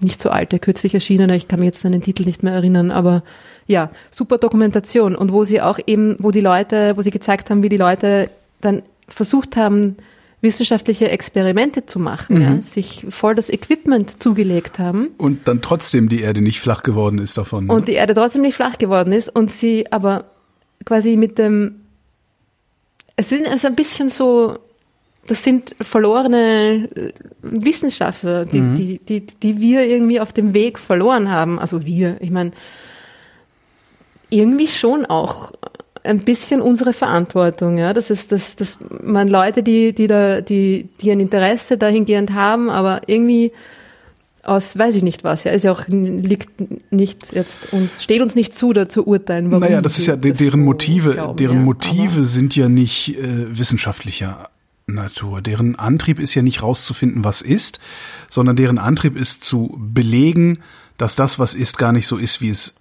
nicht 0.00 0.22
so 0.22 0.30
alte, 0.30 0.58
kürzlich 0.58 0.94
erschienene, 0.94 1.36
ich 1.36 1.48
kann 1.48 1.60
mich 1.60 1.66
jetzt 1.66 1.84
an 1.84 1.92
den 1.92 2.02
Titel 2.02 2.24
nicht 2.24 2.42
mehr 2.42 2.54
erinnern, 2.54 2.90
aber 2.90 3.22
ja, 3.66 3.90
super 4.10 4.38
Dokumentation 4.38 5.16
und 5.16 5.32
wo 5.32 5.44
sie 5.44 5.60
auch 5.60 5.78
eben, 5.86 6.16
wo 6.20 6.30
die 6.30 6.40
Leute, 6.40 6.96
wo 6.96 7.02
sie 7.02 7.10
gezeigt 7.10 7.50
haben, 7.50 7.62
wie 7.62 7.68
die 7.68 7.76
Leute 7.76 8.30
dann 8.60 8.82
versucht 9.08 9.56
haben, 9.56 9.96
wissenschaftliche 10.40 11.10
Experimente 11.10 11.86
zu 11.86 11.98
machen, 11.98 12.40
ja, 12.40 12.62
sich 12.62 13.06
voll 13.08 13.34
das 13.34 13.50
Equipment 13.50 14.22
zugelegt 14.22 14.78
haben 14.78 15.08
Und 15.18 15.48
dann 15.48 15.62
trotzdem 15.62 16.08
die 16.08 16.20
Erde 16.20 16.42
nicht 16.42 16.60
flach 16.60 16.82
geworden 16.82 17.18
ist 17.18 17.36
davon. 17.36 17.66
ne? 17.66 17.72
und 17.72 17.88
die 17.88 17.94
Erde 17.94 18.14
trotzdem 18.14 18.42
nicht 18.42 18.54
flach 18.54 18.78
geworden 18.78 19.12
ist 19.12 19.28
und 19.28 19.50
sie 19.50 19.90
aber 19.90 20.26
quasi 20.84 21.16
mit 21.16 21.38
dem, 21.38 21.80
es 23.16 23.28
sind 23.28 23.48
also 23.48 23.66
ein 23.66 23.74
bisschen 23.74 24.10
so, 24.10 24.58
das 25.26 25.42
sind 25.42 25.74
verlorene 25.80 26.88
äh, 26.94 27.12
Wissenschaftler, 27.42 28.46
die, 28.46 28.60
die, 28.74 28.98
die, 29.00 29.26
die 29.26 29.60
wir 29.60 29.86
irgendwie 29.86 30.20
auf 30.20 30.32
dem 30.32 30.54
Weg 30.54 30.78
verloren 30.78 31.30
haben. 31.30 31.58
Also 31.58 31.84
wir, 31.84 32.16
ich 32.20 32.30
meine, 32.30 32.52
irgendwie 34.30 34.68
schon 34.68 35.04
auch 35.04 35.52
ein 36.04 36.24
bisschen 36.24 36.60
unsere 36.60 36.92
Verantwortung, 36.92 37.78
ja. 37.78 37.92
Das 37.92 38.10
ist, 38.10 38.32
dass, 38.32 38.56
dass 38.56 38.78
man 39.02 39.28
Leute, 39.28 39.62
die, 39.62 39.94
die 39.94 40.06
da, 40.06 40.40
die, 40.40 40.88
die 41.00 41.10
ein 41.10 41.20
Interesse 41.20 41.78
dahingehend 41.78 42.32
haben, 42.32 42.70
aber 42.70 43.02
irgendwie 43.06 43.52
aus, 44.42 44.78
weiß 44.78 44.96
ich 44.96 45.02
nicht 45.02 45.24
was, 45.24 45.44
ja, 45.44 45.52
ist 45.52 45.64
ja 45.64 45.72
auch, 45.72 45.82
liegt 45.88 46.48
nicht 46.90 47.32
jetzt 47.32 47.72
uns, 47.72 48.02
steht 48.02 48.22
uns 48.22 48.34
nicht 48.34 48.56
zu, 48.56 48.72
da 48.72 48.88
zu 48.88 49.06
urteilen, 49.06 49.50
warum. 49.50 49.62
naja, 49.62 49.82
das 49.82 49.98
ist 49.98 50.06
ja 50.06 50.16
das 50.16 50.38
deren 50.38 50.62
Motive, 50.62 51.12
glauben, 51.12 51.36
deren 51.36 51.58
ja. 51.58 51.62
Motive 51.62 52.24
sind 52.24 52.56
ja 52.56 52.68
nicht 52.68 53.18
äh, 53.18 53.58
wissenschaftlicher 53.58 54.48
Natur. 54.86 55.42
Deren 55.42 55.76
Antrieb 55.76 56.18
ist 56.18 56.34
ja 56.34 56.42
nicht 56.42 56.62
rauszufinden, 56.62 57.24
was 57.24 57.42
ist, 57.42 57.78
sondern 58.30 58.56
deren 58.56 58.78
Antrieb 58.78 59.16
ist 59.16 59.44
zu 59.44 59.76
belegen, 59.78 60.60
dass 60.96 61.14
das, 61.14 61.38
was 61.38 61.54
ist, 61.54 61.78
gar 61.78 61.92
nicht 61.92 62.06
so 62.06 62.16
ist, 62.16 62.40
wie 62.40 62.48
es 62.48 62.76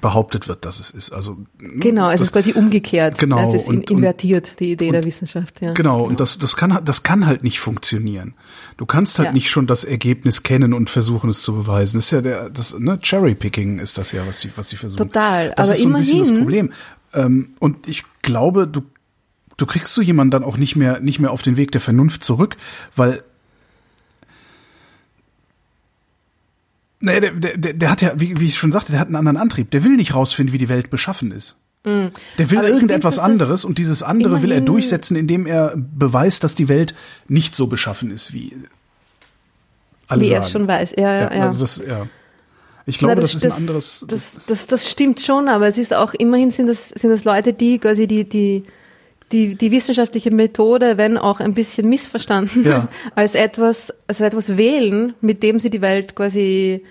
behauptet 0.00 0.48
wird, 0.48 0.64
dass 0.64 0.80
es 0.80 0.90
ist. 0.90 1.12
Also 1.12 1.38
Genau, 1.58 2.08
es 2.10 2.18
das, 2.18 2.28
ist 2.28 2.32
quasi 2.32 2.52
umgekehrt. 2.52 3.18
Genau, 3.18 3.38
Es 3.38 3.54
ist 3.62 3.68
und- 3.68 3.76
und- 3.76 3.90
invertiert, 3.90 4.58
die 4.60 4.72
Idee 4.72 4.90
der 4.90 5.04
Wissenschaft, 5.04 5.60
ja. 5.60 5.72
Genau, 5.72 6.02
und 6.02 6.18
das, 6.20 6.38
das 6.38 6.56
kann, 6.56 6.78
das 6.84 7.02
kann 7.02 7.26
halt 7.26 7.42
nicht 7.44 7.60
funktionieren. 7.60 8.34
Du 8.76 8.86
kannst 8.86 9.18
halt 9.18 9.28
Ja. 9.28 9.32
nicht 9.32 9.50
schon 9.50 9.66
das 9.66 9.84
Ergebnis 9.84 10.42
kennen 10.42 10.74
und 10.74 10.90
versuchen 10.90 11.30
es 11.30 11.42
zu 11.42 11.54
beweisen. 11.54 11.98
Das 11.98 12.06
ist 12.06 12.10
ja 12.10 12.20
der, 12.20 12.50
das, 12.50 12.78
ne, 12.78 12.98
Cherry-Picking 13.00 13.78
ist 13.78 13.98
das 13.98 14.12
ja, 14.12 14.26
was 14.26 14.40
sie, 14.40 14.50
was 14.56 14.68
sie 14.70 14.76
versuchen. 14.76 14.98
Total, 14.98 15.52
Das 15.56 15.68
aber 15.68 15.76
ist 15.76 15.82
so 15.82 15.88
ein 15.88 15.94
bisschen 15.94 16.18
das 16.18 16.28
immerhin- 16.28 16.44
Problem. 16.44 16.72
Ähm, 17.14 17.50
und 17.60 17.86
ich 17.88 18.04
glaube, 18.22 18.66
du, 18.66 18.82
du 19.58 19.66
kriegst 19.66 19.94
so 19.94 20.02
jemanden 20.02 20.30
dann 20.32 20.44
auch 20.44 20.56
nicht 20.56 20.76
mehr, 20.76 21.00
nicht 21.00 21.20
mehr 21.20 21.30
auf 21.30 21.42
den 21.42 21.56
Weg 21.56 21.70
der 21.72 21.80
Vernunft 21.80 22.24
zurück, 22.24 22.56
weil, 22.96 23.22
Nee, 27.02 27.20
der, 27.20 27.32
der, 27.32 27.72
der, 27.74 27.90
hat 27.90 28.00
ja, 28.00 28.12
wie, 28.16 28.38
wie 28.38 28.44
ich 28.44 28.56
schon 28.56 28.70
sagte, 28.70 28.92
der 28.92 29.00
hat 29.00 29.08
einen 29.08 29.16
anderen 29.16 29.36
Antrieb. 29.36 29.70
Der 29.72 29.82
will 29.82 29.96
nicht 29.96 30.14
rausfinden, 30.14 30.52
wie 30.52 30.58
die 30.58 30.68
Welt 30.68 30.88
beschaffen 30.88 31.32
ist. 31.32 31.56
Der 31.84 32.12
will 32.38 32.58
Mm. 32.58 32.58
Aber 32.58 32.68
irgendetwas 32.68 33.16
das 33.16 33.24
ist 33.24 33.30
anderes 33.30 33.64
und 33.64 33.78
dieses 33.78 34.04
andere 34.04 34.40
will 34.42 34.52
er 34.52 34.60
durchsetzen, 34.60 35.16
indem 35.16 35.46
er 35.46 35.74
beweist, 35.76 36.44
dass 36.44 36.54
die 36.54 36.68
Welt 36.68 36.94
nicht 37.26 37.56
so 37.56 37.66
beschaffen 37.66 38.12
ist, 38.12 38.32
wie 38.32 38.56
alle 40.06 40.22
Wie 40.22 40.28
sagen. 40.28 40.42
er 40.42 40.48
schon 40.48 40.68
weiß. 40.68 40.94
Ja, 40.96 41.12
ja, 41.12 41.34
ja. 41.34 41.46
Also 41.46 41.60
das, 41.60 41.82
ja. 41.84 42.06
Ich 42.86 42.98
glaube, 42.98 43.16
Na, 43.16 43.22
das, 43.22 43.34
ist 43.34 43.44
ein 43.44 43.52
anderes. 43.52 44.04
Das, 44.08 44.40
das, 44.46 44.66
das 44.66 44.90
stimmt 44.90 45.20
schon, 45.20 45.48
aber 45.48 45.66
es 45.66 45.78
ist 45.78 45.94
auch 45.94 46.14
immerhin 46.14 46.50
sind 46.50 46.66
das, 46.66 46.88
sind 46.90 47.10
das 47.10 47.24
Leute, 47.24 47.52
die 47.52 47.78
quasi 47.78 48.06
die, 48.06 48.28
die, 48.28 48.64
die, 49.32 49.54
die 49.56 49.70
wissenschaftliche 49.70 50.30
Methode, 50.30 50.96
wenn 50.98 51.16
auch 51.18 51.40
ein 51.40 51.54
bisschen 51.54 51.88
missverstanden, 51.88 52.64
Ja. 52.64 52.88
als 53.14 53.34
etwas, 53.34 53.92
als 54.06 54.20
etwas 54.20 54.56
wählen, 54.56 55.14
mit 55.20 55.42
dem 55.42 55.58
sie 55.58 55.70
die 55.70 55.80
Welt 55.80 56.14
quasi 56.14 56.82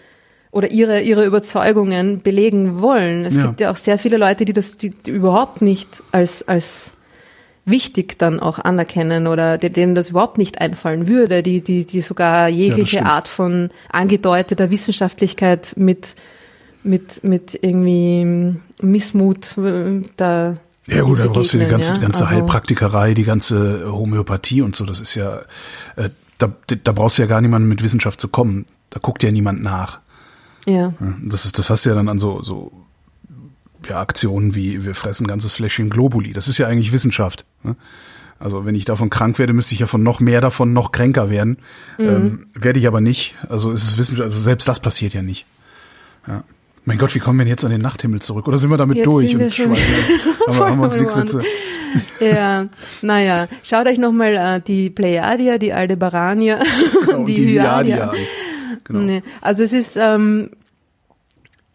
oder 0.52 0.70
ihre, 0.72 1.00
ihre 1.02 1.24
Überzeugungen 1.26 2.22
belegen 2.24 2.82
wollen. 2.82 3.24
Es 3.26 3.36
Ja. 3.38 3.48
gibt 3.48 3.62
ja 3.62 3.72
auch 3.72 3.78
sehr 3.78 3.98
viele 3.98 4.18
Leute, 4.18 4.44
die 4.44 4.54
das 4.54 4.78
die, 4.78 4.90
die 4.90 5.12
überhaupt 5.12 5.62
nicht 5.62 6.04
als, 6.12 6.46
als 6.48 6.92
wichtig 7.64 8.18
dann 8.18 8.40
auch 8.40 8.60
anerkennen 8.60 9.28
oder 9.28 9.58
denen 9.58 9.96
das 9.96 10.10
überhaupt 10.10 10.38
nicht 10.38 10.60
einfallen 10.60 11.08
würde, 11.08 11.44
die, 11.44 11.62
die, 11.62 11.86
die 11.86 12.02
sogar 12.02 12.50
jegliche 12.50 12.98
stimmt. 12.98 13.08
Art 13.08 13.28
von 13.30 13.70
angedeuteter 13.90 14.72
Wissenschaftlichkeit 14.72 15.74
mit, 15.78 16.16
mit, 16.84 17.24
mit 17.24 17.58
irgendwie 17.62 18.56
Missmut 18.82 19.58
äh, 19.60 20.02
da 20.18 20.58
Ja 20.88 21.04
gut, 21.04 21.20
da 21.20 21.28
brauchst 21.28 21.54
du 21.54 21.60
die 21.60 21.66
ganze, 21.68 21.90
ja. 21.92 21.96
die 21.98 22.02
ganze 22.02 22.24
Also- 22.26 22.36
Heilpraktikerei, 22.36 23.14
die 23.14 23.24
ganze 23.24 23.92
Homöopathie 23.92 24.62
und 24.62 24.76
so. 24.76 24.86
Das 24.86 25.00
ist 25.00 25.16
ja, 25.16 25.42
äh, 25.96 26.10
da, 26.40 26.52
da 26.84 26.92
brauchst 26.92 27.18
du 27.18 27.22
ja 27.22 27.28
gar 27.28 27.42
niemanden 27.42 27.68
mit 27.68 27.84
Wissenschaft 27.84 28.20
zu 28.20 28.28
kommen. 28.30 28.66
Da 28.90 29.00
guckt 29.00 29.22
ja 29.24 29.32
niemand 29.32 29.62
nach. 29.62 30.00
Ja. 30.66 30.94
Das 31.24 31.46
ist, 31.46 31.58
das 31.60 31.70
hast 31.70 31.86
du 31.86 31.90
ja 31.90 31.96
dann 31.96 32.10
an 32.10 32.20
so, 32.20 32.44
so 32.44 32.72
ja, 33.88 34.00
Aktionen 34.00 34.54
wie 34.56 34.84
wir 34.86 34.94
fressen 34.96 35.28
ganzes 35.28 35.54
Fläschchen 35.54 35.90
Globuli. 35.90 36.34
Das 36.34 36.48
ist 36.48 36.58
ja 36.58 36.68
eigentlich 36.68 36.92
Wissenschaft. 36.92 37.46
ne? 37.64 37.76
Also 38.40 38.66
wenn 38.66 38.74
ich 38.76 38.86
davon 38.86 39.12
krank 39.12 39.38
werde, 39.38 39.54
müsste 39.54 39.76
ich 39.76 39.80
ja 39.82 39.88
von 39.88 40.02
noch 40.02 40.20
mehr 40.20 40.42
davon 40.42 40.74
noch 40.74 40.92
kränker 40.92 41.30
werden. 41.30 41.58
Mhm. 42.00 42.06
Ähm, 42.08 42.48
werde 42.54 42.80
ich 42.80 42.88
aber 42.88 43.02
nicht. 43.02 43.36
Also 43.48 43.72
es 43.72 43.84
ist 43.84 43.98
Wissenschaft. 44.00 44.26
Also 44.26 44.42
selbst 44.42 44.68
das 44.68 44.80
passiert 44.80 45.14
ja 45.14 45.22
nicht. 45.22 45.46
Ja. 46.28 46.44
Mein 46.86 46.98
Gott, 46.98 47.14
wie 47.14 47.20
kommen 47.20 47.38
wir 47.38 47.46
denn 47.46 47.52
jetzt 47.52 47.64
an 47.64 47.72
den 47.72 47.82
Nachthimmel 47.82 48.22
zurück? 48.22 48.48
Oder 48.48 48.58
sind 48.58 48.70
wir 48.72 48.78
damit 48.78 48.98
Jetzt 48.98 49.06
durch 49.06 49.38
wir 49.38 49.46
und 49.46 49.54
schon? 49.54 49.76
Aber 50.48 50.66
haben 50.70 50.80
wir 50.80 50.86
uns 50.86 51.00
nichts 51.00 51.16
mehr 51.16 51.26
zu. 51.26 51.40
ja, 52.20 52.68
naja, 53.02 53.48
schaut 53.64 53.86
euch 53.88 53.98
nochmal 54.00 54.36
äh, 54.36 54.62
die 54.62 54.90
Pleiadier, 54.90 55.60
die 55.60 55.74
Aldebaranier 55.74 56.60
Genau, 57.06 57.20
und 57.20 57.26
die, 57.28 57.36
die 57.36 57.60
Hyadier. 57.60 58.12
Genau. 58.84 59.00
Nee, 59.02 59.22
also 59.42 59.62
es 59.62 59.74
ist 59.74 59.96
ähm, 59.98 60.52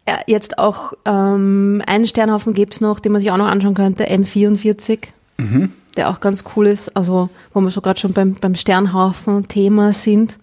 ja, 0.07 0.19
jetzt 0.27 0.57
auch 0.57 0.93
ähm, 1.05 1.81
einen 1.85 2.07
Sternhaufen 2.07 2.53
gibt's 2.53 2.81
noch, 2.81 2.99
den 2.99 3.11
man 3.13 3.21
sich 3.21 3.31
auch 3.31 3.37
noch 3.37 3.47
anschauen 3.47 3.75
könnte, 3.75 4.05
M44, 4.09 4.99
Mhm. 5.39 5.71
der 5.95 6.09
auch 6.09 6.19
ganz 6.19 6.43
cool 6.55 6.65
ist, 6.67 6.95
also 6.97 7.29
wo 7.53 7.61
wir 7.61 7.69
so 7.69 7.79
gerade 7.81 7.99
schon 7.99 8.11
beim, 8.13 8.33
beim 8.41 8.55
Sternhaufen-Thema 8.55 9.93
sind. 9.93 10.39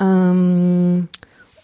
Ähm, 0.00 1.08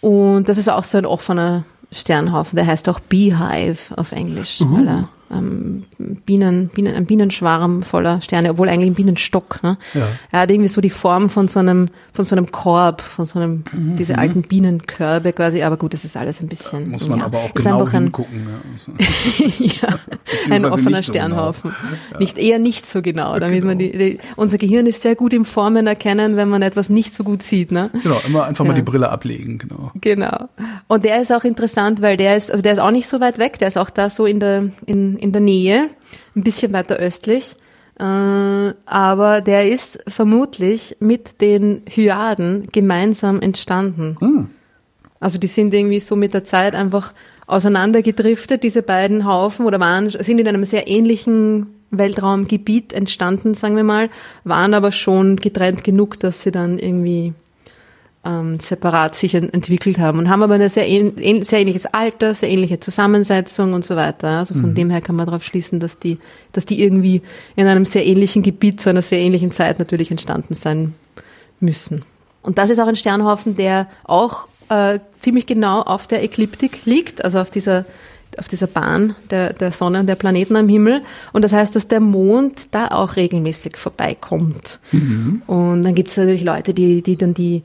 und 0.03 0.49
das 0.49 0.59
ist 0.59 0.69
auch 0.69 0.85
so 0.85 0.99
ein 0.99 1.07
offener 1.07 1.65
Sternhaufen, 1.95 2.57
der 2.57 2.67
heißt 2.67 2.89
auch 2.89 3.01
Beehive 3.01 3.97
auf 3.97 4.13
Englisch, 4.13 4.61
Mhm. 4.61 4.73
weil 4.77 4.89
er 4.89 5.09
ähm, 5.31 5.85
Bienen, 6.27 6.69
Bienen, 6.75 6.95
ein 6.95 7.07
Bienenschwarm 7.07 7.83
voller 7.83 8.21
Sterne, 8.21 8.51
obwohl 8.51 8.69
eigentlich 8.69 8.91
ein 8.91 8.95
Bienenstock. 8.95 9.63
Ne? 9.63 9.79
Ja. 9.95 10.07
Er 10.33 10.41
hat 10.41 10.51
irgendwie 10.51 10.69
so 10.69 10.81
die 10.81 10.91
Form 10.91 11.29
von 11.31 11.49
so 11.49 11.61
einem, 11.61 11.89
von 12.13 12.25
so 12.25 12.37
einem 12.37 12.51
Korb, 12.53 13.01
von 13.01 13.27
so 13.27 13.39
einem, 13.39 13.65
Mhm. 13.73 13.97
diese 13.97 14.19
alten 14.19 14.43
Bienenkörbe 14.43 15.33
quasi, 15.33 15.63
aber 15.63 15.77
gut, 15.77 15.95
das 15.95 16.05
ist 16.05 16.17
alles 16.17 16.41
ein 16.41 16.49
bisschen. 16.49 16.91
Muss 16.91 17.09
man 17.09 17.19
ja, 17.21 17.25
aber 17.27 17.39
auch 17.39 17.55
genau 17.55 17.89
hingucken. 17.89 18.47
Ja. 18.47 19.89
ja, 19.89 19.99
ein 20.51 20.65
offener 20.65 20.75
so 20.75 20.81
genau. 20.91 20.99
Sternhaufen. 21.03 21.75
Nicht, 22.19 22.39
eher 22.39 22.59
nicht 22.59 22.87
so 22.87 23.03
genau, 23.03 23.39
damit 23.39 23.65
man 23.65 23.79
Genau. 23.79 23.93
die, 23.93 23.99
die, 23.99 24.19
unser 24.37 24.59
Gehirn 24.59 24.87
ist 24.87 25.03
sehr 25.03 25.15
gut 25.17 25.33
im 25.33 25.45
Formen 25.45 25.87
erkennen, 25.87 26.37
wenn 26.37 26.49
man 26.49 26.63
etwas 26.63 26.89
nicht 26.89 27.15
so 27.15 27.25
gut 27.25 27.43
sieht, 27.43 27.73
ne? 27.73 27.91
Genau, 28.03 28.21
immer 28.27 28.45
einfach 28.45 28.65
mal 28.65 28.75
die 28.75 28.83
Brille 28.83 29.09
ablegen, 29.09 29.59
genau. 29.59 29.91
Genau. 30.01 30.49
Und 30.89 31.05
der 31.05 31.21
ist 31.21 31.33
auch 31.33 31.45
interessant, 31.45 32.03
weil 32.03 32.17
der 32.17 32.37
ist, 32.37 32.51
also 32.51 32.63
der 32.63 32.75
ist 32.75 32.79
auch 32.79 32.91
nicht 32.91 33.09
so 33.09 33.21
weit 33.21 33.39
weg, 33.39 33.59
der 33.59 33.69
ist 33.69 33.79
auch 33.79 33.91
da 33.91 34.11
so 34.11 34.27
in 34.27 34.41
der, 34.41 34.69
in, 34.87 35.14
in 35.19 35.33
der 35.33 35.41
Nähe, 35.41 35.91
ein 36.37 36.43
bisschen 36.43 36.73
weiter 36.73 36.97
östlich. 36.97 37.57
Äh, 37.99 38.03
aber 38.05 39.41
der 39.41 39.69
ist 39.71 39.99
vermutlich 40.09 40.97
mit 41.01 41.41
den 41.41 41.83
Hyaden 41.89 42.69
gemeinsam 42.73 43.41
entstanden. 43.41 44.17
Also 45.21 45.39
die 45.39 45.47
sind 45.47 45.73
irgendwie 45.73 46.01
so 46.01 46.17
mit 46.17 46.35
der 46.35 46.45
Zeit 46.45 46.75
einfach 46.75 47.13
auseinandergedriftet, 47.47 48.63
diese 48.63 48.83
beiden 48.83 49.27
Haufen, 49.27 49.67
oder 49.67 49.79
waren, 49.81 50.11
sind 50.11 50.39
in 50.39 50.49
einem 50.49 50.65
sehr 50.65 50.89
ähnlichen 50.89 51.67
Weltraumgebiet 51.91 52.93
entstanden, 52.93 53.55
sagen 53.55 53.77
wir 53.77 53.85
mal, 53.85 54.11
waren 54.45 54.75
aber 54.75 54.93
schon 54.93 55.37
getrennt 55.37 55.85
genug, 55.85 56.19
dass 56.21 56.43
sie 56.43 56.51
dann 56.51 56.79
irgendwie 56.79 57.33
ähm, 58.25 58.59
separat 58.61 59.15
sich 59.15 59.35
ent 59.35 59.53
entwickelt 59.53 59.99
haben 59.99 60.19
und 60.19 60.29
haben 60.29 60.43
aber 60.43 60.55
eine 60.55 60.69
sehr, 60.69 60.89
ähn 60.89 61.45
sehr 61.45 61.61
ähnliches 61.61 61.87
Alter, 61.87 62.35
sehr 62.35 62.51
ähnliche 62.51 62.81
Zusammensetzung 62.81 63.73
und 63.73 63.85
so 63.85 63.97
weiter. 63.97 64.29
Also 64.39 64.55
von 64.55 64.75
dem 64.75 64.91
her 64.91 65.01
kann 65.01 65.17
man 65.17 65.27
darauf 65.27 65.45
schließen, 65.45 65.81
dass 65.81 65.99
die, 65.99 66.19
dass 66.53 66.67
die 66.67 66.83
irgendwie 66.83 67.23
in 67.57 67.67
einem 67.67 67.85
sehr 67.85 68.07
ähnlichen 68.07 68.43
Gebiet 68.43 68.81
zu 68.81 68.91
einer 68.91 69.03
sehr 69.03 69.19
ähnlichen 69.19 69.51
Zeit 69.51 69.79
natürlich 69.79 70.11
entstanden 70.11 70.55
sein 70.55 70.95
müssen. 71.61 72.05
Und 72.43 72.59
das 72.59 72.71
ist 72.71 72.79
auch 72.79 72.87
ein 72.87 72.97
Sternhaufen, 72.97 73.57
der 73.57 73.89
auch 74.05 74.49
äh, 74.69 75.01
ziemlich 75.21 75.47
genau 75.47 75.83
auf 75.83 76.07
der 76.07 76.23
Ekliptik 76.23 76.85
liegt, 76.87 77.25
also 77.25 77.39
auf 77.41 77.51
dieser 77.51 77.85
auf 78.39 78.49
dieser 78.49 78.67
Bahn 78.67 79.15
der, 79.31 79.53
der 79.53 79.71
Sonne 79.73 80.01
und 80.01 80.07
der 80.07 80.17
Planeten 80.17 80.57
am 80.57 80.69
Himmel. 80.69 81.03
Und 81.33 81.43
das 81.43 81.53
heißt, 81.53 81.77
dass 81.77 81.87
der 81.87 82.01
Mond 82.01 82.69
da 82.73 82.89
auch 82.89 83.15
regelmäßig 83.15 83.77
vorbeikommt. 83.77 84.81
Und 85.47 85.83
dann 85.83 85.95
gibt 85.95 86.11
es 86.11 86.17
natürlich 86.17 86.43
Leute, 86.43 86.75
die, 86.75 87.03
die 87.03 87.17
dann 87.17 87.35
die, 87.35 87.63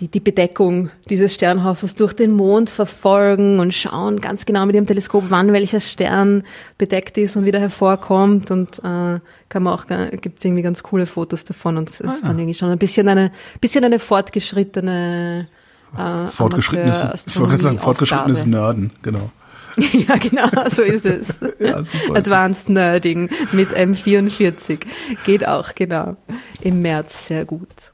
die, 0.00 0.08
die 0.08 0.20
Bedeckung 0.20 0.90
dieses 1.08 1.34
Sternhaufens 1.34 1.94
durch 1.94 2.12
den 2.12 2.32
Mond 2.32 2.70
verfolgen 2.70 3.58
und 3.58 3.74
schauen 3.74 4.20
ganz 4.20 4.46
genau 4.46 4.66
mit 4.66 4.74
ihrem 4.74 4.86
Teleskop, 4.86 5.24
wann 5.28 5.52
welcher 5.52 5.80
Stern 5.80 6.44
bedeckt 6.78 7.18
ist 7.18 7.36
und 7.36 7.44
wieder 7.44 7.60
hervorkommt. 7.60 8.50
Und 8.50 8.78
äh, 8.80 9.20
kann 9.48 9.62
man 9.62 9.74
auch 9.74 9.86
gibt 9.86 10.38
es 10.38 10.44
irgendwie 10.44 10.62
ganz 10.62 10.82
coole 10.82 11.06
Fotos 11.06 11.44
davon. 11.44 11.76
Und 11.76 11.90
es 11.90 12.00
ist 12.00 12.22
dann 12.22 12.38
irgendwie 12.38 12.54
schon 12.54 12.70
ein 12.70 12.78
bisschen 12.78 13.08
eine 13.08 13.32
bisschen 13.60 13.84
eine 13.84 13.98
fortgeschrittene 13.98 15.48
äh, 15.96 16.28
Fortgeschrittenes, 16.28 17.06
ich 17.26 17.38
wollte 17.38 17.58
sagen, 17.58 17.78
fortgeschrittenes 17.78 18.46
Nerden, 18.46 18.90
genau. 19.02 19.30
ja, 19.92 20.16
genau, 20.16 20.48
so 20.70 20.82
ist 20.82 21.06
es. 21.06 21.38
Ja, 21.58 21.82
super. 21.82 22.16
Advanced 22.16 22.68
Nerding 22.68 23.30
mit 23.52 23.70
M44 23.70 24.80
geht 25.24 25.46
auch, 25.46 25.74
genau. 25.74 26.16
Im 26.60 26.82
März 26.82 27.28
sehr 27.28 27.44
gut. 27.44 27.91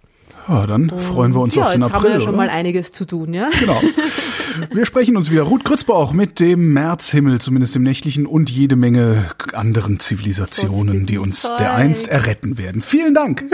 Ja, 0.48 0.66
dann 0.66 0.88
freuen 0.88 1.34
wir 1.34 1.40
uns 1.40 1.54
ja, 1.54 1.64
auf 1.64 1.72
den 1.72 1.82
jetzt 1.82 1.92
April. 1.92 1.98
haben 1.98 2.04
wir 2.04 2.14
ja 2.14 2.20
schon 2.20 2.28
oder? 2.30 2.36
mal 2.38 2.48
einiges 2.48 2.92
zu 2.92 3.04
tun, 3.04 3.34
ja? 3.34 3.50
Genau. 3.58 3.80
Wir 4.72 4.86
sprechen 4.86 5.16
uns 5.16 5.30
wieder. 5.30 5.42
Ruth 5.42 5.64
Grützbauch 5.64 6.12
mit 6.12 6.40
dem 6.40 6.72
Märzhimmel, 6.72 7.40
zumindest 7.40 7.76
im 7.76 7.82
nächtlichen, 7.82 8.26
und 8.26 8.50
jede 8.50 8.74
Menge 8.74 9.30
anderen 9.52 10.00
Zivilisationen, 10.00 11.06
die 11.06 11.18
uns 11.18 11.42
Zeug. 11.42 11.58
der 11.58 11.74
einst 11.74 12.08
erretten 12.08 12.58
werden. 12.58 12.82
Vielen 12.82 13.14
Dank. 13.14 13.44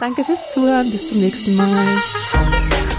Danke 0.00 0.24
fürs 0.24 0.52
Zuhören, 0.52 0.90
bis 0.90 1.08
zum 1.08 1.20
nächsten 1.20 1.56
Mal. 1.56 2.93